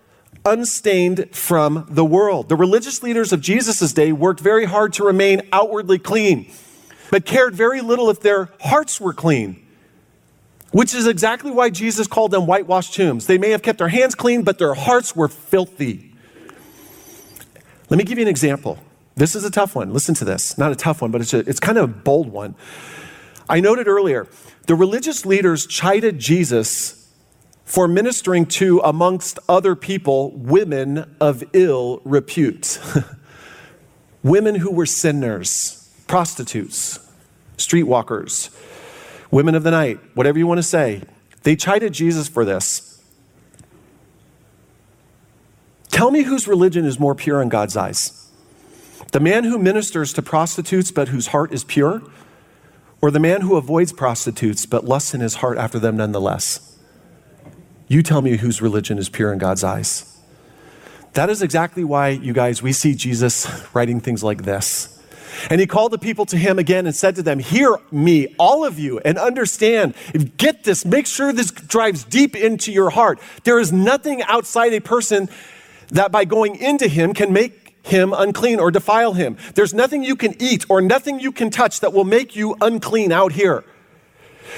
Unstained 0.44 1.28
from 1.32 1.86
the 1.88 2.04
world. 2.04 2.48
The 2.48 2.56
religious 2.56 3.02
leaders 3.02 3.32
of 3.32 3.40
Jesus' 3.40 3.92
day 3.92 4.12
worked 4.12 4.40
very 4.40 4.64
hard 4.64 4.92
to 4.94 5.04
remain 5.04 5.42
outwardly 5.52 5.98
clean, 5.98 6.50
but 7.10 7.26
cared 7.26 7.54
very 7.54 7.80
little 7.80 8.10
if 8.10 8.20
their 8.20 8.48
hearts 8.60 9.00
were 9.00 9.12
clean, 9.12 9.64
which 10.70 10.94
is 10.94 11.06
exactly 11.06 11.50
why 11.50 11.70
Jesus 11.70 12.06
called 12.06 12.30
them 12.30 12.46
whitewashed 12.46 12.94
tombs. 12.94 13.26
They 13.26 13.38
may 13.38 13.50
have 13.50 13.62
kept 13.62 13.78
their 13.78 13.88
hands 13.88 14.14
clean, 14.14 14.42
but 14.42 14.58
their 14.58 14.74
hearts 14.74 15.14
were 15.14 15.28
filthy. 15.28 16.11
Let 17.92 17.98
me 17.98 18.04
give 18.04 18.16
you 18.16 18.22
an 18.22 18.28
example. 18.28 18.78
This 19.16 19.34
is 19.36 19.44
a 19.44 19.50
tough 19.50 19.74
one. 19.74 19.92
Listen 19.92 20.14
to 20.14 20.24
this. 20.24 20.56
Not 20.56 20.72
a 20.72 20.74
tough 20.74 21.02
one, 21.02 21.10
but 21.10 21.20
it's, 21.20 21.34
a, 21.34 21.40
it's 21.40 21.60
kind 21.60 21.76
of 21.76 21.84
a 21.84 21.92
bold 21.92 22.32
one. 22.32 22.54
I 23.50 23.60
noted 23.60 23.86
earlier, 23.86 24.26
the 24.66 24.74
religious 24.74 25.26
leaders 25.26 25.66
chided 25.66 26.18
Jesus 26.18 27.12
for 27.66 27.86
ministering 27.86 28.46
to, 28.46 28.78
amongst 28.78 29.38
other 29.46 29.76
people, 29.76 30.30
women 30.30 31.16
of 31.20 31.44
ill 31.52 32.00
repute. 32.06 32.80
women 34.22 34.54
who 34.54 34.70
were 34.70 34.86
sinners, 34.86 35.94
prostitutes, 36.06 36.98
streetwalkers, 37.58 38.56
women 39.30 39.54
of 39.54 39.64
the 39.64 39.70
night, 39.70 40.00
whatever 40.14 40.38
you 40.38 40.46
want 40.46 40.56
to 40.56 40.62
say. 40.62 41.02
They 41.42 41.56
chided 41.56 41.92
Jesus 41.92 42.26
for 42.26 42.46
this. 42.46 42.91
Tell 45.92 46.10
me 46.10 46.22
whose 46.22 46.48
religion 46.48 46.84
is 46.84 46.98
more 46.98 47.14
pure 47.14 47.40
in 47.40 47.48
God's 47.48 47.76
eyes. 47.76 48.28
The 49.12 49.20
man 49.20 49.44
who 49.44 49.58
ministers 49.58 50.12
to 50.14 50.22
prostitutes 50.22 50.90
but 50.90 51.08
whose 51.08 51.28
heart 51.28 51.52
is 51.52 51.62
pure, 51.62 52.02
or 53.02 53.10
the 53.10 53.20
man 53.20 53.42
who 53.42 53.56
avoids 53.56 53.92
prostitutes 53.92 54.64
but 54.64 54.84
lusts 54.84 55.12
in 55.12 55.20
his 55.20 55.36
heart 55.36 55.58
after 55.58 55.78
them 55.78 55.96
nonetheless? 55.96 56.78
You 57.88 58.02
tell 58.02 58.22
me 58.22 58.38
whose 58.38 58.62
religion 58.62 58.96
is 58.96 59.10
pure 59.10 59.32
in 59.32 59.38
God's 59.38 59.62
eyes. 59.62 60.18
That 61.12 61.28
is 61.28 61.42
exactly 61.42 61.84
why, 61.84 62.08
you 62.08 62.32
guys, 62.32 62.62
we 62.62 62.72
see 62.72 62.94
Jesus 62.94 63.46
writing 63.74 64.00
things 64.00 64.24
like 64.24 64.44
this. 64.44 64.98
And 65.50 65.60
he 65.60 65.66
called 65.66 65.92
the 65.92 65.98
people 65.98 66.24
to 66.26 66.38
him 66.38 66.58
again 66.58 66.86
and 66.86 66.96
said 66.96 67.16
to 67.16 67.22
them, 67.22 67.38
Hear 67.38 67.76
me, 67.90 68.34
all 68.38 68.64
of 68.64 68.78
you, 68.78 68.98
and 69.00 69.18
understand. 69.18 69.94
Get 70.38 70.64
this, 70.64 70.86
make 70.86 71.06
sure 71.06 71.34
this 71.34 71.50
drives 71.50 72.04
deep 72.04 72.34
into 72.34 72.72
your 72.72 72.90
heart. 72.90 73.18
There 73.44 73.58
is 73.58 73.72
nothing 73.72 74.22
outside 74.22 74.72
a 74.72 74.80
person 74.80 75.28
that 75.92 76.10
by 76.10 76.24
going 76.24 76.56
into 76.56 76.88
him 76.88 77.14
can 77.14 77.32
make 77.32 77.76
him 77.84 78.12
unclean 78.16 78.58
or 78.58 78.70
defile 78.70 79.12
him. 79.12 79.36
There's 79.54 79.74
nothing 79.74 80.02
you 80.02 80.16
can 80.16 80.34
eat 80.40 80.64
or 80.68 80.80
nothing 80.80 81.20
you 81.20 81.32
can 81.32 81.50
touch 81.50 81.80
that 81.80 81.92
will 81.92 82.04
make 82.04 82.34
you 82.34 82.56
unclean 82.60 83.12
out 83.12 83.32
here. 83.32 83.64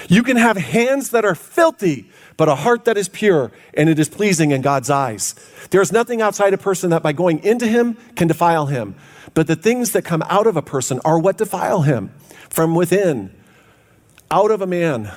You 0.09 0.22
can 0.22 0.37
have 0.37 0.57
hands 0.57 1.11
that 1.11 1.24
are 1.24 1.35
filthy, 1.35 2.11
but 2.37 2.49
a 2.49 2.55
heart 2.55 2.85
that 2.85 2.97
is 2.97 3.09
pure 3.09 3.53
and 3.74 3.89
it 3.89 3.99
is 3.99 4.09
pleasing 4.09 4.51
in 4.51 4.62
God's 4.62 4.91
eyes. 4.91 5.35
There's 5.70 5.93
nothing 5.93 6.20
outside 6.20 6.53
a 6.53 6.59
person 6.59 6.91
that 6.91 7.03
by 7.03 7.12
going 7.12 7.43
into 7.45 7.66
him 7.66 7.97
can 8.16 8.28
defile 8.28 8.66
him. 8.66 8.95
But 9.35 9.47
the 9.47 9.57
things 9.57 9.93
that 9.93 10.03
come 10.03 10.22
out 10.28 10.47
of 10.47 10.57
a 10.57 10.62
person 10.62 11.01
are 11.05 11.18
what 11.18 11.39
defile 11.39 11.82
him. 11.82 12.12
From 12.49 12.74
within, 12.74 13.35
out 14.30 14.51
of 14.51 14.62
a 14.62 14.66
man 14.66 15.12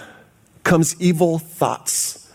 comes 0.63 0.99
evil 0.99 1.39
thoughts, 1.39 2.31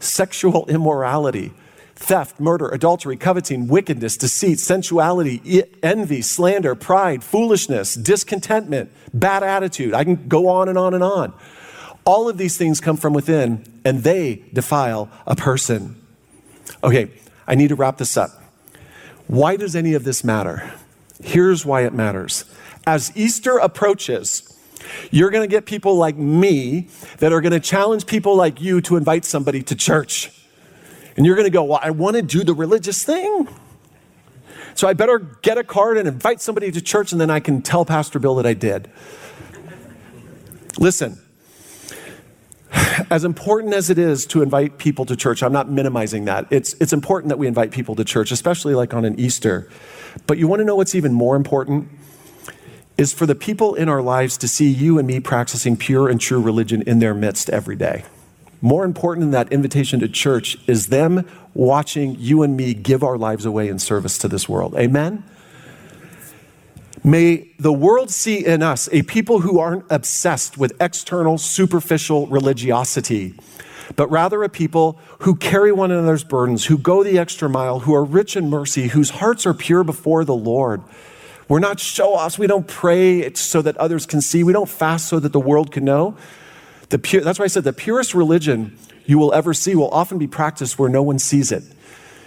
sexual 0.00 0.66
immorality, 0.66 1.52
theft, 2.00 2.40
murder, 2.40 2.68
adultery, 2.70 3.16
coveting, 3.16 3.68
wickedness, 3.68 4.16
deceit, 4.16 4.58
sensuality, 4.58 5.64
envy, 5.82 6.22
slander, 6.22 6.74
pride, 6.74 7.22
foolishness, 7.22 7.94
discontentment, 7.94 8.90
bad 9.12 9.42
attitude. 9.42 9.92
I 9.92 10.04
can 10.04 10.26
go 10.26 10.48
on 10.48 10.68
and 10.68 10.78
on 10.78 10.94
and 10.94 11.04
on. 11.04 11.34
All 12.06 12.28
of 12.28 12.38
these 12.38 12.56
things 12.56 12.80
come 12.80 12.96
from 12.96 13.12
within 13.12 13.64
and 13.84 14.02
they 14.02 14.42
defile 14.52 15.10
a 15.26 15.36
person. 15.36 16.00
Okay, 16.82 17.10
I 17.46 17.54
need 17.54 17.68
to 17.68 17.74
wrap 17.74 17.98
this 17.98 18.16
up. 18.16 18.30
Why 19.26 19.56
does 19.56 19.76
any 19.76 19.92
of 19.92 20.02
this 20.02 20.24
matter? 20.24 20.72
Here's 21.22 21.66
why 21.66 21.82
it 21.82 21.92
matters. 21.92 22.46
As 22.86 23.12
Easter 23.14 23.58
approaches, 23.58 24.58
you're 25.10 25.30
going 25.30 25.46
to 25.46 25.54
get 25.54 25.66
people 25.66 25.96
like 25.96 26.16
me 26.16 26.88
that 27.18 27.30
are 27.30 27.42
going 27.42 27.52
to 27.52 27.60
challenge 27.60 28.06
people 28.06 28.34
like 28.34 28.58
you 28.58 28.80
to 28.80 28.96
invite 28.96 29.26
somebody 29.26 29.62
to 29.64 29.76
church. 29.76 30.30
And 31.16 31.26
you're 31.26 31.36
going 31.36 31.46
to 31.46 31.50
go, 31.50 31.64
Well, 31.64 31.80
I 31.82 31.90
want 31.90 32.16
to 32.16 32.22
do 32.22 32.44
the 32.44 32.54
religious 32.54 33.04
thing. 33.04 33.48
So 34.74 34.88
I 34.88 34.92
better 34.92 35.18
get 35.18 35.58
a 35.58 35.64
card 35.64 35.98
and 35.98 36.08
invite 36.08 36.40
somebody 36.40 36.70
to 36.70 36.80
church, 36.80 37.12
and 37.12 37.20
then 37.20 37.30
I 37.30 37.40
can 37.40 37.60
tell 37.60 37.84
Pastor 37.84 38.18
Bill 38.18 38.36
that 38.36 38.46
I 38.46 38.54
did. 38.54 38.90
Listen, 40.78 41.18
as 43.10 43.24
important 43.24 43.74
as 43.74 43.90
it 43.90 43.98
is 43.98 44.26
to 44.26 44.42
invite 44.42 44.78
people 44.78 45.04
to 45.06 45.16
church, 45.16 45.42
I'm 45.42 45.52
not 45.52 45.68
minimizing 45.68 46.24
that. 46.26 46.46
It's, 46.50 46.74
it's 46.74 46.92
important 46.92 47.28
that 47.30 47.38
we 47.38 47.46
invite 47.46 47.72
people 47.72 47.94
to 47.96 48.04
church, 48.04 48.30
especially 48.30 48.74
like 48.74 48.94
on 48.94 49.04
an 49.04 49.18
Easter. 49.18 49.68
But 50.26 50.38
you 50.38 50.46
want 50.48 50.60
to 50.60 50.64
know 50.64 50.76
what's 50.76 50.94
even 50.94 51.12
more 51.12 51.36
important? 51.36 51.88
Is 52.96 53.12
for 53.12 53.26
the 53.26 53.34
people 53.34 53.74
in 53.74 53.88
our 53.88 54.02
lives 54.02 54.36
to 54.38 54.48
see 54.48 54.68
you 54.68 54.98
and 54.98 55.06
me 55.06 55.20
practicing 55.20 55.76
pure 55.76 56.08
and 56.08 56.20
true 56.20 56.40
religion 56.40 56.82
in 56.82 56.98
their 56.98 57.14
midst 57.14 57.48
every 57.50 57.76
day. 57.76 58.04
More 58.62 58.84
important 58.84 59.24
than 59.24 59.30
that 59.30 59.52
invitation 59.52 60.00
to 60.00 60.08
church 60.08 60.58
is 60.66 60.88
them 60.88 61.26
watching 61.54 62.16
you 62.18 62.42
and 62.42 62.56
me 62.56 62.74
give 62.74 63.02
our 63.02 63.16
lives 63.16 63.44
away 63.44 63.68
in 63.68 63.78
service 63.78 64.18
to 64.18 64.28
this 64.28 64.48
world. 64.48 64.74
Amen? 64.76 65.24
May 67.02 67.48
the 67.58 67.72
world 67.72 68.10
see 68.10 68.44
in 68.44 68.62
us 68.62 68.88
a 68.92 69.02
people 69.02 69.40
who 69.40 69.58
aren't 69.58 69.84
obsessed 69.88 70.58
with 70.58 70.74
external, 70.80 71.38
superficial 71.38 72.26
religiosity, 72.26 73.34
but 73.96 74.10
rather 74.10 74.42
a 74.42 74.50
people 74.50 74.98
who 75.20 75.34
carry 75.34 75.72
one 75.72 75.90
another's 75.90 76.24
burdens, 76.24 76.66
who 76.66 76.76
go 76.76 77.02
the 77.02 77.18
extra 77.18 77.48
mile, 77.48 77.80
who 77.80 77.94
are 77.94 78.04
rich 78.04 78.36
in 78.36 78.50
mercy, 78.50 78.88
whose 78.88 79.10
hearts 79.10 79.46
are 79.46 79.54
pure 79.54 79.82
before 79.82 80.26
the 80.26 80.34
Lord. 80.34 80.82
We're 81.48 81.58
not 81.58 81.80
show 81.80 82.14
offs. 82.14 82.38
We 82.38 82.46
don't 82.46 82.68
pray 82.68 83.32
so 83.32 83.62
that 83.62 83.78
others 83.78 84.04
can 84.04 84.20
see. 84.20 84.44
We 84.44 84.52
don't 84.52 84.68
fast 84.68 85.08
so 85.08 85.18
that 85.18 85.32
the 85.32 85.40
world 85.40 85.72
can 85.72 85.84
know. 85.84 86.16
The 86.90 86.98
pure, 86.98 87.22
that's 87.22 87.38
why 87.38 87.46
I 87.46 87.48
said 87.48 87.64
the 87.64 87.72
purest 87.72 88.14
religion 88.14 88.76
you 89.06 89.18
will 89.18 89.32
ever 89.32 89.54
see 89.54 89.74
will 89.74 89.90
often 89.90 90.18
be 90.18 90.26
practiced 90.26 90.78
where 90.78 90.90
no 90.90 91.02
one 91.02 91.18
sees 91.18 91.50
it. 91.50 91.64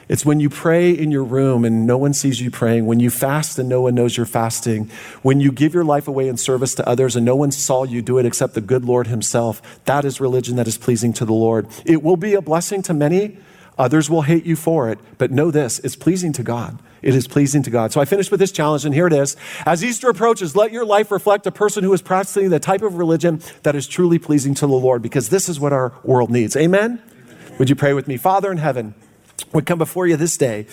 It's 0.09 0.26
when 0.26 0.39
you 0.39 0.49
pray 0.49 0.91
in 0.91 1.11
your 1.11 1.24
room 1.24 1.64
and 1.64 1.88
no 1.88 1.97
one 1.97 2.14
sees 2.14 2.41
you 2.41 2.51
praying, 2.51 2.86
when 2.86 2.99
you 2.99 3.09
fast 3.09 3.57
and 3.57 3.70
no 3.70 3.82
one 3.82 3.95
knows 3.95 4.18
you're 4.18 4.26
fasting, 4.26 4.89
when 5.22 5.39
you 5.39 5.51
give 5.51 5.74
your 5.74 5.86
life 5.86 6.07
away 6.07 6.28
in 6.28 6.36
service 6.36 6.76
to 6.76 6.88
others 6.88 7.16
and 7.16 7.26
no 7.26 7.36
one 7.36 7.51
saw 7.51 7.84
you 7.84 8.01
do 8.01 8.18
it 8.18 8.26
except 8.26 8.53
the 8.53 8.61
good 8.61 8.84
Lord 8.84 9.07
Himself. 9.07 9.61
That 9.86 10.03
is 10.03 10.20
religion 10.20 10.57
that 10.57 10.68
is 10.68 10.78
pleasing 10.78 11.14
to 11.14 11.26
the 11.26 11.34
Lord. 11.34 11.68
It 11.86 12.03
will 12.03 12.18
be 12.18 12.34
a 12.34 12.41
blessing 12.41 12.82
to 12.84 12.93
many, 12.93 13.38
others 13.78 14.09
will 14.09 14.24
hate 14.24 14.45
you 14.45 14.55
for 14.55 14.89
it, 14.89 14.99
but 15.18 15.32
know 15.32 15.51
this 15.51 15.80
it's 15.80 15.95
pleasing 15.95 16.34
to 16.34 16.43
God. 16.43 16.80
It 17.04 17.14
is 17.14 17.28
pleasing 17.28 17.62
to 17.64 17.70
God. 17.70 17.91
So 17.91 17.99
I 18.01 18.06
finished 18.06 18.32
with 18.32 18.39
this 18.39 18.51
challenge, 18.51 18.86
and 18.86 18.95
here 18.95 19.06
it 19.06 19.14
is. 19.14 19.36
As 19.66 19.84
Easter 19.84 20.10
approaches, 20.10 20.56
let 20.56 20.72
your 20.72 20.86
life 20.86 21.12
reflect 21.12 21.45
a 21.45 21.51
person 21.51 21.84
who 21.84 21.93
is 21.93 22.01
practicing 22.01 22.49
the 22.49 22.60
type 22.60 22.82
of 22.82 22.95
religion 22.95 23.41
that 23.64 23.76
is 23.76 23.88
truly 23.88 24.18
pleasing 24.18 24.56
to 24.56 24.66
the 24.66 24.74
Lord, 24.74 25.01
because 25.01 25.30
this 25.30 25.49
is 25.49 25.60
what 25.60 25.74
our 25.74 25.93
world 26.04 26.32
needs. 26.32 26.56
Amen? 26.56 27.01
Amen. 27.04 27.56
Would 27.60 27.70
you 27.70 27.76
pray 27.76 27.93
with 27.93 28.08
me? 28.08 28.18
Father 28.18 28.51
in 28.51 28.58
heaven, 28.58 28.95
we 29.54 29.62
come 29.62 29.78
before 29.78 30.08
you 30.08 30.16
this 30.16 30.38
day. 30.38 30.66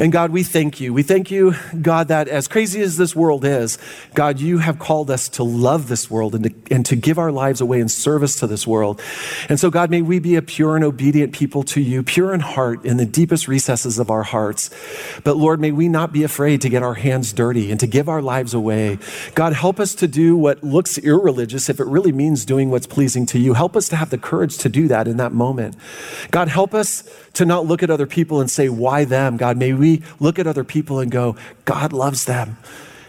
And 0.00 0.10
God, 0.10 0.30
we 0.30 0.42
thank 0.42 0.80
you. 0.80 0.94
We 0.94 1.02
thank 1.02 1.30
you, 1.30 1.54
God, 1.82 2.08
that 2.08 2.26
as 2.26 2.48
crazy 2.48 2.80
as 2.80 2.96
this 2.96 3.14
world 3.14 3.44
is, 3.44 3.76
God, 4.14 4.40
you 4.40 4.56
have 4.56 4.78
called 4.78 5.10
us 5.10 5.28
to 5.28 5.42
love 5.42 5.88
this 5.88 6.10
world 6.10 6.34
and 6.34 6.44
to, 6.44 6.74
and 6.74 6.86
to 6.86 6.96
give 6.96 7.18
our 7.18 7.30
lives 7.30 7.60
away 7.60 7.80
in 7.80 7.90
service 7.90 8.34
to 8.36 8.46
this 8.46 8.66
world. 8.66 8.98
And 9.50 9.60
so, 9.60 9.68
God, 9.68 9.90
may 9.90 10.00
we 10.00 10.18
be 10.18 10.36
a 10.36 10.42
pure 10.42 10.74
and 10.74 10.86
obedient 10.86 11.34
people 11.34 11.62
to 11.64 11.82
you, 11.82 12.02
pure 12.02 12.32
in 12.32 12.40
heart, 12.40 12.82
in 12.86 12.96
the 12.96 13.04
deepest 13.04 13.46
recesses 13.46 13.98
of 13.98 14.10
our 14.10 14.22
hearts. 14.22 14.70
But 15.22 15.36
Lord, 15.36 15.60
may 15.60 15.70
we 15.70 15.86
not 15.86 16.14
be 16.14 16.24
afraid 16.24 16.62
to 16.62 16.70
get 16.70 16.82
our 16.82 16.94
hands 16.94 17.34
dirty 17.34 17.70
and 17.70 17.78
to 17.80 17.86
give 17.86 18.08
our 18.08 18.22
lives 18.22 18.54
away. 18.54 18.98
God, 19.34 19.52
help 19.52 19.78
us 19.78 19.94
to 19.96 20.08
do 20.08 20.34
what 20.34 20.64
looks 20.64 20.96
irreligious 20.96 21.68
if 21.68 21.78
it 21.78 21.86
really 21.86 22.12
means 22.12 22.46
doing 22.46 22.70
what's 22.70 22.86
pleasing 22.86 23.26
to 23.26 23.38
you. 23.38 23.52
Help 23.52 23.76
us 23.76 23.86
to 23.90 23.96
have 23.96 24.08
the 24.08 24.16
courage 24.16 24.56
to 24.58 24.70
do 24.70 24.88
that 24.88 25.06
in 25.06 25.18
that 25.18 25.32
moment. 25.32 25.76
God, 26.30 26.48
help 26.48 26.72
us 26.72 27.04
to 27.34 27.44
not 27.44 27.66
look 27.66 27.82
at 27.82 27.90
other 27.90 28.06
people 28.06 28.40
and 28.40 28.50
say, 28.50 28.68
why 28.68 29.04
them? 29.04 29.36
God, 29.36 29.56
may 29.56 29.72
we 29.72 30.02
look 30.18 30.38
at 30.38 30.46
other 30.46 30.64
people 30.64 30.98
and 30.98 31.10
go, 31.10 31.36
God 31.64 31.92
loves 31.92 32.24
them. 32.24 32.58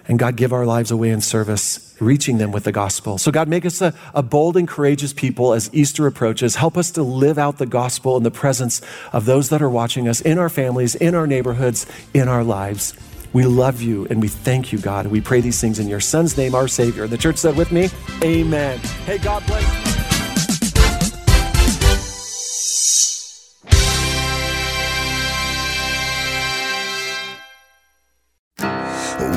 And 0.07 0.19
God, 0.19 0.35
give 0.35 0.51
our 0.51 0.65
lives 0.65 0.91
away 0.91 1.09
in 1.09 1.21
service, 1.21 1.95
reaching 1.99 2.37
them 2.37 2.51
with 2.51 2.63
the 2.63 2.71
gospel. 2.71 3.17
So, 3.17 3.31
God, 3.31 3.47
make 3.47 3.65
us 3.65 3.81
a, 3.81 3.93
a 4.13 4.23
bold 4.23 4.57
and 4.57 4.67
courageous 4.67 5.13
people 5.13 5.53
as 5.53 5.69
Easter 5.73 6.07
approaches. 6.07 6.55
Help 6.55 6.75
us 6.75 6.91
to 6.91 7.03
live 7.03 7.37
out 7.37 7.59
the 7.59 7.65
gospel 7.65 8.17
in 8.17 8.23
the 8.23 8.31
presence 8.31 8.81
of 9.13 9.25
those 9.25 9.49
that 9.49 9.61
are 9.61 9.69
watching 9.69 10.07
us, 10.07 10.19
in 10.19 10.37
our 10.37 10.49
families, 10.49 10.95
in 10.95 11.15
our 11.15 11.27
neighborhoods, 11.27 11.85
in 12.13 12.27
our 12.27 12.43
lives. 12.43 12.93
We 13.33 13.45
love 13.45 13.81
you 13.81 14.05
and 14.07 14.21
we 14.21 14.27
thank 14.27 14.73
you, 14.73 14.79
God. 14.79 15.07
We 15.07 15.21
pray 15.21 15.39
these 15.39 15.61
things 15.61 15.79
in 15.79 15.87
your 15.87 16.01
Son's 16.01 16.35
name, 16.37 16.55
our 16.55 16.67
Savior. 16.67 17.07
The 17.07 17.17
church 17.17 17.37
said 17.37 17.55
with 17.55 17.71
me, 17.71 17.89
Amen. 18.23 18.79
Hey, 19.05 19.17
God 19.19 19.45
bless. 19.45 19.90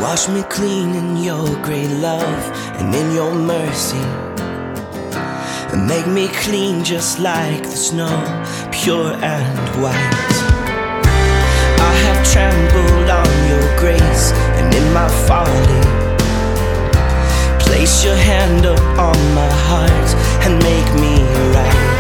Wash 0.04 0.28
me 0.28 0.42
clean 0.50 0.94
in 0.94 1.16
your 1.16 1.46
great 1.62 1.88
love 1.88 2.42
and 2.78 2.94
in 2.94 3.14
your 3.14 3.34
mercy. 3.34 4.04
and 5.72 5.86
make 5.86 6.06
me 6.06 6.28
clean 6.44 6.84
just 6.84 7.20
like 7.20 7.62
the 7.62 7.78
snow, 7.88 8.16
pure 8.70 9.14
and 9.14 9.58
white. 9.82 10.36
I 11.90 11.92
have 12.04 12.20
trampled 12.32 13.08
on 13.22 13.32
your 13.48 13.66
grace, 13.78 14.24
and 14.58 14.74
in 14.74 14.86
my 14.92 15.08
folly, 15.26 15.84
place 17.64 18.04
your 18.04 18.16
hand 18.30 18.66
up 18.66 18.84
on 18.98 19.18
my 19.34 19.50
heart 19.68 20.08
and 20.44 20.62
make 20.62 20.90
me 21.00 21.14
right. 21.56 21.93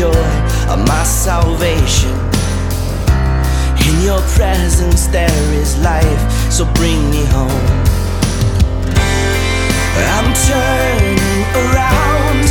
Joy 0.00 0.26
of 0.72 0.78
my 0.88 1.04
salvation. 1.04 2.16
In 3.86 4.02
your 4.02 4.22
presence 4.38 5.08
there 5.08 5.52
is 5.52 5.76
life, 5.80 6.22
so 6.50 6.64
bring 6.72 7.10
me 7.10 7.22
home. 7.26 7.66
I'm 10.16 10.32
turning 10.48 11.44
around, 11.54 12.46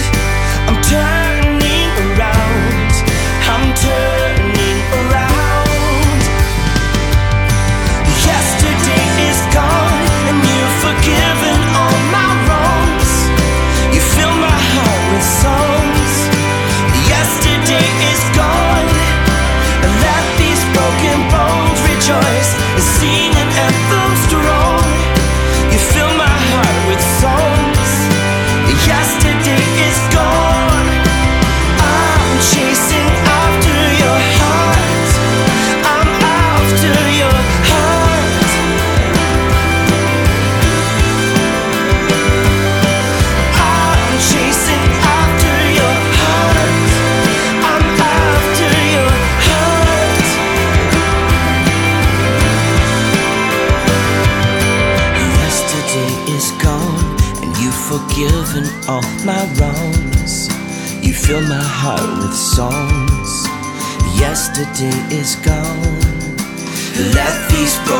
I'm 0.67 0.79
turning 0.83 1.18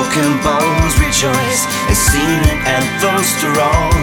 broken 0.10 0.41
bones 0.41 0.97
rejoice 0.97 1.62
and 1.88 1.95
sing 1.95 2.41
an 2.49 2.60
anthem 2.66 3.22
strong. 3.22 3.93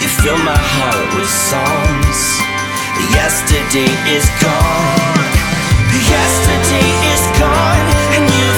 You 0.00 0.08
fill 0.22 0.38
my 0.38 0.54
heart 0.54 1.08
with 1.18 1.26
songs. 1.26 2.18
Yesterday 3.10 3.90
is 4.14 4.26
gone. 4.38 5.26
Yesterday 6.06 6.88
is 7.10 7.22
gone, 7.42 7.86
and 8.14 8.22
you've 8.38 8.55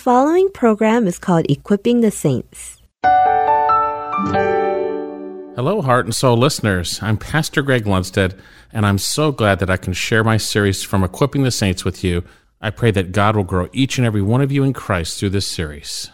following 0.00 0.48
program 0.48 1.06
is 1.06 1.18
called 1.18 1.44
Equipping 1.50 2.00
the 2.00 2.10
Saints. 2.10 2.80
Hello, 5.54 5.82
Heart 5.82 6.06
and 6.06 6.14
Soul 6.14 6.38
listeners. 6.38 7.02
I'm 7.02 7.18
Pastor 7.18 7.60
Greg 7.60 7.84
Lundstead, 7.84 8.34
and 8.72 8.86
I'm 8.86 8.96
so 8.96 9.30
glad 9.30 9.58
that 9.58 9.68
I 9.68 9.76
can 9.76 9.92
share 9.92 10.24
my 10.24 10.38
series 10.38 10.82
from 10.82 11.04
Equipping 11.04 11.42
the 11.42 11.50
Saints 11.50 11.84
with 11.84 12.02
you. 12.02 12.24
I 12.62 12.70
pray 12.70 12.90
that 12.92 13.12
God 13.12 13.36
will 13.36 13.44
grow 13.44 13.68
each 13.74 13.98
and 13.98 14.06
every 14.06 14.22
one 14.22 14.40
of 14.40 14.50
you 14.50 14.64
in 14.64 14.72
Christ 14.72 15.20
through 15.20 15.30
this 15.30 15.46
series. 15.46 16.10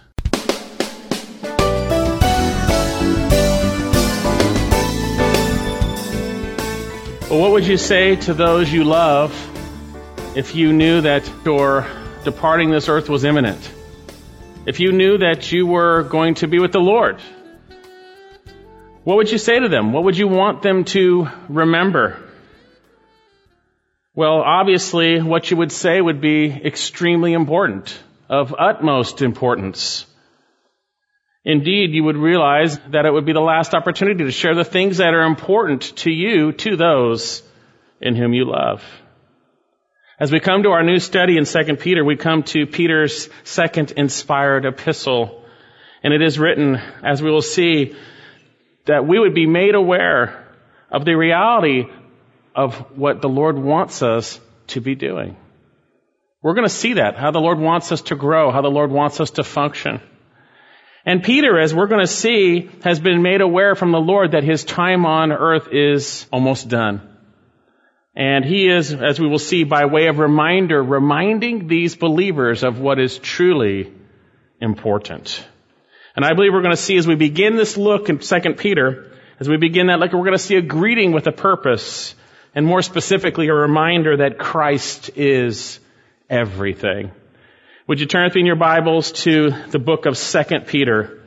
Well, 7.31 7.41
what 7.41 7.53
would 7.53 7.67
you 7.69 7.77
say 7.77 8.17
to 8.17 8.35
those 8.35 8.73
you 8.73 8.83
love 8.83 9.33
if 10.37 10.57
you 10.57 10.73
knew 10.73 11.01
that 11.03 11.31
your 11.45 11.87
departing 12.25 12.71
this 12.71 12.89
earth 12.89 13.09
was 13.09 13.23
imminent? 13.23 13.76
If 14.67 14.81
you 14.81 14.91
knew 14.91 15.19
that 15.19 15.53
you 15.53 15.65
were 15.65 16.03
going 16.03 16.35
to 16.37 16.49
be 16.49 16.59
with 16.59 16.73
the 16.73 16.81
Lord? 16.81 17.21
What 19.05 19.17
would 19.19 19.31
you 19.31 19.39
say 19.39 19.61
to 19.61 19.69
them? 19.69 19.93
What 19.93 20.03
would 20.03 20.19
you 20.19 20.27
want 20.27 20.63
them 20.63 20.83
to 20.87 21.29
remember? 21.49 22.21
Well, 24.17 24.43
obviously, 24.43 25.23
what 25.23 25.53
you 25.53 25.57
would 25.59 25.71
say 25.71 26.01
would 26.01 26.21
be 26.21 26.47
extremely 26.47 27.33
important, 27.33 27.97
of 28.29 28.57
utmost 28.59 29.23
importance. 29.23 30.05
Indeed, 31.45 31.93
you 31.93 32.03
would 32.03 32.17
realize 32.17 32.77
that 32.91 33.07
it 33.07 33.13
would 33.13 33.25
be 33.25 33.35
the 33.35 33.41
last 33.41 33.73
opportunity 33.73 34.25
to 34.25 34.33
share 34.33 34.57
the 34.57 34.65
things 34.65 34.97
that 34.97 35.15
are 35.15 35.27
important 35.27 35.83
to 35.99 36.11
you, 36.11 36.51
to 36.51 36.77
those 36.77 37.45
in 38.01 38.17
whom 38.17 38.35
you 38.35 38.47
love. 38.47 38.83
As 40.19 40.33
we 40.33 40.41
come 40.41 40.63
to 40.63 40.71
our 40.71 40.83
new 40.83 40.99
study 40.99 41.37
in 41.37 41.45
2 41.45 41.77
Peter, 41.77 42.03
we 42.03 42.17
come 42.17 42.43
to 42.45 42.67
Peter's 42.67 43.29
second 43.45 43.91
inspired 43.91 44.65
epistle. 44.65 45.45
And 46.03 46.15
it 46.15 46.23
is 46.23 46.39
written, 46.39 46.77
as 47.03 47.23
we 47.23 47.31
will 47.31 47.43
see, 47.43 47.95
that 48.87 49.07
we 49.07 49.19
would 49.19 49.35
be 49.35 49.47
made 49.47 49.75
aware 49.75 50.55
of 50.91 51.05
the 51.05 51.15
reality 51.15 51.85
of 52.55 52.77
what 52.97 53.21
the 53.21 53.29
Lord 53.29 53.59
wants 53.59 54.03
us 54.03 54.41
to 54.69 54.81
be 54.81 54.95
doing. 54.95 55.37
We're 56.41 56.55
going 56.55 56.69
to 56.69 56.75
see 56.75 56.95
that, 56.95 57.17
how 57.17 57.31
the 57.31 57.41
Lord 57.41 57.59
wants 57.59 57.93
us 57.93 58.01
to 58.03 58.17
grow, 58.17 58.51
how 58.51 58.63
the 58.63 58.69
Lord 58.69 58.91
wants 58.91 59.21
us 59.21 59.33
to 59.33 59.45
function. 59.45 60.01
And 61.05 61.23
Peter, 61.23 61.61
as 61.61 61.75
we're 61.75 61.89
going 61.89 62.07
to 62.07 62.11
see, 62.11 62.71
has 62.85 63.01
been 63.01 63.21
made 63.21 63.43
aware 63.43 63.75
from 63.75 63.93
the 63.93 64.01
Lord 64.01 64.33
that 64.33 64.45
his 64.45 64.65
time 64.65 65.05
on 65.05 65.31
earth 65.31 65.69
is 65.73 66.27
almost 66.33 66.69
done. 66.69 67.16
And 68.17 68.47
he 68.47 68.69
is, 68.69 68.95
as 68.95 69.21
we 69.21 69.29
will 69.29 69.39
see, 69.39 69.65
by 69.65 69.85
way 69.85 70.07
of 70.07 70.19
reminder, 70.19 70.83
reminding 70.83 71.69
these 71.69 71.95
believers 71.95 72.65
of 72.65 72.81
what 72.81 72.99
is 72.99 73.19
truly 73.19 73.93
important. 74.59 75.45
And 76.17 76.25
I 76.25 76.33
believe 76.33 76.55
we're 76.55 76.63
going 76.63 76.75
to 76.75 76.81
see 76.81 76.97
as 76.97 77.07
we 77.07 77.15
begin 77.15 77.57
this 77.57 77.77
look 77.77 78.09
in 78.09 78.19
2 78.19 78.55
Peter, 78.55 79.13
as 79.39 79.51
we 79.51 79.59
begin 79.59 79.89
that 79.89 79.99
look, 79.99 80.15
we're 80.15 80.21
going 80.21 80.33
to 80.33 80.39
see 80.39 80.57
a 80.57 80.63
greeting 80.63 81.13
with 81.13 81.27
a 81.27 81.33
purpose, 81.33 82.15
and 82.55 82.65
more 82.65 82.81
specifically, 82.81 83.49
a 83.49 83.55
reminder 83.55 84.17
that 84.17 84.39
Christ 84.39 85.11
is 85.15 85.79
everything. 86.31 87.11
Would 87.87 88.01
you 88.01 88.07
turn 88.07 88.25
with 88.25 88.35
me 88.35 88.41
in 88.41 88.47
your 88.47 88.57
Bibles 88.57 89.13
to 89.13 89.51
the 89.69 89.79
book 89.79 90.07
of 90.07 90.19
2 90.19 90.61
Peter? 90.61 91.21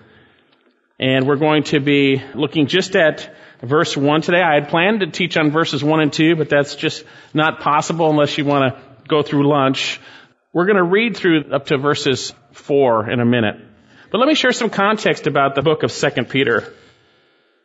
And 0.99 1.27
we're 1.27 1.35
going 1.35 1.63
to 1.65 1.79
be 1.79 2.23
looking 2.33 2.65
just 2.65 2.95
at 2.95 3.33
verse 3.61 3.95
1 3.95 4.21
today. 4.21 4.41
I 4.41 4.55
had 4.55 4.69
planned 4.69 5.01
to 5.01 5.07
teach 5.07 5.37
on 5.37 5.51
verses 5.51 5.83
1 5.83 5.99
and 6.01 6.13
2, 6.13 6.35
but 6.35 6.49
that's 6.49 6.75
just 6.75 7.03
not 7.33 7.59
possible 7.59 8.09
unless 8.09 8.37
you 8.37 8.45
want 8.45 8.73
to 8.73 8.81
go 9.07 9.21
through 9.21 9.47
lunch. 9.47 9.99
We're 10.53 10.65
going 10.65 10.77
to 10.77 10.83
read 10.83 11.15
through 11.15 11.51
up 11.51 11.67
to 11.67 11.77
verses 11.77 12.33
4 12.53 13.09
in 13.09 13.19
a 13.19 13.25
minute. 13.25 13.57
But 14.11 14.17
let 14.19 14.27
me 14.27 14.35
share 14.35 14.51
some 14.51 14.69
context 14.69 15.27
about 15.27 15.55
the 15.55 15.61
book 15.61 15.83
of 15.83 15.91
2 15.91 16.23
Peter. 16.25 16.73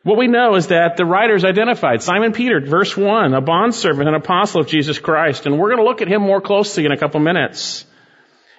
What 0.03 0.17
we 0.17 0.27
know 0.27 0.53
is 0.53 0.67
that 0.67 0.97
the 0.97 1.05
writers 1.05 1.43
identified 1.43 2.03
Simon 2.03 2.31
Peter, 2.31 2.61
verse 2.61 2.95
1, 2.95 3.33
a 3.33 3.41
bondservant 3.41 4.07
and 4.07 4.15
apostle 4.15 4.61
of 4.61 4.67
Jesus 4.67 4.99
Christ. 4.99 5.47
And 5.47 5.57
we're 5.57 5.69
going 5.69 5.83
to 5.83 5.89
look 5.89 6.03
at 6.03 6.07
him 6.07 6.21
more 6.21 6.41
closely 6.41 6.85
in 6.85 6.91
a 6.91 6.97
couple 6.97 7.19
minutes. 7.19 7.85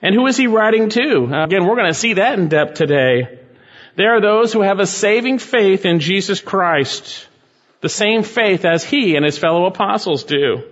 And 0.02 0.12
who 0.12 0.26
is 0.26 0.36
he 0.36 0.48
writing 0.48 0.88
to? 0.90 1.26
Uh, 1.26 1.44
again, 1.44 1.64
we're 1.64 1.76
going 1.76 1.92
to 1.92 1.94
see 1.94 2.14
that 2.14 2.36
in 2.36 2.48
depth 2.48 2.74
today. 2.74 3.38
There 3.94 4.16
are 4.16 4.20
those 4.20 4.52
who 4.52 4.62
have 4.62 4.80
a 4.80 4.86
saving 4.86 5.38
faith 5.38 5.86
in 5.86 6.00
Jesus 6.00 6.40
Christ, 6.40 7.25
the 7.86 7.90
same 7.90 8.24
faith 8.24 8.64
as 8.64 8.82
he 8.82 9.14
and 9.14 9.24
his 9.24 9.38
fellow 9.38 9.66
apostles 9.66 10.24
do. 10.24 10.64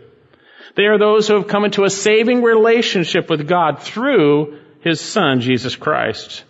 They 0.75 0.87
are 0.87 0.99
those 0.99 1.29
who 1.29 1.35
have 1.35 1.47
come 1.47 1.65
into 1.65 1.85
a 1.85 1.89
saving 1.91 2.43
relationship 2.43 3.31
with 3.31 3.47
God 3.47 3.81
through 3.81 4.59
his 4.81 5.01
son, 5.01 5.41
Jesus 5.41 5.77
Christ. 5.77 6.43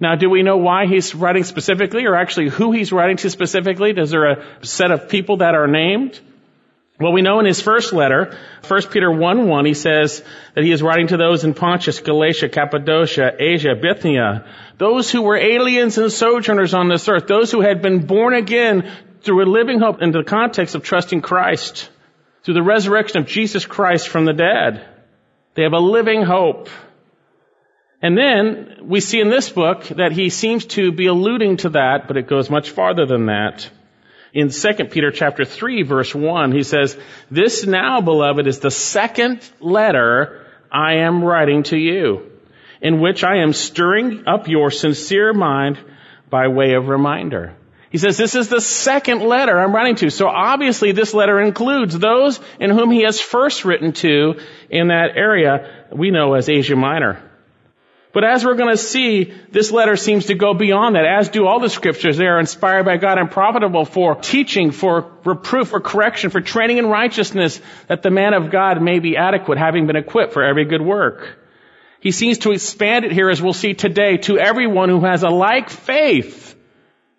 Now, 0.00 0.16
do 0.16 0.28
we 0.28 0.42
know 0.42 0.56
why 0.56 0.86
he's 0.86 1.14
writing 1.14 1.44
specifically 1.44 2.06
or 2.06 2.16
actually 2.16 2.48
who 2.48 2.72
he's 2.72 2.90
writing 2.90 3.18
to 3.18 3.30
specifically? 3.30 3.92
Is 3.96 4.10
there 4.10 4.32
a 4.32 4.66
set 4.66 4.90
of 4.90 5.08
people 5.08 5.36
that 5.36 5.54
are 5.54 5.68
named? 5.68 6.18
Well, 6.98 7.12
we 7.12 7.22
know 7.22 7.38
in 7.38 7.46
his 7.46 7.60
first 7.60 7.92
letter, 7.92 8.36
1 8.66 8.82
Peter 8.90 9.12
1 9.12 9.48
1, 9.48 9.64
he 9.64 9.74
says 9.74 10.24
that 10.54 10.64
he 10.64 10.72
is 10.72 10.82
writing 10.82 11.08
to 11.08 11.16
those 11.16 11.44
in 11.44 11.54
Pontus, 11.54 12.00
Galatia, 12.00 12.48
Cappadocia, 12.48 13.32
Asia, 13.38 13.76
Bithynia, 13.80 14.44
those 14.78 15.08
who 15.10 15.22
were 15.22 15.36
aliens 15.36 15.98
and 15.98 16.10
sojourners 16.10 16.74
on 16.74 16.88
this 16.88 17.08
earth, 17.08 17.28
those 17.28 17.52
who 17.52 17.60
had 17.60 17.80
been 17.80 18.06
born 18.06 18.34
again 18.34 18.92
through 19.24 19.44
a 19.44 19.46
living 19.50 19.80
hope 19.80 20.02
in 20.02 20.12
the 20.12 20.22
context 20.22 20.74
of 20.74 20.82
trusting 20.82 21.22
Christ, 21.22 21.90
through 22.42 22.54
the 22.54 22.62
resurrection 22.62 23.18
of 23.18 23.26
Jesus 23.26 23.64
Christ 23.64 24.08
from 24.08 24.24
the 24.24 24.32
dead. 24.32 24.86
They 25.54 25.62
have 25.62 25.72
a 25.72 25.78
living 25.78 26.22
hope. 26.22 26.68
And 28.02 28.18
then 28.18 28.80
we 28.82 29.00
see 29.00 29.20
in 29.20 29.30
this 29.30 29.48
book 29.48 29.84
that 29.84 30.12
he 30.12 30.28
seems 30.28 30.66
to 30.66 30.92
be 30.92 31.06
alluding 31.06 31.58
to 31.58 31.70
that, 31.70 32.06
but 32.06 32.16
it 32.16 32.26
goes 32.26 32.50
much 32.50 32.70
farther 32.70 33.06
than 33.06 33.26
that. 33.26 33.70
In 34.34 34.50
2 34.50 34.74
Peter 34.90 35.10
chapter 35.10 35.44
3 35.44 35.84
verse 35.84 36.14
1, 36.14 36.52
he 36.52 36.64
says, 36.64 36.98
This 37.30 37.64
now, 37.64 38.00
beloved, 38.00 38.46
is 38.46 38.58
the 38.58 38.70
second 38.70 39.48
letter 39.60 40.44
I 40.70 40.96
am 40.96 41.22
writing 41.22 41.62
to 41.64 41.78
you, 41.78 42.30
in 42.82 43.00
which 43.00 43.22
I 43.22 43.38
am 43.38 43.52
stirring 43.52 44.24
up 44.26 44.48
your 44.48 44.70
sincere 44.70 45.32
mind 45.32 45.78
by 46.28 46.48
way 46.48 46.74
of 46.74 46.88
reminder. 46.88 47.54
He 47.94 47.98
says, 47.98 48.16
this 48.16 48.34
is 48.34 48.48
the 48.48 48.60
second 48.60 49.22
letter 49.22 49.56
I'm 49.56 49.72
writing 49.72 49.94
to. 49.94 50.10
So 50.10 50.26
obviously 50.26 50.90
this 50.90 51.14
letter 51.14 51.40
includes 51.40 51.96
those 51.96 52.40
in 52.58 52.70
whom 52.70 52.90
he 52.90 53.02
has 53.02 53.20
first 53.20 53.64
written 53.64 53.92
to 53.92 54.40
in 54.68 54.88
that 54.88 55.10
area 55.14 55.86
we 55.92 56.10
know 56.10 56.34
as 56.34 56.48
Asia 56.48 56.74
Minor. 56.74 57.22
But 58.12 58.24
as 58.24 58.44
we're 58.44 58.56
going 58.56 58.72
to 58.72 58.82
see, 58.82 59.32
this 59.52 59.70
letter 59.70 59.94
seems 59.94 60.26
to 60.26 60.34
go 60.34 60.54
beyond 60.54 60.96
that, 60.96 61.04
as 61.06 61.28
do 61.28 61.46
all 61.46 61.60
the 61.60 61.70
scriptures. 61.70 62.16
They 62.16 62.26
are 62.26 62.40
inspired 62.40 62.84
by 62.84 62.96
God 62.96 63.18
and 63.18 63.30
profitable 63.30 63.84
for 63.84 64.16
teaching, 64.16 64.72
for 64.72 65.12
reproof, 65.24 65.68
for 65.68 65.78
correction, 65.78 66.30
for 66.30 66.40
training 66.40 66.78
in 66.78 66.86
righteousness, 66.86 67.60
that 67.86 68.02
the 68.02 68.10
man 68.10 68.34
of 68.34 68.50
God 68.50 68.82
may 68.82 68.98
be 68.98 69.16
adequate, 69.16 69.56
having 69.56 69.86
been 69.86 69.94
equipped 69.94 70.32
for 70.32 70.42
every 70.42 70.64
good 70.64 70.82
work. 70.82 71.38
He 72.00 72.10
seems 72.10 72.38
to 72.38 72.50
expand 72.50 73.04
it 73.04 73.12
here, 73.12 73.30
as 73.30 73.40
we'll 73.40 73.52
see 73.52 73.74
today, 73.74 74.16
to 74.16 74.36
everyone 74.36 74.88
who 74.88 75.04
has 75.04 75.22
a 75.22 75.30
like 75.30 75.70
faith 75.70 76.43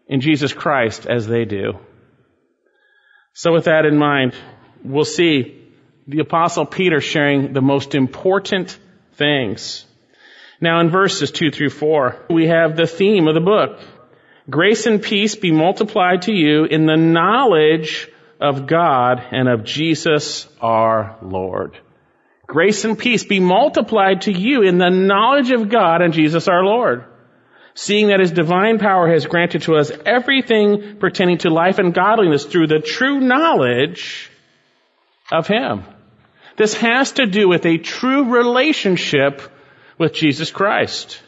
in 0.07 0.21
Jesus 0.21 0.53
Christ 0.53 1.05
as 1.05 1.27
they 1.27 1.45
do. 1.45 1.79
So 3.33 3.51
with 3.51 3.65
that 3.65 3.85
in 3.85 3.97
mind, 3.97 4.33
we'll 4.83 5.05
see 5.05 5.61
the 6.07 6.19
apostle 6.19 6.65
Peter 6.65 7.01
sharing 7.01 7.53
the 7.53 7.61
most 7.61 7.95
important 7.95 8.77
things. 9.13 9.85
Now 10.61 10.79
in 10.79 10.89
verses 10.89 11.31
2 11.31 11.51
through 11.51 11.71
4, 11.71 12.25
we 12.29 12.47
have 12.47 12.75
the 12.75 12.87
theme 12.87 13.27
of 13.27 13.33
the 13.33 13.41
book. 13.41 13.79
Grace 14.49 14.85
and 14.85 15.01
peace 15.01 15.35
be 15.35 15.51
multiplied 15.51 16.23
to 16.23 16.33
you 16.33 16.65
in 16.65 16.85
the 16.85 16.95
knowledge 16.95 18.09
of 18.39 18.67
God 18.67 19.21
and 19.31 19.49
of 19.49 19.63
Jesus 19.63 20.47
our 20.61 21.17
Lord. 21.21 21.77
Grace 22.47 22.85
and 22.85 22.97
peace 22.97 23.25
be 23.25 23.39
multiplied 23.39 24.21
to 24.21 24.31
you 24.31 24.61
in 24.61 24.77
the 24.77 24.89
knowledge 24.89 25.51
of 25.51 25.69
God 25.69 26.01
and 26.01 26.13
Jesus 26.13 26.47
our 26.47 26.63
Lord. 26.63 27.05
Seeing 27.75 28.07
that 28.07 28.21
His 28.21 28.31
divine 28.31 28.79
power 28.79 29.07
has 29.11 29.25
granted 29.25 29.63
to 29.63 29.75
us 29.75 29.91
everything 30.05 30.97
pertaining 30.97 31.39
to 31.39 31.49
life 31.49 31.77
and 31.77 31.93
godliness 31.93 32.45
through 32.45 32.67
the 32.67 32.79
true 32.79 33.19
knowledge 33.19 34.31
of 35.31 35.47
Him. 35.47 35.83
This 36.55 36.73
has 36.75 37.11
to 37.13 37.25
do 37.25 37.47
with 37.47 37.65
a 37.65 37.77
true 37.77 38.33
relationship 38.33 39.41
with 39.97 40.13
Jesus 40.13 40.51
Christ. 40.51 41.21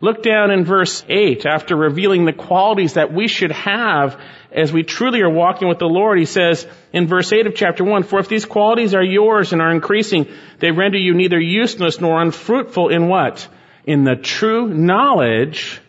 Look 0.00 0.22
down 0.22 0.50
in 0.50 0.64
verse 0.64 1.04
8, 1.08 1.46
after 1.46 1.74
revealing 1.74 2.24
the 2.24 2.32
qualities 2.32 2.94
that 2.94 3.12
we 3.12 3.28
should 3.28 3.52
have 3.52 4.20
as 4.52 4.72
we 4.72 4.82
truly 4.82 5.22
are 5.22 5.30
walking 5.30 5.68
with 5.68 5.78
the 5.78 5.86
Lord, 5.86 6.18
he 6.18 6.26
says 6.26 6.66
in 6.92 7.06
verse 7.06 7.32
8 7.32 7.46
of 7.46 7.54
chapter 7.54 7.82
1, 7.82 8.02
For 8.02 8.18
if 8.18 8.28
these 8.28 8.44
qualities 8.44 8.94
are 8.94 9.02
yours 9.02 9.52
and 9.52 9.62
are 9.62 9.70
increasing, 9.70 10.28
they 10.58 10.70
render 10.70 10.98
you 10.98 11.14
neither 11.14 11.40
useless 11.40 12.00
nor 12.00 12.20
unfruitful 12.20 12.88
in 12.88 13.08
what? 13.08 13.48
In 13.86 14.04
the 14.04 14.16
true 14.16 14.68
knowledge 14.68 15.80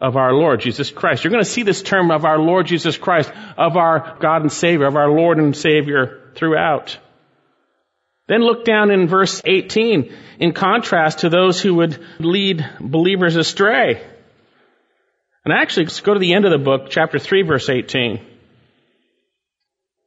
of 0.00 0.16
our 0.16 0.32
Lord 0.32 0.60
Jesus 0.60 0.90
Christ. 0.90 1.24
You're 1.24 1.32
going 1.32 1.44
to 1.44 1.50
see 1.50 1.62
this 1.62 1.82
term 1.82 2.10
of 2.10 2.24
our 2.24 2.38
Lord 2.38 2.66
Jesus 2.66 2.96
Christ, 2.96 3.30
of 3.56 3.76
our 3.76 4.16
God 4.20 4.42
and 4.42 4.52
Savior, 4.52 4.86
of 4.86 4.96
our 4.96 5.10
Lord 5.10 5.38
and 5.38 5.56
Savior 5.56 6.30
throughout. 6.34 6.98
Then 8.28 8.42
look 8.42 8.64
down 8.64 8.90
in 8.90 9.08
verse 9.08 9.40
18 9.44 10.12
in 10.38 10.52
contrast 10.52 11.20
to 11.20 11.28
those 11.28 11.60
who 11.60 11.76
would 11.76 12.04
lead 12.18 12.64
believers 12.80 13.36
astray. 13.36 14.02
And 15.44 15.54
actually, 15.54 15.86
let's 15.86 16.00
go 16.00 16.12
to 16.12 16.20
the 16.20 16.34
end 16.34 16.44
of 16.44 16.50
the 16.50 16.58
book, 16.58 16.90
chapter 16.90 17.18
3, 17.18 17.42
verse 17.42 17.68
18. 17.68 18.20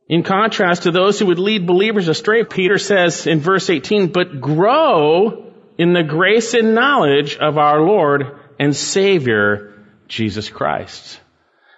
In 0.09 0.23
contrast 0.23 0.83
to 0.83 0.91
those 0.91 1.17
who 1.17 1.27
would 1.27 1.39
lead 1.39 1.65
believers 1.65 2.07
astray, 2.09 2.43
Peter 2.43 2.77
says 2.77 3.25
in 3.25 3.39
verse 3.39 3.69
18, 3.69 4.11
but 4.11 4.41
grow 4.41 5.48
in 5.79 5.93
the 5.93 6.03
grace 6.03 6.53
and 6.53 6.75
knowledge 6.75 7.37
of 7.37 7.57
our 7.57 7.79
Lord 7.79 8.37
and 8.59 8.75
Savior, 8.75 9.81
Jesus 10.09 10.49
Christ. 10.49 11.21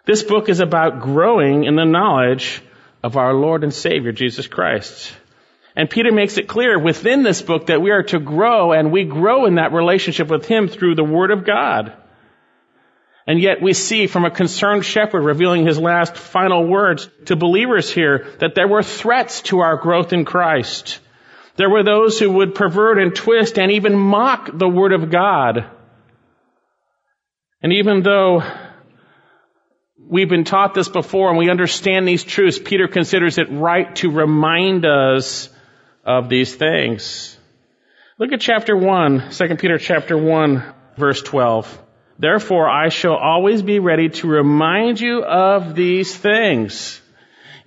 This 0.06 0.24
book 0.24 0.49
is 0.49 0.60
about 0.60 1.02
growing 1.02 1.66
in 1.66 1.76
the 1.76 1.86
knowledge 1.86 2.64
of 3.04 3.16
our 3.16 3.36
Lord 3.36 3.64
and 3.64 3.72
Savior, 3.72 4.12
Jesus 4.12 4.47
Christ. 4.47 5.14
And 5.76 5.88
Peter 5.88 6.12
makes 6.12 6.39
it 6.39 6.47
clear 6.47 6.80
within 6.80 7.22
this 7.22 7.43
book 7.43 7.68
that 7.68 7.84
we 7.84 7.91
are 7.91 8.02
to 8.04 8.20
grow 8.20 8.72
and 8.72 8.91
we 8.91 9.04
grow 9.04 9.45
in 9.45 9.56
that 9.56 9.72
relationship 9.72 10.30
with 10.30 10.47
Him 10.47 10.68
through 10.68 10.95
the 10.95 11.04
Word 11.04 11.30
of 11.30 11.45
God. 11.45 11.93
And 13.28 13.39
yet 13.39 13.62
we 13.62 13.74
see 13.74 14.08
from 14.08 14.26
a 14.26 14.32
concerned 14.32 14.84
shepherd 14.84 15.22
revealing 15.22 15.68
his 15.68 15.78
last 15.78 16.18
final 16.18 16.66
words 16.66 17.08
to 17.26 17.36
believers 17.36 17.91
here 17.91 18.34
that 18.39 18.56
there 18.56 18.68
were 18.68 18.82
threats 18.82 19.43
to 19.43 19.60
our 19.60 19.78
growth 19.78 20.12
in 20.12 20.26
Christ. 20.26 20.99
There 21.62 21.70
were 21.70 21.84
those 21.84 22.18
who 22.18 22.32
would 22.32 22.55
pervert 22.55 22.97
and 22.97 23.16
twist 23.16 23.59
and 23.59 23.72
even 23.74 23.95
mock 23.95 24.49
the 24.51 24.68
Word 24.68 24.93
of 24.93 25.12
God. 25.12 25.70
And 27.62 27.72
even 27.74 28.01
though 28.01 28.41
we've 29.99 30.28
been 30.28 30.43
taught 30.43 30.74
this 30.74 30.89
before 30.89 31.30
and 31.30 31.38
we 31.38 31.51
understand 31.51 32.07
these 32.07 32.24
truths, 32.24 32.57
Peter 32.57 32.88
considers 32.88 33.38
it 33.38 33.51
right 33.51 33.95
to 33.97 34.09
remind 34.09 34.88
us 34.88 35.49
of 36.03 36.30
these 36.30 36.55
things. 36.55 37.38
Look 38.18 38.32
at 38.32 38.41
chapter 38.41 38.76
1, 38.76 39.30
2 39.30 39.55
Peter 39.57 39.78
chapter 39.78 40.18
1, 40.18 40.64
verse 40.97 41.22
12. 41.22 41.80
Therefore 42.18 42.68
I 42.68 42.89
shall 42.89 43.18
always 43.18 43.62
be 43.62 43.78
ready 43.78 44.09
to 44.09 44.28
remind 44.28 44.99
you 44.99 45.24
of 45.24 45.76
these 45.76 46.18
things, 46.18 46.99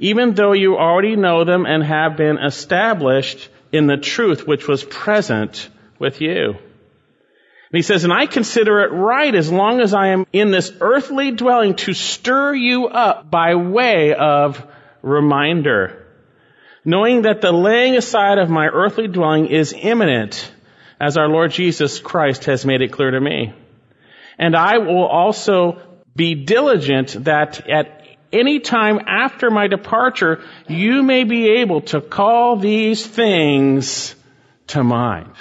even 0.00 0.34
though 0.34 0.52
you 0.52 0.78
already 0.78 1.14
know 1.14 1.44
them 1.44 1.64
and 1.64 1.84
have 1.84 2.16
been 2.16 2.38
established 2.38 3.50
in 3.74 3.88
the 3.88 3.96
truth 3.96 4.46
which 4.46 4.68
was 4.68 4.84
present 4.84 5.68
with 5.98 6.20
you. 6.20 6.50
And 6.50 7.78
he 7.78 7.82
says, 7.82 8.04
and 8.04 8.12
I 8.12 8.26
consider 8.26 8.82
it 8.82 8.92
right 8.92 9.34
as 9.34 9.50
long 9.50 9.80
as 9.80 9.92
I 9.92 10.08
am 10.08 10.26
in 10.32 10.52
this 10.52 10.72
earthly 10.80 11.32
dwelling 11.32 11.74
to 11.76 11.92
stir 11.92 12.54
you 12.54 12.86
up 12.86 13.28
by 13.28 13.56
way 13.56 14.14
of 14.14 14.64
reminder, 15.02 16.06
knowing 16.84 17.22
that 17.22 17.40
the 17.40 17.50
laying 17.50 17.96
aside 17.96 18.38
of 18.38 18.48
my 18.48 18.68
earthly 18.68 19.08
dwelling 19.08 19.46
is 19.46 19.74
imminent 19.76 20.52
as 21.00 21.16
our 21.16 21.28
Lord 21.28 21.50
Jesus 21.50 21.98
Christ 21.98 22.44
has 22.44 22.64
made 22.64 22.80
it 22.80 22.92
clear 22.92 23.10
to 23.10 23.20
me. 23.20 23.52
And 24.38 24.54
I 24.54 24.78
will 24.78 25.06
also 25.06 25.80
be 26.14 26.36
diligent 26.36 27.24
that 27.24 27.68
at 27.68 28.03
any 28.34 28.60
time 28.60 29.00
after 29.06 29.50
my 29.50 29.68
departure, 29.68 30.42
you 30.68 31.02
may 31.02 31.24
be 31.24 31.60
able 31.60 31.82
to 31.82 32.00
call 32.00 32.56
these 32.56 33.06
things 33.06 34.14
to 34.68 34.82
mind. 34.82 35.32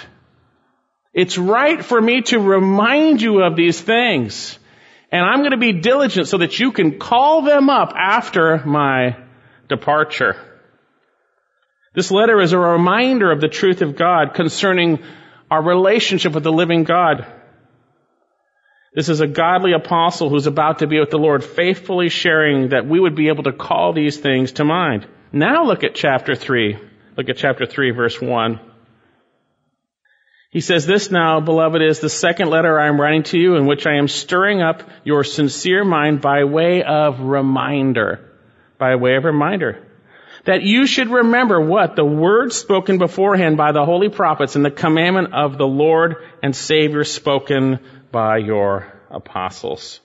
It's 1.12 1.36
right 1.36 1.84
for 1.84 2.00
me 2.00 2.22
to 2.22 2.38
remind 2.38 3.20
you 3.20 3.42
of 3.42 3.56
these 3.56 3.80
things. 3.80 4.58
And 5.12 5.24
I'm 5.24 5.40
going 5.40 5.52
to 5.52 5.56
be 5.56 5.80
diligent 5.80 6.28
so 6.28 6.38
that 6.38 6.58
you 6.58 6.72
can 6.72 6.98
call 6.98 7.42
them 7.42 7.70
up 7.70 7.92
after 7.94 8.64
my 8.64 9.16
departure. 9.68 10.36
This 11.94 12.10
letter 12.10 12.40
is 12.40 12.52
a 12.52 12.58
reminder 12.58 13.30
of 13.30 13.40
the 13.40 13.48
truth 13.48 13.80
of 13.82 13.94
God 13.94 14.34
concerning 14.34 14.98
our 15.50 15.62
relationship 15.62 16.32
with 16.32 16.42
the 16.42 16.52
living 16.52 16.82
God. 16.82 17.26
This 18.94 19.08
is 19.08 19.20
a 19.20 19.26
godly 19.26 19.72
apostle 19.72 20.30
who's 20.30 20.46
about 20.46 20.78
to 20.78 20.86
be 20.86 21.00
with 21.00 21.10
the 21.10 21.18
Lord, 21.18 21.42
faithfully 21.42 22.08
sharing 22.08 22.68
that 22.68 22.86
we 22.86 23.00
would 23.00 23.16
be 23.16 23.28
able 23.28 23.42
to 23.44 23.52
call 23.52 23.92
these 23.92 24.16
things 24.16 24.52
to 24.52 24.64
mind. 24.64 25.06
Now 25.32 25.64
look 25.64 25.82
at 25.82 25.96
chapter 25.96 26.36
3. 26.36 26.78
Look 27.16 27.28
at 27.28 27.36
chapter 27.36 27.66
3, 27.66 27.90
verse 27.90 28.20
1. 28.20 28.60
He 30.50 30.60
says, 30.60 30.86
This 30.86 31.10
now, 31.10 31.40
beloved, 31.40 31.82
is 31.82 31.98
the 31.98 32.08
second 32.08 32.50
letter 32.50 32.78
I 32.78 32.86
am 32.86 33.00
writing 33.00 33.24
to 33.24 33.38
you 33.38 33.56
in 33.56 33.66
which 33.66 33.88
I 33.88 33.96
am 33.96 34.06
stirring 34.06 34.62
up 34.62 34.88
your 35.02 35.24
sincere 35.24 35.84
mind 35.84 36.20
by 36.20 36.44
way 36.44 36.84
of 36.84 37.18
reminder. 37.18 38.30
By 38.78 38.94
way 38.94 39.16
of 39.16 39.24
reminder. 39.24 39.84
That 40.44 40.62
you 40.62 40.86
should 40.86 41.08
remember 41.08 41.60
what? 41.60 41.96
The 41.96 42.04
words 42.04 42.54
spoken 42.54 42.98
beforehand 42.98 43.56
by 43.56 43.72
the 43.72 43.84
holy 43.84 44.10
prophets 44.10 44.54
and 44.54 44.64
the 44.64 44.70
commandment 44.70 45.34
of 45.34 45.58
the 45.58 45.66
Lord 45.66 46.16
and 46.42 46.54
Savior 46.54 47.02
spoken 47.02 47.80
by 48.14 48.36
your 48.36 48.86
apostles. 49.10 50.00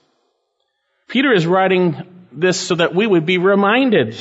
Peter 1.08 1.32
is 1.32 1.46
writing 1.46 2.26
this 2.32 2.60
so 2.60 2.74
that 2.74 2.96
we 2.96 3.06
would 3.06 3.28
be 3.28 3.38
reminded, 3.38 4.18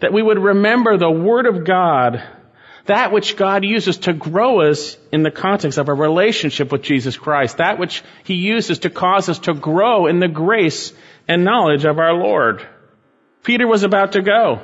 that 0.00 0.14
we 0.14 0.22
would 0.22 0.38
remember 0.38 0.96
the 0.96 1.10
Word 1.10 1.44
of 1.44 1.66
God, 1.66 2.22
that 2.86 3.12
which 3.12 3.36
God 3.36 3.66
uses 3.66 3.98
to 3.98 4.14
grow 4.14 4.62
us 4.62 4.96
in 5.12 5.22
the 5.22 5.30
context 5.30 5.76
of 5.76 5.90
a 5.90 5.94
relationship 5.94 6.72
with 6.72 6.80
Jesus 6.80 7.14
Christ, 7.14 7.58
that 7.58 7.78
which 7.78 8.02
He 8.24 8.36
uses 8.36 8.78
to 8.78 8.88
cause 8.88 9.28
us 9.28 9.40
to 9.40 9.52
grow 9.52 10.06
in 10.06 10.18
the 10.18 10.28
grace 10.28 10.94
and 11.28 11.44
knowledge 11.44 11.84
of 11.84 11.98
our 11.98 12.14
Lord. 12.14 12.66
Peter 13.44 13.66
was 13.66 13.82
about 13.82 14.12
to 14.12 14.22
go, 14.22 14.62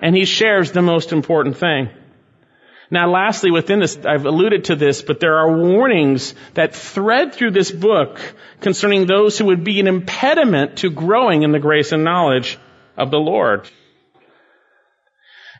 and 0.00 0.16
he 0.16 0.24
shares 0.24 0.72
the 0.72 0.80
most 0.80 1.12
important 1.12 1.58
thing. 1.58 1.90
Now 2.92 3.10
lastly, 3.10 3.50
within 3.50 3.80
this, 3.80 3.98
I've 4.04 4.26
alluded 4.26 4.64
to 4.64 4.76
this, 4.76 5.00
but 5.00 5.18
there 5.18 5.38
are 5.38 5.56
warnings 5.56 6.34
that 6.52 6.74
thread 6.74 7.34
through 7.34 7.52
this 7.52 7.70
book 7.70 8.20
concerning 8.60 9.06
those 9.06 9.38
who 9.38 9.46
would 9.46 9.64
be 9.64 9.80
an 9.80 9.86
impediment 9.86 10.76
to 10.80 10.90
growing 10.90 11.42
in 11.42 11.52
the 11.52 11.58
grace 11.58 11.92
and 11.92 12.04
knowledge 12.04 12.58
of 12.98 13.10
the 13.10 13.16
Lord. 13.16 13.66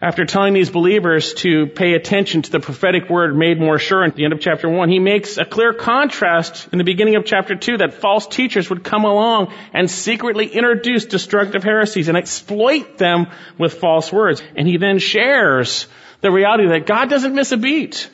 After 0.03 0.27
telling 0.27 0.53
these 0.53 0.69
believers 0.69 1.33
to 1.35 1.69
pay 1.69 1.95
attention 1.95 2.43
to 2.43 2.51
the 2.51 2.61
prophetic 2.61 3.09
word 3.09 3.35
made 3.35 3.59
more 3.59 3.79
sure 3.79 4.05
at 4.05 4.15
the 4.15 4.25
end 4.25 4.35
of 4.35 4.41
chapter 4.41 4.69
1, 4.69 4.91
he 4.91 4.99
makes 4.99 5.39
a 5.39 5.47
clear 5.47 5.73
contrast 5.73 6.69
in 6.71 6.77
the 6.77 6.85
beginning 6.85 7.17
of 7.17 7.25
chapter 7.25 7.55
2 7.55 7.79
that 7.79 7.95
false 7.95 8.27
teachers 8.27 8.69
would 8.69 8.85
come 8.85 9.07
along 9.07 9.55
and 9.73 9.91
secretly 9.91 10.49
introduce 10.49 11.07
destructive 11.07 11.65
heresies 11.65 12.09
and 12.09 12.19
exploit 12.19 12.99
them 12.99 13.29
with 13.57 13.81
false 13.81 14.13
words. 14.13 14.43
And 14.55 14.69
he 14.69 14.77
then 14.77 14.99
shares 14.99 15.87
the 16.23 16.31
reality 16.31 16.69
that 16.69 16.87
God 16.87 17.11
doesn't 17.11 17.35
miss 17.35 17.53
a 17.53 17.57
beat. 17.57 18.11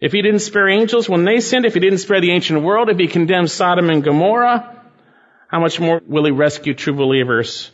If 0.00 0.10
he 0.12 0.22
didn't 0.22 0.40
spare 0.40 0.68
angels 0.68 1.08
when 1.08 1.24
they 1.24 1.38
sinned, 1.38 1.64
if 1.64 1.74
he 1.74 1.80
didn't 1.80 1.98
spare 1.98 2.20
the 2.20 2.32
ancient 2.32 2.62
world, 2.62 2.88
if 2.88 2.98
he 2.98 3.06
condemned 3.06 3.50
Sodom 3.50 3.88
and 3.88 4.02
Gomorrah, 4.02 4.82
how 5.46 5.60
much 5.60 5.78
more 5.78 6.00
will 6.04 6.24
he 6.24 6.32
rescue 6.32 6.74
true 6.74 6.94
believers, 6.94 7.70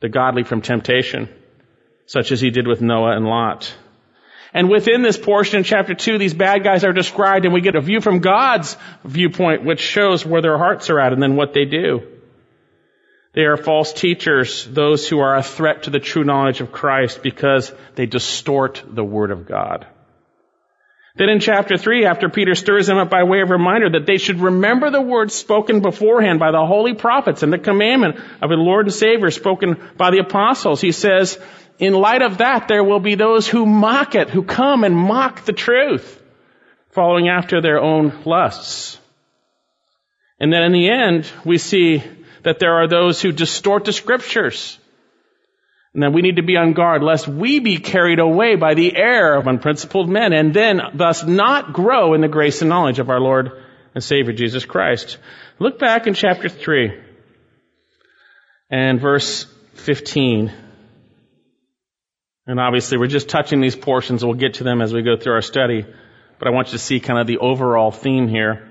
the 0.00 0.08
godly 0.08 0.42
from 0.42 0.62
temptation, 0.62 1.28
such 2.06 2.32
as 2.32 2.40
he 2.40 2.50
did 2.50 2.66
with 2.66 2.80
Noah 2.80 3.14
and 3.14 3.26
Lot? 3.26 3.72
And 4.52 4.68
within 4.68 5.02
this 5.02 5.16
portion 5.16 5.58
in 5.58 5.64
chapter 5.64 5.94
2, 5.94 6.18
these 6.18 6.34
bad 6.34 6.64
guys 6.64 6.82
are 6.82 6.92
described 6.92 7.44
and 7.44 7.54
we 7.54 7.60
get 7.60 7.76
a 7.76 7.80
view 7.80 8.00
from 8.00 8.18
God's 8.18 8.76
viewpoint, 9.04 9.64
which 9.64 9.78
shows 9.78 10.26
where 10.26 10.42
their 10.42 10.58
hearts 10.58 10.90
are 10.90 10.98
at 10.98 11.12
and 11.12 11.22
then 11.22 11.36
what 11.36 11.54
they 11.54 11.66
do. 11.66 12.19
They 13.32 13.42
are 13.42 13.56
false 13.56 13.92
teachers, 13.92 14.64
those 14.64 15.08
who 15.08 15.20
are 15.20 15.36
a 15.36 15.42
threat 15.42 15.84
to 15.84 15.90
the 15.90 16.00
true 16.00 16.24
knowledge 16.24 16.60
of 16.60 16.72
Christ 16.72 17.22
because 17.22 17.72
they 17.94 18.06
distort 18.06 18.82
the 18.86 19.04
Word 19.04 19.30
of 19.30 19.46
God. 19.46 19.86
Then 21.16 21.28
in 21.28 21.40
chapter 21.40 21.76
3, 21.76 22.06
after 22.06 22.28
Peter 22.28 22.54
stirs 22.54 22.86
them 22.86 22.98
up 22.98 23.10
by 23.10 23.24
way 23.24 23.40
of 23.40 23.50
reminder 23.50 23.90
that 23.90 24.06
they 24.06 24.16
should 24.16 24.40
remember 24.40 24.90
the 24.90 25.02
words 25.02 25.34
spoken 25.34 25.80
beforehand 25.80 26.38
by 26.38 26.50
the 26.50 26.64
holy 26.64 26.94
prophets 26.94 27.42
and 27.42 27.52
the 27.52 27.58
commandment 27.58 28.16
of 28.40 28.50
the 28.50 28.56
Lord 28.56 28.86
and 28.86 28.94
Savior 28.94 29.30
spoken 29.30 29.76
by 29.96 30.10
the 30.10 30.18
apostles, 30.18 30.80
he 30.80 30.92
says, 30.92 31.38
in 31.78 31.94
light 31.94 32.22
of 32.22 32.38
that, 32.38 32.68
there 32.68 32.84
will 32.84 33.00
be 33.00 33.14
those 33.14 33.48
who 33.48 33.64
mock 33.64 34.14
it, 34.14 34.28
who 34.30 34.42
come 34.42 34.84
and 34.84 34.96
mock 34.96 35.44
the 35.44 35.52
truth, 35.52 36.22
following 36.90 37.28
after 37.28 37.60
their 37.60 37.80
own 37.80 38.22
lusts. 38.24 38.98
And 40.38 40.52
then 40.52 40.62
in 40.62 40.72
the 40.72 40.90
end, 40.90 41.30
we 41.44 41.58
see 41.58 42.02
that 42.42 42.58
there 42.58 42.74
are 42.74 42.88
those 42.88 43.20
who 43.20 43.32
distort 43.32 43.84
the 43.84 43.92
scriptures. 43.92 44.78
And 45.92 46.04
that 46.04 46.12
we 46.12 46.22
need 46.22 46.36
to 46.36 46.42
be 46.42 46.56
on 46.56 46.72
guard 46.72 47.02
lest 47.02 47.26
we 47.26 47.58
be 47.58 47.78
carried 47.78 48.20
away 48.20 48.54
by 48.54 48.74
the 48.74 48.96
error 48.96 49.36
of 49.36 49.48
unprincipled 49.48 50.08
men 50.08 50.32
and 50.32 50.54
then 50.54 50.80
thus 50.94 51.24
not 51.24 51.72
grow 51.72 52.14
in 52.14 52.20
the 52.20 52.28
grace 52.28 52.60
and 52.60 52.68
knowledge 52.68 53.00
of 53.00 53.10
our 53.10 53.18
Lord 53.18 53.50
and 53.94 54.04
Savior 54.04 54.32
Jesus 54.32 54.64
Christ. 54.64 55.18
Look 55.58 55.80
back 55.80 56.06
in 56.06 56.14
chapter 56.14 56.48
3 56.48 56.92
and 58.70 59.00
verse 59.00 59.46
15. 59.74 60.52
And 62.46 62.60
obviously 62.60 62.96
we're 62.98 63.08
just 63.08 63.28
touching 63.28 63.60
these 63.60 63.76
portions. 63.76 64.24
We'll 64.24 64.34
get 64.34 64.54
to 64.54 64.64
them 64.64 64.80
as 64.80 64.94
we 64.94 65.02
go 65.02 65.16
through 65.16 65.34
our 65.34 65.42
study. 65.42 65.84
But 66.38 66.48
I 66.48 66.52
want 66.52 66.68
you 66.68 66.72
to 66.72 66.78
see 66.78 67.00
kind 67.00 67.18
of 67.18 67.26
the 67.26 67.38
overall 67.38 67.90
theme 67.90 68.28
here. 68.28 68.69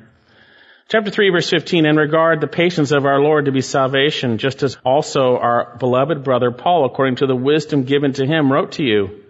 Chapter 0.91 1.11
3 1.11 1.29
verse 1.29 1.47
15, 1.47 1.85
and 1.85 1.99
regard 1.99 2.41
the 2.41 2.47
patience 2.47 2.89
of 2.91 3.05
our 3.05 3.21
Lord 3.21 3.45
to 3.45 3.51
be 3.51 3.61
salvation, 3.61 4.39
just 4.39 4.63
as 4.63 4.75
also 4.83 5.37
our 5.37 5.77
beloved 5.77 6.23
brother 6.23 6.49
Paul, 6.49 6.85
according 6.85 7.17
to 7.17 7.27
the 7.27 7.35
wisdom 7.35 7.83
given 7.83 8.13
to 8.13 8.25
him, 8.25 8.51
wrote 8.51 8.71
to 8.73 8.83
you, 8.83 9.23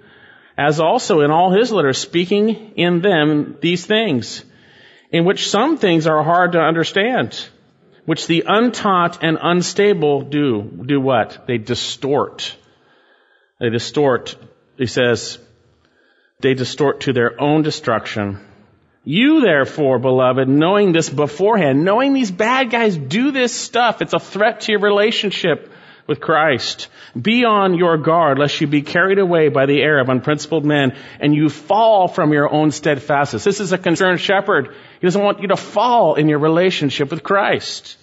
as 0.57 0.79
also 0.79 1.19
in 1.19 1.31
all 1.31 1.51
his 1.51 1.69
letters, 1.69 1.97
speaking 1.97 2.77
in 2.77 3.01
them 3.01 3.57
these 3.59 3.85
things, 3.85 4.45
in 5.11 5.25
which 5.25 5.49
some 5.49 5.75
things 5.75 6.07
are 6.07 6.23
hard 6.23 6.53
to 6.53 6.61
understand, 6.61 7.37
which 8.05 8.25
the 8.25 8.45
untaught 8.47 9.21
and 9.21 9.37
unstable 9.41 10.21
do. 10.21 10.61
Do 10.63 11.01
what? 11.01 11.45
They 11.45 11.57
distort. 11.57 12.55
They 13.59 13.69
distort, 13.69 14.37
he 14.77 14.85
says, 14.85 15.39
they 16.39 16.53
distort 16.53 17.01
to 17.01 17.11
their 17.11 17.41
own 17.41 17.63
destruction 17.63 18.45
you 19.09 19.41
therefore, 19.41 19.97
beloved, 19.97 20.47
knowing 20.47 20.91
this 20.91 21.09
beforehand, 21.09 21.83
knowing 21.83 22.13
these 22.13 22.29
bad 22.29 22.69
guys 22.69 22.95
do 22.95 23.31
this 23.31 23.51
stuff, 23.51 24.03
it's 24.03 24.13
a 24.13 24.19
threat 24.19 24.61
to 24.61 24.71
your 24.71 24.81
relationship 24.81 25.71
with 26.05 26.19
Christ. 26.19 26.89
Be 27.19 27.43
on 27.43 27.73
your 27.73 27.97
guard 27.97 28.37
lest 28.37 28.61
you 28.61 28.67
be 28.67 28.83
carried 28.83 29.17
away 29.17 29.49
by 29.49 29.65
the 29.65 29.81
error 29.81 29.99
of 29.99 30.09
unprincipled 30.09 30.63
men 30.63 30.95
and 31.19 31.33
you 31.33 31.49
fall 31.49 32.07
from 32.07 32.33
your 32.33 32.53
own 32.53 32.69
steadfastness. 32.69 33.43
This 33.43 33.59
is 33.59 33.71
a 33.71 33.79
concerned 33.79 34.19
shepherd. 34.19 34.75
He 35.01 35.07
doesn't 35.07 35.23
want 35.23 35.41
you 35.41 35.47
to 35.47 35.57
fall 35.57 36.13
in 36.13 36.29
your 36.29 36.37
relationship 36.37 37.09
with 37.09 37.23
Christ. 37.23 37.97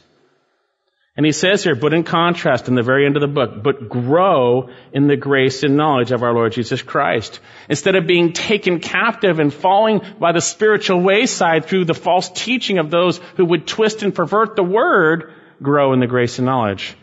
And 1.17 1.25
he 1.25 1.33
says 1.33 1.65
here, 1.65 1.75
but 1.75 1.95
in 1.95 2.05
contrast 2.05 2.69
in 2.69 2.75
the 2.75 2.83
very 2.83 3.07
end 3.07 3.17
of 3.17 3.23
the 3.23 3.27
book, 3.27 3.63
but 3.63 3.89
grow 3.89 4.69
in 4.93 5.07
the 5.07 5.17
grace 5.17 5.63
and 5.63 5.77
knowledge 5.77 6.13
of 6.13 6.23
our 6.23 6.35
Lord 6.35 6.53
Jesus 6.53 6.83
Christ. 6.83 7.41
Instead 7.71 7.95
of 7.95 8.07
being 8.07 8.35
taken 8.35 8.81
captive 8.81 9.39
and 9.39 9.53
falling 9.53 10.03
by 10.21 10.33
the 10.33 10.43
spiritual 10.43 11.01
wayside 11.01 11.65
through 11.65 11.87
the 11.87 11.95
false 11.95 12.29
teaching 12.29 12.79
of 12.79 12.91
those 12.91 13.17
who 13.37 13.47
would 13.47 13.67
twist 13.67 14.03
and 14.03 14.15
pervert 14.15 14.57
the 14.57 14.63
word, 14.63 15.33
grow 15.63 15.95
in 15.95 16.01
the 16.01 16.07
grace 16.07 16.39
and 16.39 16.45
knowledge 16.45 16.95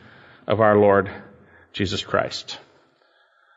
of 0.48 0.62
our 0.62 0.78
Lord 0.78 1.10
Jesus 1.72 2.04
Christ. 2.04 2.60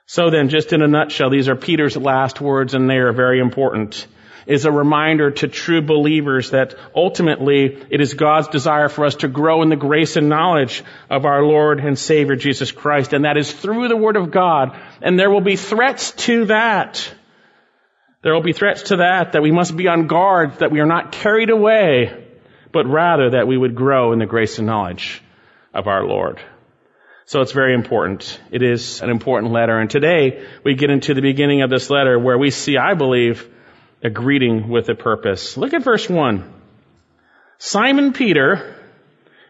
So 0.07 0.31
then, 0.31 0.49
just 0.49 0.73
in 0.73 0.81
a 0.81 0.89
nutshell, 0.89 1.29
these 1.29 1.51
are 1.51 1.57
Peter's 1.57 1.99
last 1.99 2.41
words 2.41 2.73
and 2.73 2.89
they 2.89 2.97
are 2.97 3.13
very 3.13 3.41
important 3.41 4.07
is 4.47 4.65
a 4.65 4.71
reminder 4.71 5.31
to 5.31 5.49
true 5.49 5.83
believers 5.83 6.51
that 6.51 6.75
ultimately 6.95 7.85
it 7.91 8.01
is 8.01 8.15
God's 8.15 8.49
desire 8.49 8.89
for 8.89 9.05
us 9.05 9.17
to 9.17 9.29
grow 9.29 9.63
in 9.63 9.69
the 9.69 9.77
grace 9.77 10.17
and 10.17 10.29
knowledge 10.29 10.85
of 11.11 11.25
our 11.25 11.43
Lord 11.43 11.81
and 11.81 11.99
Savior 11.99 12.37
Jesus 12.37 12.71
Christ. 12.71 13.13
And 13.13 13.25
that 13.25 13.37
is 13.37 13.53
through 13.53 13.89
the 13.89 13.97
Word 13.97 14.17
of 14.17 14.31
God. 14.31 14.79
And 15.03 15.19
there 15.19 15.31
will 15.31 15.41
be 15.41 15.57
threats 15.57 16.13
to 16.13 16.47
that. 16.47 17.13
There 18.23 18.35
will 18.35 18.43
be 18.43 18.53
threats 18.53 18.85
to 18.85 18.97
that, 18.97 19.33
that 19.33 19.43
we 19.43 19.53
must 19.53 19.77
be 19.77 19.89
on 19.89 20.07
guard, 20.07 20.59
that 20.59 20.71
we 20.71 20.81
are 20.81 20.87
not 20.87 21.13
carried 21.13 21.51
away, 21.51 22.25
but 22.73 22.87
rather 22.87 23.31
that 23.31 23.47
we 23.47 23.57
would 23.57 23.75
grow 23.75 24.13
in 24.13 24.19
the 24.19 24.27
grace 24.27 24.59
and 24.59 24.67
knowledge 24.67 25.23
of 25.75 25.87
our 25.87 26.05
Lord. 26.05 26.41
So 27.27 27.41
it's 27.41 27.53
very 27.53 27.75
important. 27.75 28.41
It 28.53 28.63
is 28.63 29.03
an 29.03 29.11
important 29.11 29.53
letter. 29.53 29.79
And 29.79 29.91
today 29.91 30.47
we 30.65 30.77
get 30.77 30.91
into 30.91 31.15
the 31.15 31.21
beginning 31.21 31.63
of 31.63 31.71
this 31.71 31.91
letter 31.91 32.19
where 32.19 32.39
we 32.39 32.51
see, 32.51 32.77
I 32.79 32.95
believe, 32.95 33.49
a 34.03 34.11
greeting 34.11 34.69
with 34.69 34.89
a 34.89 34.95
purpose. 34.95 35.57
Look 35.57 35.75
at 35.75 35.83
verse 35.83 36.09
1. 36.09 36.53
Simon 37.59 38.13
Peter, 38.13 38.77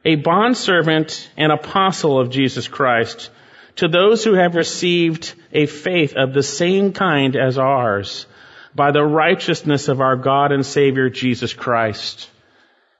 a 0.04 0.16
bondservant 0.16 1.28
and 1.36 1.50
apostle 1.50 2.20
of 2.20 2.30
Jesus 2.30 2.68
Christ, 2.68 3.30
to 3.76 3.88
those 3.88 4.24
who 4.24 4.34
have 4.34 4.54
received 4.54 5.34
a 5.52 5.66
faith 5.66 6.14
of 6.14 6.32
the 6.32 6.42
same 6.42 6.92
kind 6.92 7.36
as 7.36 7.58
ours, 7.58 8.26
by 8.74 8.90
the 8.90 9.04
righteousness 9.04 9.88
of 9.88 10.00
our 10.00 10.16
God 10.16 10.52
and 10.52 10.64
Savior 10.64 11.10
Jesus 11.10 11.52
Christ. 11.52 12.30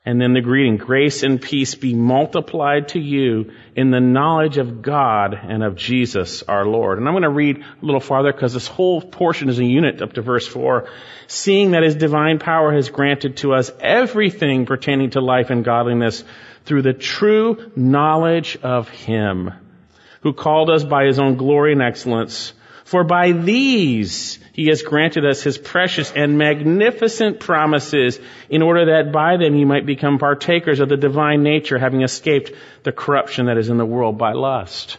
And 0.06 0.20
then 0.20 0.34
the 0.34 0.40
greeting, 0.40 0.76
grace 0.76 1.24
and 1.24 1.42
peace 1.42 1.74
be 1.74 1.92
multiplied 1.92 2.88
to 2.90 3.00
you 3.00 3.52
in 3.74 3.90
the 3.90 3.98
knowledge 3.98 4.56
of 4.56 4.80
God 4.80 5.34
and 5.34 5.64
of 5.64 5.74
Jesus 5.74 6.44
our 6.44 6.64
Lord. 6.64 6.98
And 6.98 7.08
I'm 7.08 7.14
going 7.14 7.24
to 7.24 7.28
read 7.28 7.58
a 7.58 7.84
little 7.84 8.00
farther 8.00 8.32
because 8.32 8.54
this 8.54 8.68
whole 8.68 9.02
portion 9.02 9.48
is 9.48 9.58
a 9.58 9.64
unit 9.64 10.00
up 10.00 10.12
to 10.12 10.22
verse 10.22 10.46
4. 10.46 10.88
Seeing 11.26 11.72
that 11.72 11.82
his 11.82 11.96
divine 11.96 12.38
power 12.38 12.72
has 12.72 12.88
granted 12.88 13.38
to 13.38 13.52
us 13.54 13.72
everything 13.80 14.64
pertaining 14.64 15.10
to 15.10 15.20
life 15.20 15.50
and 15.50 15.64
godliness 15.64 16.22
through 16.64 16.82
the 16.82 16.92
true 16.92 17.72
knowledge 17.74 18.56
of 18.62 18.88
him 18.88 19.50
who 20.20 20.32
called 20.32 20.70
us 20.70 20.84
by 20.84 21.06
his 21.06 21.18
own 21.18 21.36
glory 21.36 21.72
and 21.72 21.82
excellence. 21.82 22.52
For 22.86 23.02
by 23.02 23.32
these 23.32 24.38
he 24.52 24.68
has 24.68 24.82
granted 24.82 25.26
us 25.26 25.42
his 25.42 25.58
precious 25.58 26.12
and 26.12 26.38
magnificent 26.38 27.40
promises 27.40 28.20
in 28.48 28.62
order 28.62 28.86
that 28.94 29.10
by 29.10 29.38
them 29.38 29.56
you 29.56 29.66
might 29.66 29.86
become 29.86 30.20
partakers 30.20 30.78
of 30.78 30.88
the 30.88 30.96
divine 30.96 31.42
nature, 31.42 31.78
having 31.78 32.02
escaped 32.02 32.52
the 32.84 32.92
corruption 32.92 33.46
that 33.46 33.58
is 33.58 33.70
in 33.70 33.76
the 33.76 33.84
world 33.84 34.18
by 34.18 34.34
lust. 34.34 34.98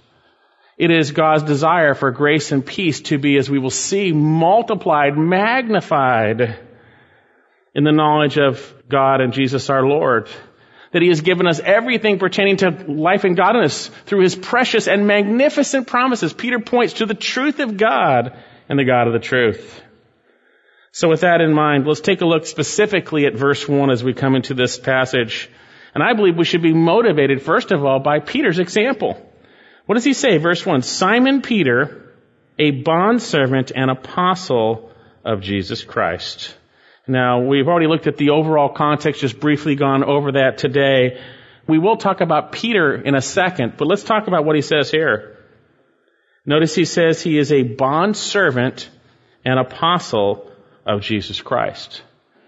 It 0.78 0.92
is 0.92 1.12
God's 1.12 1.44
desire 1.44 1.94
for 1.94 2.12
grace 2.12 2.52
and 2.52 2.66
peace 2.66 3.00
to 3.04 3.18
be, 3.18 3.38
as 3.38 3.50
we 3.50 3.58
will 3.58 3.70
see, 3.70 4.12
multiplied, 4.12 5.18
magnified 5.18 6.60
in 7.74 7.86
the 7.86 7.94
knowledge 7.94 8.38
of 8.38 8.84
God 8.90 9.22
and 9.22 9.32
Jesus 9.32 9.70
our 9.70 9.88
Lord. 9.88 10.28
That 10.92 11.02
He 11.02 11.10
has 11.10 11.22
given 11.22 11.48
us 11.48 11.60
everything 11.60 12.20
pertaining 12.20 12.58
to 12.58 12.70
life 12.88 13.24
and 13.24 13.36
godliness 13.36 13.88
through 14.06 14.22
His 14.22 14.36
precious 14.36 14.88
and 14.88 15.08
magnificent 15.08 15.88
promises. 15.88 16.34
Peter 16.34 16.60
points 16.60 16.94
to 16.94 17.06
the 17.06 17.14
truth 17.14 17.60
of 17.60 17.78
God 17.78 18.38
and 18.70 18.80
the 18.80 18.86
God 18.86 19.08
of 19.08 19.14
the 19.14 19.20
truth. 19.20 19.82
So 20.92 21.10
with 21.10 21.22
that 21.22 21.42
in 21.42 21.54
mind, 21.54 21.86
let's 21.86 22.02
take 22.02 22.22
a 22.22 22.26
look 22.26 22.46
specifically 22.46 23.26
at 23.26 23.36
verse 23.36 23.68
1 23.68 23.92
as 23.92 24.04
we 24.04 24.14
come 24.14 24.36
into 24.36 24.54
this 24.54 24.80
passage. 24.80 25.50
And 25.94 26.04
I 26.04 26.14
believe 26.14 26.38
we 26.38 26.46
should 26.46 26.64
be 26.64 26.74
motivated, 26.74 27.42
first 27.42 27.72
of 27.72 27.86
all, 27.86 28.00
by 28.00 28.20
Peter's 28.20 28.60
example. 28.60 29.22
What 29.86 29.96
does 29.96 30.04
he 30.04 30.14
say? 30.14 30.38
Verse 30.38 30.66
1 30.66 30.82
Simon 30.82 31.42
Peter, 31.42 32.14
a 32.60 32.72
bondservant 32.72 33.72
and 33.76 33.90
apostle 33.90 34.92
of 35.24 35.42
Jesus 35.42 35.84
Christ. 35.84 36.56
Now, 37.08 37.40
we've 37.40 37.68
already 37.68 37.88
looked 37.88 38.08
at 38.08 38.18
the 38.18 38.32
overall 38.32 38.70
context, 38.70 39.22
just 39.22 39.40
briefly 39.40 39.76
gone 39.76 40.04
over 40.04 40.34
that 40.34 40.58
today. 40.58 41.22
We 41.66 41.80
will 41.80 41.98
talk 41.98 42.22
about 42.22 42.52
Peter 42.52 42.96
in 42.96 43.16
a 43.16 43.22
second, 43.22 43.74
but 43.78 43.88
let's 43.88 44.04
talk 44.04 44.28
about 44.28 44.46
what 44.46 44.56
he 44.56 44.62
says 44.62 44.92
here. 44.92 45.38
Notice 46.46 46.76
he 46.76 46.86
says 46.86 47.22
he 47.22 47.38
is 47.38 47.52
a 47.52 47.64
bond 47.64 48.16
servant 48.18 48.90
and 49.46 49.60
apostle 49.60 50.52
of 50.86 51.02
Jesus 51.02 51.42
Christ. 51.42 52.02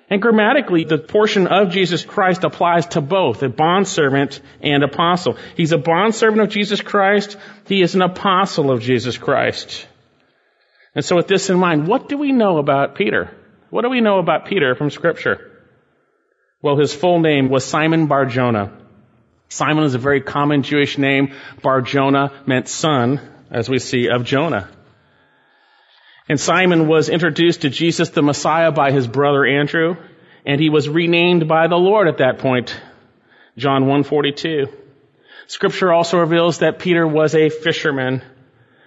And 0.10 0.22
grammatically, 0.22 0.86
the 0.86 0.98
portion 0.98 1.48
of 1.48 1.70
Jesus 1.70 2.04
Christ 2.04 2.44
applies 2.44 2.88
to 2.88 3.02
both, 3.02 3.44
a 3.44 3.50
bondservant 3.50 4.42
and 4.62 4.84
apostle. 4.84 5.38
He's 5.56 5.72
a 5.72 5.78
bondservant 5.78 6.42
of 6.42 6.50
Jesus 6.50 6.82
Christ. 6.82 7.38
He 7.68 7.82
is 7.82 7.94
an 7.94 8.02
apostle 8.02 8.72
of 8.72 8.82
Jesus 8.82 9.18
Christ. 9.18 9.88
And 10.96 11.06
so 11.06 11.16
with 11.16 11.28
this 11.28 11.50
in 11.50 11.60
mind, 11.60 11.88
what 11.88 12.10
do 12.10 12.18
we 12.18 12.32
know 12.32 12.58
about 12.58 12.96
Peter? 12.96 13.30
What 13.70 13.84
do 13.84 13.90
we 13.90 14.02
know 14.02 14.20
about 14.20 14.46
Peter 14.46 14.76
from 14.76 14.90
scripture? 14.90 15.52
Well, 16.62 16.78
his 16.78 16.94
full 16.94 17.20
name 17.20 17.50
was 17.50 17.64
Simon 17.66 18.08
Barjona. 18.08 18.72
Simon 19.48 19.84
is 19.84 19.96
a 19.96 20.00
very 20.00 20.22
common 20.22 20.64
Jewish 20.64 20.98
name. 20.98 21.34
Barjona 21.62 22.32
meant 22.46 22.68
son 22.68 23.20
as 23.52 23.70
we 23.70 23.80
see, 23.80 24.10
of 24.10 24.24
Jonah. 24.24 24.70
And 26.28 26.40
Simon 26.40 26.88
was 26.88 27.10
introduced 27.10 27.62
to 27.62 27.70
Jesus 27.70 28.10
the 28.10 28.22
Messiah 28.22 28.72
by 28.72 28.92
his 28.92 29.08
brother 29.08 29.46
Andrew, 29.46 29.96
and 30.46 30.62
he 30.62 30.70
was 30.70 30.88
renamed 30.88 31.48
by 31.48 31.68
the 31.68 31.76
Lord 31.76 32.08
at 32.08 32.20
that 32.20 32.40
point. 32.40 32.80
John 33.58 33.82
142. 33.82 34.68
Scripture 35.48 35.92
also 35.92 36.20
reveals 36.20 36.60
that 36.60 36.80
Peter 36.80 37.08
was 37.08 37.34
a 37.34 37.50
fisherman, 37.50 38.22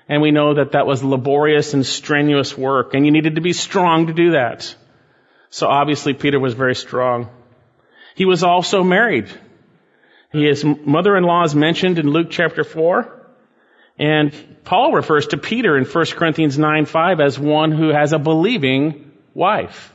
and 0.08 0.20
we 0.20 0.30
know 0.30 0.54
that 0.54 0.72
that 0.72 0.86
was 0.86 1.02
laborious 1.02 1.74
and 1.74 1.86
strenuous 1.86 2.56
work, 2.56 2.94
and 2.94 3.04
you 3.06 3.12
needed 3.12 3.36
to 3.36 3.40
be 3.40 3.52
strong 3.52 4.08
to 4.08 4.12
do 4.12 4.32
that. 4.32 4.74
So 5.50 5.68
obviously 5.68 6.14
Peter 6.14 6.40
was 6.40 6.54
very 6.54 6.74
strong. 6.74 7.28
He 8.14 8.24
was 8.24 8.42
also 8.42 8.82
married. 8.82 9.28
His 10.30 10.64
mother-in-law 10.64 11.44
is 11.44 11.54
mentioned 11.54 11.98
in 11.98 12.08
Luke 12.08 12.28
chapter 12.30 12.64
4. 12.64 13.20
And 13.98 14.32
Paul 14.64 14.92
refers 14.92 15.28
to 15.28 15.36
Peter 15.36 15.76
in 15.76 15.84
1 15.84 16.06
Corinthians 16.06 16.58
9 16.58 16.86
5 16.86 17.20
as 17.20 17.38
one 17.38 17.72
who 17.72 17.90
has 17.90 18.12
a 18.12 18.18
believing 18.18 19.12
wife. 19.34 19.92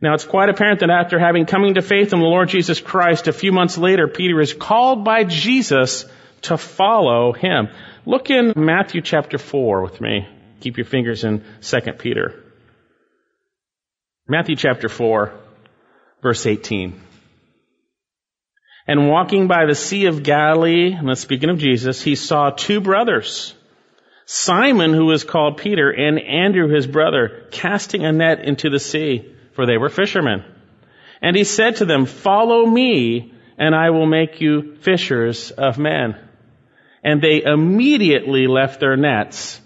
Now 0.00 0.14
it's 0.14 0.24
quite 0.24 0.48
apparent 0.48 0.80
that 0.80 0.90
after 0.90 1.18
having 1.18 1.46
coming 1.46 1.74
to 1.74 1.82
faith 1.82 2.12
in 2.12 2.18
the 2.18 2.26
Lord 2.26 2.48
Jesus 2.48 2.80
Christ, 2.80 3.28
a 3.28 3.32
few 3.32 3.52
months 3.52 3.78
later, 3.78 4.08
Peter 4.08 4.40
is 4.40 4.52
called 4.52 5.04
by 5.04 5.24
Jesus 5.24 6.04
to 6.42 6.58
follow 6.58 7.32
him. 7.32 7.68
Look 8.04 8.30
in 8.30 8.52
Matthew 8.56 9.00
chapter 9.00 9.38
4 9.38 9.82
with 9.82 10.00
me. 10.00 10.26
Keep 10.60 10.76
your 10.76 10.86
fingers 10.86 11.22
in 11.22 11.44
2 11.60 11.80
Peter. 11.98 12.42
Matthew 14.26 14.56
chapter 14.56 14.88
4, 14.88 15.32
verse 16.20 16.46
18. 16.46 17.00
And 18.88 19.08
walking 19.08 19.46
by 19.46 19.66
the 19.66 19.76
Sea 19.76 20.06
of 20.06 20.24
Galilee, 20.24 20.92
and 20.92 21.16
speaking 21.16 21.48
of 21.48 21.58
Jesus, 21.58 22.02
he 22.02 22.16
saw 22.16 22.50
two 22.50 22.80
brothers, 22.80 23.54
Simon, 24.26 24.92
who 24.92 25.06
was 25.06 25.22
called 25.22 25.58
Peter, 25.58 25.90
and 25.90 26.18
Andrew, 26.18 26.68
his 26.68 26.88
brother, 26.88 27.46
casting 27.52 28.04
a 28.04 28.10
net 28.10 28.40
into 28.40 28.68
the 28.68 28.80
sea, 28.80 29.32
for 29.54 29.64
they 29.64 29.76
were 29.76 29.88
fishermen. 29.88 30.44
And 31.20 31.36
he 31.36 31.44
said 31.44 31.76
to 31.76 31.84
them, 31.84 32.06
Follow 32.06 32.66
me, 32.66 33.32
and 33.58 33.76
I 33.76 33.90
will 33.90 34.06
make 34.06 34.40
you 34.40 34.74
fishers 34.76 35.52
of 35.52 35.78
men. 35.78 36.16
And 37.02 37.20
they 37.20 37.42
immediately 37.42 38.46
left 38.46 38.80
their 38.80 38.96
nets 38.96 39.60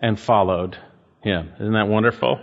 and 0.00 0.18
followed 0.18 0.76
him. 1.22 1.50
Isn't 1.58 1.72
that 1.72 1.88
wonderful? 1.88 2.40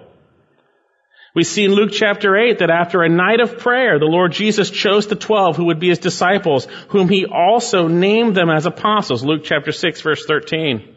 We 1.34 1.44
see 1.44 1.64
in 1.64 1.72
Luke 1.72 1.92
chapter 1.94 2.36
8 2.36 2.60
that 2.60 2.70
after 2.70 3.04
a 3.04 3.10
night 3.10 3.40
of 3.40 3.60
prayer, 3.60 4.00
the 4.00 4.06
Lord 4.06 4.34
Jesus 4.34 4.70
chose 4.70 5.08
the 5.08 5.16
twelve 5.16 5.56
who 5.56 5.66
would 5.66 5.80
be 5.80 5.88
his 5.88 6.00
disciples, 6.00 6.68
whom 6.90 7.08
he 7.08 7.26
also 7.26 7.88
named 7.88 8.36
them 8.36 8.50
as 8.50 8.66
apostles. 8.66 9.24
Luke 9.24 9.44
chapter 9.46 9.72
6 9.72 10.02
verse 10.02 10.26
13. 10.26 10.96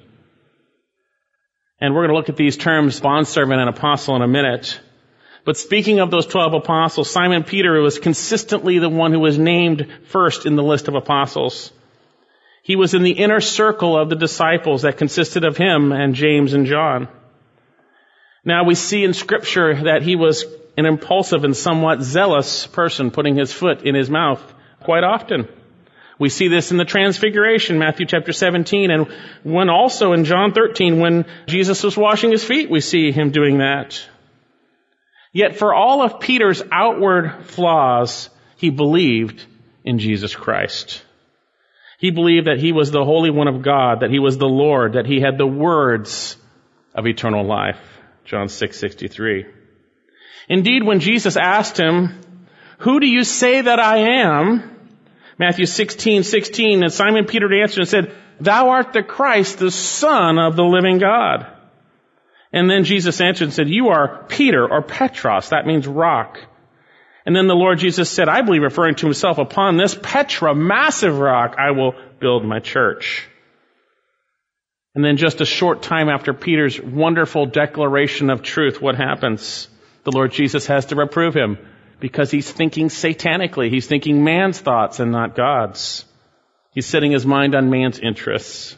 And 1.80 1.94
we're 1.94 2.06
going 2.06 2.14
to 2.14 2.16
look 2.16 2.30
at 2.30 2.36
these 2.36 2.56
terms, 2.56 2.98
bondservant 2.98 3.60
and 3.60 3.68
apostle, 3.68 4.16
in 4.16 4.22
a 4.22 4.28
minute. 4.28 4.80
But 5.44 5.56
speaking 5.56 6.00
of 6.00 6.10
those 6.10 6.26
12 6.26 6.54
apostles, 6.54 7.10
Simon 7.10 7.44
Peter 7.44 7.80
was 7.80 7.98
consistently 7.98 8.78
the 8.78 8.88
one 8.88 9.12
who 9.12 9.20
was 9.20 9.38
named 9.38 9.86
first 10.06 10.46
in 10.46 10.56
the 10.56 10.62
list 10.62 10.88
of 10.88 10.94
apostles. 10.94 11.70
He 12.64 12.76
was 12.76 12.94
in 12.94 13.02
the 13.02 13.10
inner 13.10 13.42
circle 13.42 13.94
of 13.94 14.08
the 14.08 14.16
disciples 14.16 14.82
that 14.82 14.96
consisted 14.96 15.44
of 15.44 15.58
him 15.58 15.92
and 15.92 16.14
James 16.14 16.54
and 16.54 16.64
John. 16.64 17.08
Now 18.42 18.64
we 18.64 18.74
see 18.74 19.04
in 19.04 19.12
scripture 19.12 19.84
that 19.84 20.00
he 20.00 20.16
was 20.16 20.46
an 20.78 20.86
impulsive 20.86 21.44
and 21.44 21.54
somewhat 21.54 22.00
zealous 22.00 22.66
person 22.66 23.10
putting 23.10 23.36
his 23.36 23.52
foot 23.52 23.82
in 23.82 23.94
his 23.94 24.08
mouth 24.08 24.42
quite 24.80 25.04
often. 25.04 25.46
We 26.18 26.30
see 26.30 26.48
this 26.48 26.70
in 26.70 26.78
the 26.78 26.86
transfiguration, 26.86 27.78
Matthew 27.78 28.06
chapter 28.06 28.32
17, 28.32 28.90
and 28.90 29.08
when 29.42 29.68
also 29.68 30.14
in 30.14 30.24
John 30.24 30.54
13, 30.54 31.00
when 31.00 31.26
Jesus 31.46 31.82
was 31.82 31.98
washing 31.98 32.30
his 32.30 32.44
feet, 32.44 32.70
we 32.70 32.80
see 32.80 33.12
him 33.12 33.30
doing 33.30 33.58
that. 33.58 34.00
Yet 35.34 35.56
for 35.56 35.74
all 35.74 36.00
of 36.00 36.18
Peter's 36.18 36.62
outward 36.72 37.44
flaws, 37.44 38.30
he 38.56 38.70
believed 38.70 39.44
in 39.84 39.98
Jesus 39.98 40.34
Christ. 40.34 41.03
He 41.98 42.10
believed 42.10 42.46
that 42.46 42.58
he 42.58 42.72
was 42.72 42.90
the 42.90 43.04
Holy 43.04 43.30
One 43.30 43.48
of 43.48 43.62
God, 43.62 44.00
that 44.00 44.10
he 44.10 44.18
was 44.18 44.38
the 44.38 44.48
Lord, 44.48 44.94
that 44.94 45.06
he 45.06 45.20
had 45.20 45.38
the 45.38 45.46
words 45.46 46.36
of 46.94 47.06
eternal 47.06 47.44
life. 47.44 47.80
John 48.24 48.48
6:63. 48.48 49.46
Indeed, 50.48 50.82
when 50.82 51.00
Jesus 51.00 51.36
asked 51.36 51.78
him, 51.78 52.20
"Who 52.78 53.00
do 53.00 53.06
you 53.06 53.24
say 53.24 53.60
that 53.62 53.80
I 53.80 53.98
am?" 54.22 54.70
Matthew 55.38 55.66
16:16, 55.66 56.82
and 56.82 56.92
Simon 56.92 57.24
Peter 57.24 57.52
answered 57.62 57.80
and 57.80 57.88
said, 57.88 58.12
"Thou 58.40 58.70
art 58.70 58.92
the 58.92 59.02
Christ, 59.02 59.58
the 59.58 59.70
Son 59.70 60.38
of 60.38 60.56
the 60.56 60.64
living 60.64 60.98
God." 60.98 61.46
And 62.54 62.70
then 62.70 62.84
Jesus 62.84 63.20
answered 63.20 63.46
and 63.46 63.52
said, 63.52 63.68
You 63.68 63.88
are 63.88 64.26
Peter 64.28 64.64
or 64.64 64.80
Petros. 64.80 65.48
That 65.48 65.66
means 65.66 65.88
rock. 65.88 66.38
And 67.26 67.34
then 67.34 67.46
the 67.46 67.54
Lord 67.54 67.78
Jesus 67.78 68.10
said, 68.10 68.28
I 68.28 68.42
believe 68.42 68.62
referring 68.62 68.96
to 68.96 69.06
himself, 69.06 69.38
upon 69.38 69.76
this 69.76 69.98
Petra, 70.00 70.54
massive 70.54 71.18
rock, 71.18 71.56
I 71.58 71.70
will 71.70 71.94
build 72.20 72.44
my 72.44 72.60
church. 72.60 73.26
And 74.94 75.04
then 75.04 75.16
just 75.16 75.40
a 75.40 75.46
short 75.46 75.82
time 75.82 76.08
after 76.08 76.34
Peter's 76.34 76.80
wonderful 76.80 77.46
declaration 77.46 78.30
of 78.30 78.42
truth, 78.42 78.80
what 78.80 78.94
happens? 78.94 79.68
The 80.04 80.12
Lord 80.12 80.32
Jesus 80.32 80.66
has 80.66 80.86
to 80.86 80.96
reprove 80.96 81.34
him 81.34 81.58
because 81.98 82.30
he's 82.30 82.50
thinking 82.50 82.88
satanically. 82.88 83.70
He's 83.70 83.86
thinking 83.86 84.22
man's 84.22 84.60
thoughts 84.60 85.00
and 85.00 85.10
not 85.10 85.34
God's. 85.34 86.04
He's 86.72 86.86
setting 86.86 87.12
his 87.12 87.24
mind 87.24 87.54
on 87.54 87.70
man's 87.70 87.98
interests. 87.98 88.76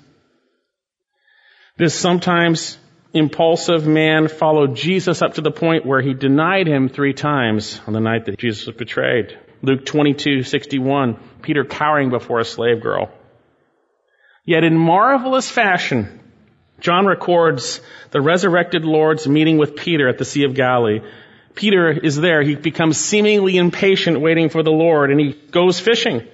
This 1.77 1.95
sometimes 1.95 2.79
impulsive 3.17 3.87
man 3.87 4.29
followed 4.29 4.77
Jesus 4.77 5.23
up 5.23 5.35
to 5.35 5.41
the 5.41 5.51
point 5.51 5.87
where 5.87 6.01
he 6.01 6.15
denied 6.15 6.67
him 6.67 6.89
three 6.89 7.15
times 7.15 7.81
on 7.87 7.93
the 7.93 8.01
night 8.01 8.27
that 8.27 8.39
Jesus 8.39 8.67
was 8.67 8.77
betrayed. 8.77 9.39
Luke 9.63 9.85
22, 9.87 10.43
61, 10.43 11.19
Peter 11.43 11.65
cowering 11.65 12.11
before 12.11 12.41
a 12.41 12.45
slave 12.45 12.83
girl. 12.83 13.11
Yet 14.45 14.65
in 14.65 14.77
marvelous 14.77 15.51
fashion, 15.51 16.21
John 16.81 17.07
records 17.07 17.81
the 18.11 18.21
resurrected 18.21 18.85
Lord's 18.85 19.27
meeting 19.27 19.57
with 19.59 19.77
Peter 19.77 20.09
at 20.09 20.19
the 20.19 20.25
Sea 20.25 20.45
of 20.45 20.55
Galilee. 20.55 21.01
Peter 21.55 21.91
is 21.91 22.17
there. 22.17 22.43
He 22.43 22.55
becomes 22.55 22.99
seemingly 22.99 23.57
impatient 23.57 24.21
waiting 24.21 24.51
for 24.51 24.63
the 24.63 24.71
Lord 24.71 25.11
and 25.11 25.19
he 25.19 25.33
goes 25.33 25.81
fishing. 25.81 26.27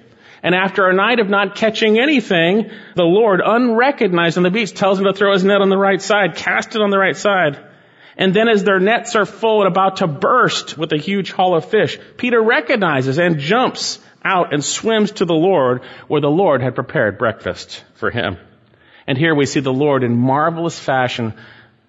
And 0.43 0.53
after 0.53 0.89
a 0.89 0.93
night 0.93 1.19
of 1.19 1.29
not 1.29 1.55
catching 1.55 1.97
anything, 1.97 2.69
the 2.95 3.03
Lord, 3.03 3.41
unrecognized 3.43 4.35
on 4.35 4.43
the 4.43 4.51
beach, 4.51 4.73
tells 4.73 4.99
him 4.99 5.05
to 5.05 5.13
throw 5.13 5.31
his 5.31 5.45
net 5.45 5.61
on 5.61 5.69
the 5.69 5.77
right 5.77 6.01
side, 6.01 6.35
cast 6.35 6.75
it 6.75 6.81
on 6.81 6.89
the 6.89 6.99
right 6.99 7.15
side. 7.15 7.57
And 8.17 8.33
then 8.33 8.49
as 8.49 8.63
their 8.63 8.81
nets 8.81 9.15
are 9.15 9.25
full 9.25 9.61
and 9.63 9.71
about 9.71 9.97
to 9.97 10.07
burst 10.07 10.77
with 10.77 10.91
a 10.91 10.97
huge 10.97 11.31
haul 11.31 11.55
of 11.55 11.69
fish, 11.69 11.97
Peter 12.17 12.41
recognizes 12.41 13.17
and 13.17 13.39
jumps 13.39 13.99
out 14.23 14.53
and 14.53 14.63
swims 14.63 15.11
to 15.13 15.25
the 15.25 15.33
Lord 15.33 15.81
where 16.07 16.21
the 16.21 16.29
Lord 16.29 16.61
had 16.61 16.75
prepared 16.75 17.17
breakfast 17.17 17.83
for 17.95 18.11
him. 18.11 18.37
And 19.07 19.17
here 19.17 19.33
we 19.33 19.45
see 19.45 19.61
the 19.61 19.73
Lord 19.73 20.03
in 20.03 20.15
marvelous 20.15 20.77
fashion 20.77 21.33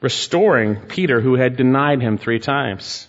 restoring 0.01 0.77
Peter 0.77 1.21
who 1.21 1.35
had 1.35 1.57
denied 1.57 2.01
him 2.01 2.19
three 2.19 2.39
times. 2.39 3.09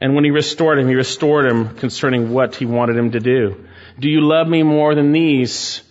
And 0.00 0.14
when 0.14 0.24
he 0.24 0.30
restored 0.30 0.78
him, 0.78 0.88
he 0.88 0.94
restored 0.94 1.46
him 1.46 1.76
concerning 1.76 2.32
what 2.32 2.56
he 2.56 2.66
wanted 2.66 2.96
him 2.96 3.12
to 3.12 3.20
do. 3.20 3.66
Do 3.98 4.08
you 4.08 4.20
love 4.20 4.48
me 4.48 4.62
more 4.62 4.94
than 4.94 5.12
these? 5.12 5.82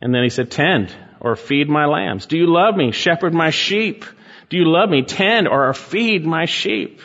And 0.00 0.14
then 0.14 0.22
he 0.22 0.30
said, 0.30 0.50
tend 0.50 0.94
or 1.20 1.36
feed 1.36 1.68
my 1.68 1.86
lambs. 1.86 2.26
Do 2.26 2.36
you 2.36 2.46
love 2.46 2.76
me? 2.76 2.92
Shepherd 2.92 3.32
my 3.32 3.50
sheep. 3.50 4.04
Do 4.50 4.56
you 4.56 4.66
love 4.66 4.90
me? 4.90 5.02
Tend 5.02 5.48
or 5.48 5.72
feed 5.72 6.26
my 6.26 6.44
sheep. 6.44 7.00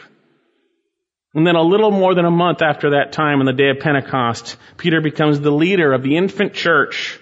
And 1.33 1.45
then 1.45 1.55
a 1.55 1.61
little 1.61 1.91
more 1.91 2.15
than 2.15 2.25
a 2.25 2.31
month 2.31 2.61
after 2.61 2.91
that 2.91 3.11
time 3.11 3.39
on 3.39 3.45
the 3.45 3.53
day 3.53 3.69
of 3.69 3.79
Pentecost, 3.79 4.57
Peter 4.77 4.99
becomes 4.99 5.39
the 5.39 5.51
leader 5.51 5.93
of 5.93 6.03
the 6.03 6.17
infant 6.17 6.53
church. 6.53 7.19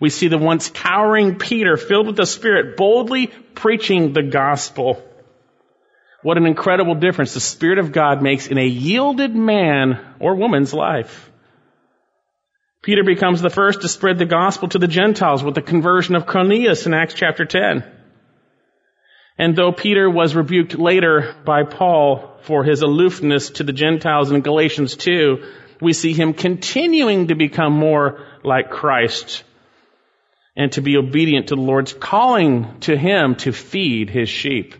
We 0.00 0.10
see 0.10 0.28
the 0.28 0.36
once 0.36 0.68
cowering 0.68 1.38
Peter 1.38 1.76
filled 1.76 2.08
with 2.08 2.16
the 2.16 2.26
Spirit 2.26 2.76
boldly 2.76 3.28
preaching 3.54 4.12
the 4.12 4.22
gospel. 4.22 5.02
What 6.22 6.36
an 6.36 6.46
incredible 6.46 6.96
difference 6.96 7.34
the 7.34 7.40
Spirit 7.40 7.78
of 7.78 7.92
God 7.92 8.20
makes 8.20 8.48
in 8.48 8.58
a 8.58 8.66
yielded 8.66 9.34
man 9.34 10.00
or 10.18 10.34
woman's 10.34 10.74
life. 10.74 11.30
Peter 12.86 13.02
becomes 13.02 13.42
the 13.42 13.50
first 13.50 13.80
to 13.80 13.88
spread 13.88 14.16
the 14.16 14.24
gospel 14.24 14.68
to 14.68 14.78
the 14.78 14.86
Gentiles 14.86 15.42
with 15.42 15.56
the 15.56 15.60
conversion 15.60 16.14
of 16.14 16.24
Cornelius 16.24 16.86
in 16.86 16.94
Acts 16.94 17.14
chapter 17.14 17.44
10. 17.44 17.82
And 19.36 19.56
though 19.56 19.72
Peter 19.72 20.08
was 20.08 20.36
rebuked 20.36 20.78
later 20.78 21.34
by 21.44 21.64
Paul 21.64 22.38
for 22.42 22.62
his 22.62 22.82
aloofness 22.82 23.50
to 23.54 23.64
the 23.64 23.72
Gentiles 23.72 24.30
in 24.30 24.40
Galatians 24.40 24.94
2, 24.94 25.44
we 25.80 25.94
see 25.94 26.12
him 26.12 26.32
continuing 26.32 27.26
to 27.26 27.34
become 27.34 27.72
more 27.72 28.24
like 28.44 28.70
Christ 28.70 29.42
and 30.54 30.70
to 30.70 30.80
be 30.80 30.96
obedient 30.96 31.48
to 31.48 31.56
the 31.56 31.62
Lord's 31.62 31.92
calling 31.92 32.78
to 32.82 32.96
him 32.96 33.34
to 33.38 33.50
feed 33.50 34.10
his 34.10 34.28
sheep. 34.28 34.76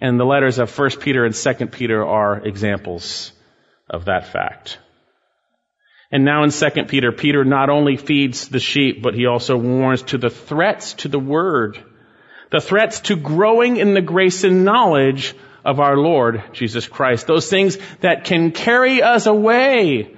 And 0.00 0.18
the 0.18 0.24
letters 0.24 0.58
of 0.58 0.76
1 0.76 0.90
Peter 0.98 1.24
and 1.24 1.32
2 1.32 1.66
Peter 1.66 2.04
are 2.04 2.44
examples 2.44 3.30
of 3.88 4.06
that 4.06 4.32
fact. 4.32 4.78
And 6.10 6.24
now 6.24 6.44
in 6.44 6.50
2 6.50 6.84
Peter, 6.84 7.12
Peter 7.12 7.44
not 7.44 7.70
only 7.70 7.96
feeds 7.96 8.48
the 8.48 8.60
sheep, 8.60 9.02
but 9.02 9.14
he 9.14 9.26
also 9.26 9.56
warns 9.56 10.02
to 10.02 10.18
the 10.18 10.30
threats 10.30 10.94
to 10.94 11.08
the 11.08 11.18
word 11.18 11.82
the 12.54 12.60
threats 12.60 13.00
to 13.00 13.16
growing 13.16 13.78
in 13.78 13.94
the 13.94 14.00
grace 14.00 14.44
and 14.44 14.64
knowledge 14.64 15.34
of 15.64 15.80
our 15.80 15.96
Lord 15.96 16.40
Jesus 16.52 16.86
Christ. 16.86 17.26
Those 17.26 17.50
things 17.50 17.76
that 18.00 18.22
can 18.22 18.52
carry 18.52 19.02
us 19.02 19.26
away. 19.26 20.16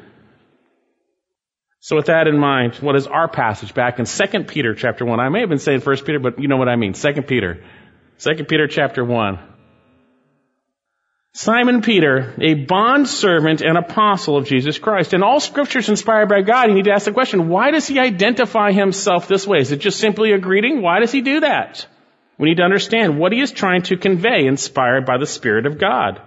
So 1.80 1.96
with 1.96 2.06
that 2.06 2.26
in 2.26 2.36
mind, 2.36 2.74
what 2.74 2.94
is 2.94 3.06
our 3.06 3.26
passage 3.26 3.72
back 3.72 3.98
in 3.98 4.04
2 4.04 4.44
Peter 4.44 4.74
chapter 4.74 5.06
1? 5.06 5.18
I 5.18 5.30
may 5.30 5.40
have 5.40 5.48
been 5.48 5.58
saying 5.58 5.80
1 5.80 5.96
Peter, 6.04 6.18
but 6.18 6.38
you 6.38 6.46
know 6.46 6.58
what 6.58 6.68
I 6.68 6.76
mean. 6.76 6.92
2 6.92 7.22
Peter. 7.22 7.64
2 8.18 8.44
Peter 8.44 8.66
chapter 8.66 9.02
1. 9.02 9.38
Simon 11.36 11.82
Peter, 11.82 12.32
a 12.40 12.54
bond 12.54 13.06
servant 13.06 13.60
and 13.60 13.76
apostle 13.76 14.38
of 14.38 14.46
Jesus 14.46 14.78
Christ. 14.78 15.12
And 15.12 15.22
all 15.22 15.38
scriptures 15.38 15.90
inspired 15.90 16.30
by 16.30 16.40
God, 16.40 16.70
you 16.70 16.74
need 16.74 16.86
to 16.86 16.92
ask 16.92 17.04
the 17.04 17.12
question, 17.12 17.50
why 17.50 17.72
does 17.72 17.86
he 17.86 17.98
identify 17.98 18.72
himself 18.72 19.28
this 19.28 19.46
way? 19.46 19.58
Is 19.58 19.70
it 19.70 19.80
just 19.80 20.00
simply 20.00 20.32
a 20.32 20.38
greeting? 20.38 20.80
Why 20.80 20.98
does 20.98 21.12
he 21.12 21.20
do 21.20 21.40
that? 21.40 21.86
We 22.38 22.48
need 22.48 22.56
to 22.56 22.62
understand 22.62 23.18
what 23.18 23.32
he 23.32 23.40
is 23.42 23.52
trying 23.52 23.82
to 23.82 23.98
convey, 23.98 24.46
inspired 24.46 25.04
by 25.04 25.18
the 25.18 25.26
Spirit 25.26 25.66
of 25.66 25.76
God. 25.76 26.22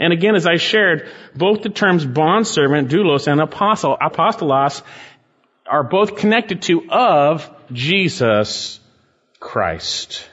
And 0.00 0.14
again, 0.14 0.34
as 0.34 0.46
I 0.46 0.56
shared, 0.56 1.06
both 1.34 1.60
the 1.60 1.68
terms 1.68 2.06
bondservant, 2.06 2.88
doulos, 2.88 3.30
and 3.30 3.42
apostle, 3.42 3.94
apostolos, 4.00 4.80
are 5.66 5.84
both 5.84 6.16
connected 6.16 6.62
to 6.62 6.90
of 6.90 7.50
Jesus 7.70 8.80
Christ. 9.38 10.26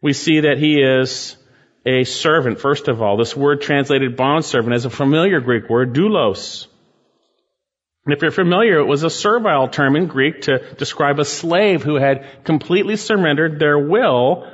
We 0.00 0.12
see 0.12 0.40
that 0.40 0.58
he 0.58 0.82
is 0.82 1.36
a 1.84 2.04
servant, 2.04 2.60
first 2.60 2.88
of 2.88 3.02
all. 3.02 3.16
This 3.16 3.36
word 3.36 3.60
translated 3.60 4.16
bondservant 4.16 4.74
is 4.74 4.84
a 4.84 4.90
familiar 4.90 5.40
Greek 5.40 5.68
word, 5.68 5.94
doulos. 5.94 6.66
And 8.04 8.14
if 8.14 8.22
you're 8.22 8.30
familiar, 8.30 8.78
it 8.78 8.86
was 8.86 9.04
a 9.04 9.10
servile 9.10 9.68
term 9.68 9.94
in 9.94 10.06
Greek 10.06 10.42
to 10.42 10.74
describe 10.74 11.20
a 11.20 11.24
slave 11.24 11.82
who 11.82 11.96
had 11.96 12.44
completely 12.44 12.96
surrendered 12.96 13.58
their 13.58 13.78
will 13.78 14.50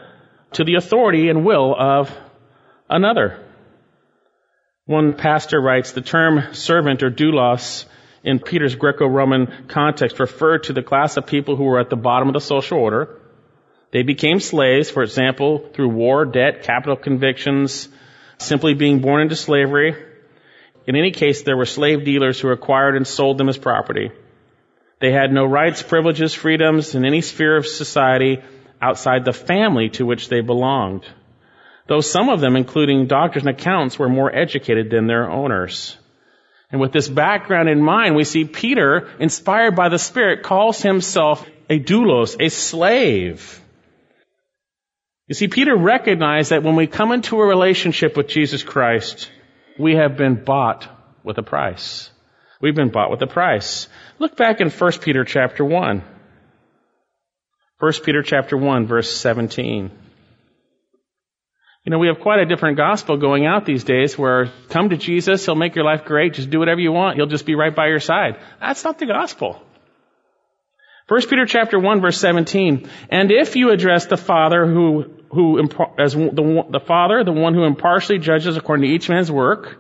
to 0.53 0.65
the 0.65 0.75
authority 0.75 1.29
and 1.29 1.45
will 1.45 1.75
of 1.79 2.15
another. 2.89 3.45
One 4.85 5.15
pastor 5.15 5.61
writes, 5.61 5.93
the 5.93 6.01
term 6.01 6.55
servant 6.55 7.03
or 7.03 7.11
doulos 7.11 7.85
in 8.23 8.39
Peter's 8.39 8.75
Greco-Roman 8.75 9.69
context 9.69 10.19
referred 10.19 10.65
to 10.65 10.73
the 10.73 10.83
class 10.83 11.17
of 11.17 11.27
people 11.27 11.57
who 11.57 11.65
were 11.65 11.81
at 11.81 11.91
the 11.91 11.97
bottom 11.97 12.29
of 12.29 12.35
the 12.35 12.41
social 12.41 12.79
order. 12.79 13.18
They 13.91 14.03
became 14.03 14.41
slaves, 14.41 14.91
for 14.91 15.03
example, 15.03 15.71
through 15.73 15.89
war, 15.89 16.25
debt, 16.25 16.63
capital 16.63 16.97
convictions, 16.97 17.89
simply 18.39 18.75
being 18.75 19.01
born 19.01 19.23
into 19.23 19.37
slavery, 19.37 19.97
in 20.89 20.97
any 20.97 21.11
case, 21.11 21.43
there 21.43 21.57
were 21.57 21.67
slave 21.67 22.07
dealers 22.07 22.41
who 22.41 22.49
acquired 22.49 22.97
and 22.97 23.07
sold 23.07 23.37
them 23.37 23.51
as 23.51 23.59
property. 23.59 24.11
They 25.01 25.13
had 25.13 25.31
no 25.31 25.45
rights, 25.45 25.83
privileges, 25.83 26.33
freedoms 26.33 26.95
in 26.95 27.05
any 27.05 27.21
sphere 27.21 27.59
of 27.59 27.67
society 27.67 28.39
outside 28.81 29.27
the 29.27 29.35
family 29.35 29.91
to 29.91 30.07
which 30.07 30.31
they 30.31 30.41
belonged. 30.41 31.05
Though 31.89 32.01
some 32.01 32.31
of 32.31 32.41
them, 32.41 32.57
including 32.57 33.07
doctors 33.07 33.43
and 33.43 33.51
accountants, 33.51 33.99
were 33.99 34.09
more 34.09 34.35
educated 34.35 34.89
than 34.89 35.07
their 35.07 35.31
owners. 35.31 35.95
And 36.73 36.81
with 36.81 36.93
this 36.93 37.09
background 37.09 37.69
in 37.69 37.83
mind, 37.83 38.17
we 38.17 38.25
see 38.25 38.47
Peter, 38.47 39.11
inspired 39.21 39.77
by 39.77 39.91
the 39.91 39.99
Spirit, 39.99 40.43
calls 40.43 40.81
himself 40.81 41.47
a 41.69 41.79
doulos, 41.79 42.35
a 42.41 42.49
slave. 42.49 43.61
You 45.29 45.35
see, 45.35 45.49
Peter 45.49 45.77
recognized 45.77 46.51
that 46.51 46.63
when 46.63 46.75
we 46.75 46.87
come 46.87 47.13
into 47.13 47.39
a 47.39 47.47
relationship 47.47 48.17
with 48.17 48.29
Jesus 48.29 48.63
Christ, 48.63 49.31
we 49.79 49.95
have 49.95 50.17
been 50.17 50.43
bought 50.43 50.89
with 51.23 51.37
a 51.37 51.43
price. 51.43 52.11
We've 52.63 52.75
been 52.75 52.91
bought 52.91 53.11
with 53.11 53.21
a 53.23 53.27
price. 53.27 53.89
Look 54.19 54.37
back 54.37 54.61
in 54.61 54.71
1 54.71 54.93
Peter 55.03 55.25
chapter 55.25 55.65
1. 55.65 56.03
1 57.79 57.93
Peter 58.05 58.23
chapter 58.23 58.57
1 58.57 58.87
verse 58.87 59.15
17. 59.15 59.91
You 61.85 61.91
know, 61.91 61.99
we 61.99 62.09
have 62.09 62.21
quite 62.21 62.41
a 62.41 62.47
different 62.47 62.77
gospel 62.77 63.19
going 63.19 63.47
out 63.47 63.65
these 63.65 63.85
days 63.85 64.19
where 64.19 64.51
come 64.71 64.89
to 64.91 64.97
Jesus, 64.97 65.45
He'll 65.45 65.55
make 65.55 65.77
your 65.77 65.85
life 65.85 66.05
great, 66.05 66.35
just 66.35 66.51
do 66.51 66.59
whatever 66.59 66.81
you 66.81 66.91
want, 66.91 67.17
He'll 67.17 67.27
just 67.27 67.47
be 67.47 67.55
right 67.55 67.75
by 67.75 67.89
your 67.89 68.01
side. 68.01 68.39
That's 68.61 68.83
not 68.83 68.99
the 68.99 69.07
gospel. 69.07 69.63
1 71.07 71.21
Peter 71.29 71.47
chapter 71.47 71.79
1 71.79 72.01
verse 72.01 72.19
17. 72.19 72.91
And 73.11 73.31
if 73.31 73.57
you 73.57 73.71
address 73.71 74.07
the 74.07 74.17
Father 74.17 74.67
who, 74.67 75.18
who, 75.31 75.61
as 75.99 76.15
the, 76.15 76.65
the 76.71 76.81
Father, 76.81 77.25
the 77.25 77.33
one 77.33 77.55
who 77.55 77.65
impartially 77.65 78.19
judges 78.19 78.57
according 78.57 78.89
to 78.89 78.95
each 78.95 79.09
man's 79.09 79.31
work, 79.31 79.79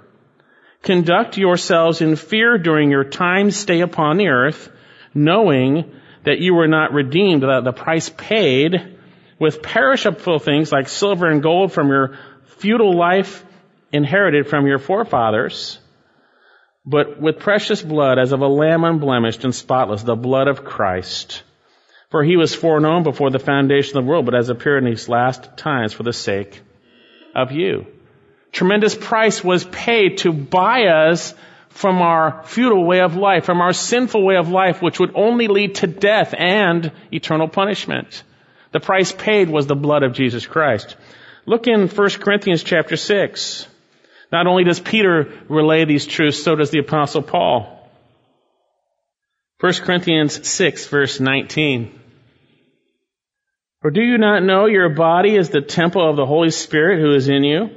conduct 0.82 1.38
yourselves 1.38 2.00
in 2.00 2.16
fear 2.16 2.58
during 2.58 2.90
your 2.90 3.04
time 3.04 3.50
stay 3.50 3.80
upon 3.80 4.16
the 4.16 4.28
earth, 4.28 4.70
knowing 5.14 5.92
that 6.24 6.38
you 6.38 6.54
were 6.54 6.68
not 6.68 6.92
redeemed 6.92 7.42
without 7.42 7.64
the 7.64 7.72
price 7.72 8.10
paid 8.10 8.98
with 9.38 9.62
perishable 9.62 10.38
things 10.38 10.72
like 10.72 10.88
silver 10.88 11.28
and 11.30 11.42
gold 11.42 11.72
from 11.72 11.88
your 11.88 12.18
futile 12.58 12.96
life 12.96 13.44
inherited 13.92 14.48
from 14.48 14.66
your 14.66 14.78
forefathers, 14.78 15.78
but 16.84 17.20
with 17.20 17.38
precious 17.38 17.82
blood 17.82 18.18
as 18.18 18.32
of 18.32 18.40
a 18.40 18.48
lamb 18.48 18.84
unblemished 18.84 19.44
and 19.44 19.54
spotless, 19.54 20.02
the 20.02 20.16
blood 20.16 20.48
of 20.48 20.64
Christ. 20.64 21.42
For 22.10 22.24
he 22.24 22.36
was 22.36 22.54
foreknown 22.54 23.02
before 23.02 23.30
the 23.30 23.38
foundation 23.38 23.98
of 23.98 24.04
the 24.04 24.10
world, 24.10 24.24
but 24.24 24.34
has 24.34 24.48
appeared 24.48 24.82
in 24.82 24.90
these 24.90 25.08
last 25.08 25.56
times 25.56 25.92
for 25.92 26.04
the 26.04 26.12
sake 26.12 26.60
of 27.34 27.52
you. 27.52 27.86
Tremendous 28.50 28.94
price 28.94 29.44
was 29.44 29.64
paid 29.64 30.18
to 30.18 30.32
buy 30.32 30.86
us 30.86 31.34
from 31.68 32.00
our 32.00 32.42
futile 32.44 32.84
way 32.84 33.00
of 33.00 33.16
life, 33.16 33.44
from 33.44 33.60
our 33.60 33.74
sinful 33.74 34.24
way 34.24 34.36
of 34.36 34.48
life, 34.48 34.80
which 34.80 34.98
would 34.98 35.12
only 35.14 35.48
lead 35.48 35.76
to 35.76 35.86
death 35.86 36.34
and 36.36 36.90
eternal 37.12 37.46
punishment. 37.46 38.22
The 38.72 38.80
price 38.80 39.12
paid 39.12 39.50
was 39.50 39.66
the 39.66 39.76
blood 39.76 40.02
of 40.02 40.14
Jesus 40.14 40.46
Christ. 40.46 40.96
Look 41.46 41.66
in 41.66 41.88
1 41.88 42.10
Corinthians 42.20 42.62
chapter 42.62 42.96
6. 42.96 43.66
Not 44.32 44.46
only 44.46 44.64
does 44.64 44.80
Peter 44.80 45.32
relay 45.48 45.84
these 45.84 46.06
truths, 46.06 46.42
so 46.42 46.56
does 46.56 46.70
the 46.70 46.80
apostle 46.80 47.22
Paul. 47.22 47.74
1 49.60 49.72
Corinthians 49.74 50.48
6 50.48 50.86
verse 50.86 51.20
19. 51.20 51.97
For 53.80 53.92
do 53.92 54.02
you 54.02 54.18
not 54.18 54.42
know 54.42 54.66
your 54.66 54.88
body 54.88 55.36
is 55.36 55.50
the 55.50 55.60
temple 55.60 56.10
of 56.10 56.16
the 56.16 56.26
Holy 56.26 56.50
Spirit 56.50 57.00
who 57.00 57.14
is 57.14 57.28
in 57.28 57.44
you, 57.44 57.70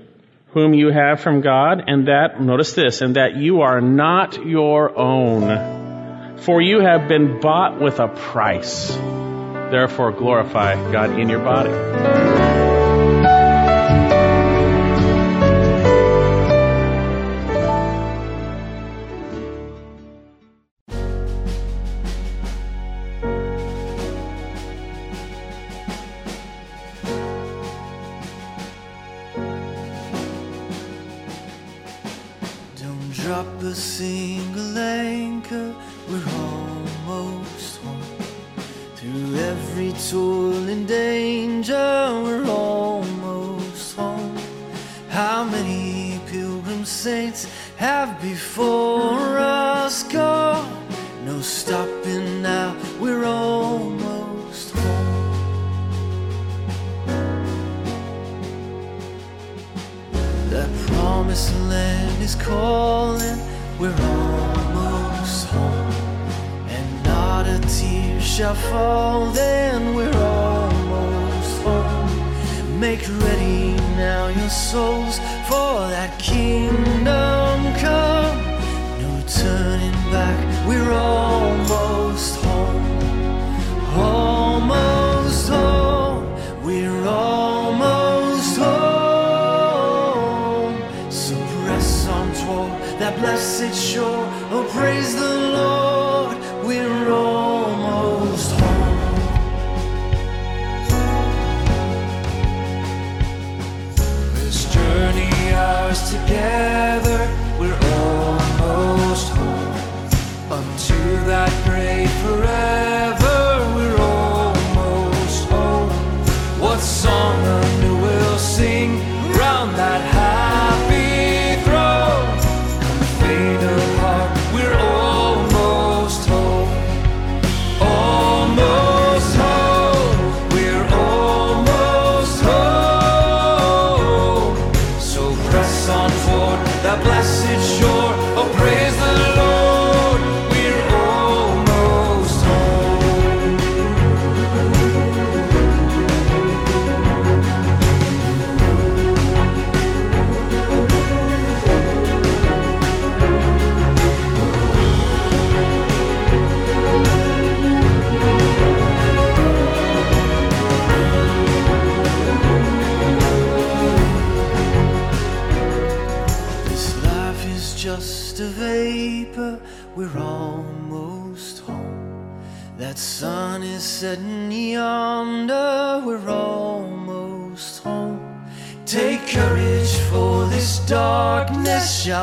whom 0.47 0.73
you 0.73 0.89
have 0.89 1.19
from 1.19 1.41
God, 1.41 1.83
and 1.85 2.07
that, 2.07 2.41
notice 2.41 2.73
this, 2.73 3.01
and 3.01 3.17
that 3.17 3.35
you 3.35 3.61
are 3.61 3.81
not 3.81 4.43
your 4.43 4.97
own. 4.97 6.39
For 6.39 6.59
you 6.59 6.79
have 6.79 7.07
been 7.07 7.39
bought 7.39 7.79
with 7.79 7.99
a 7.99 8.07
price. 8.07 8.87
Therefore 8.89 10.11
glorify 10.11 10.73
God 10.91 11.19
in 11.19 11.29
your 11.29 11.43
body. 11.43 12.80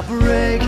Darkness 0.00 0.67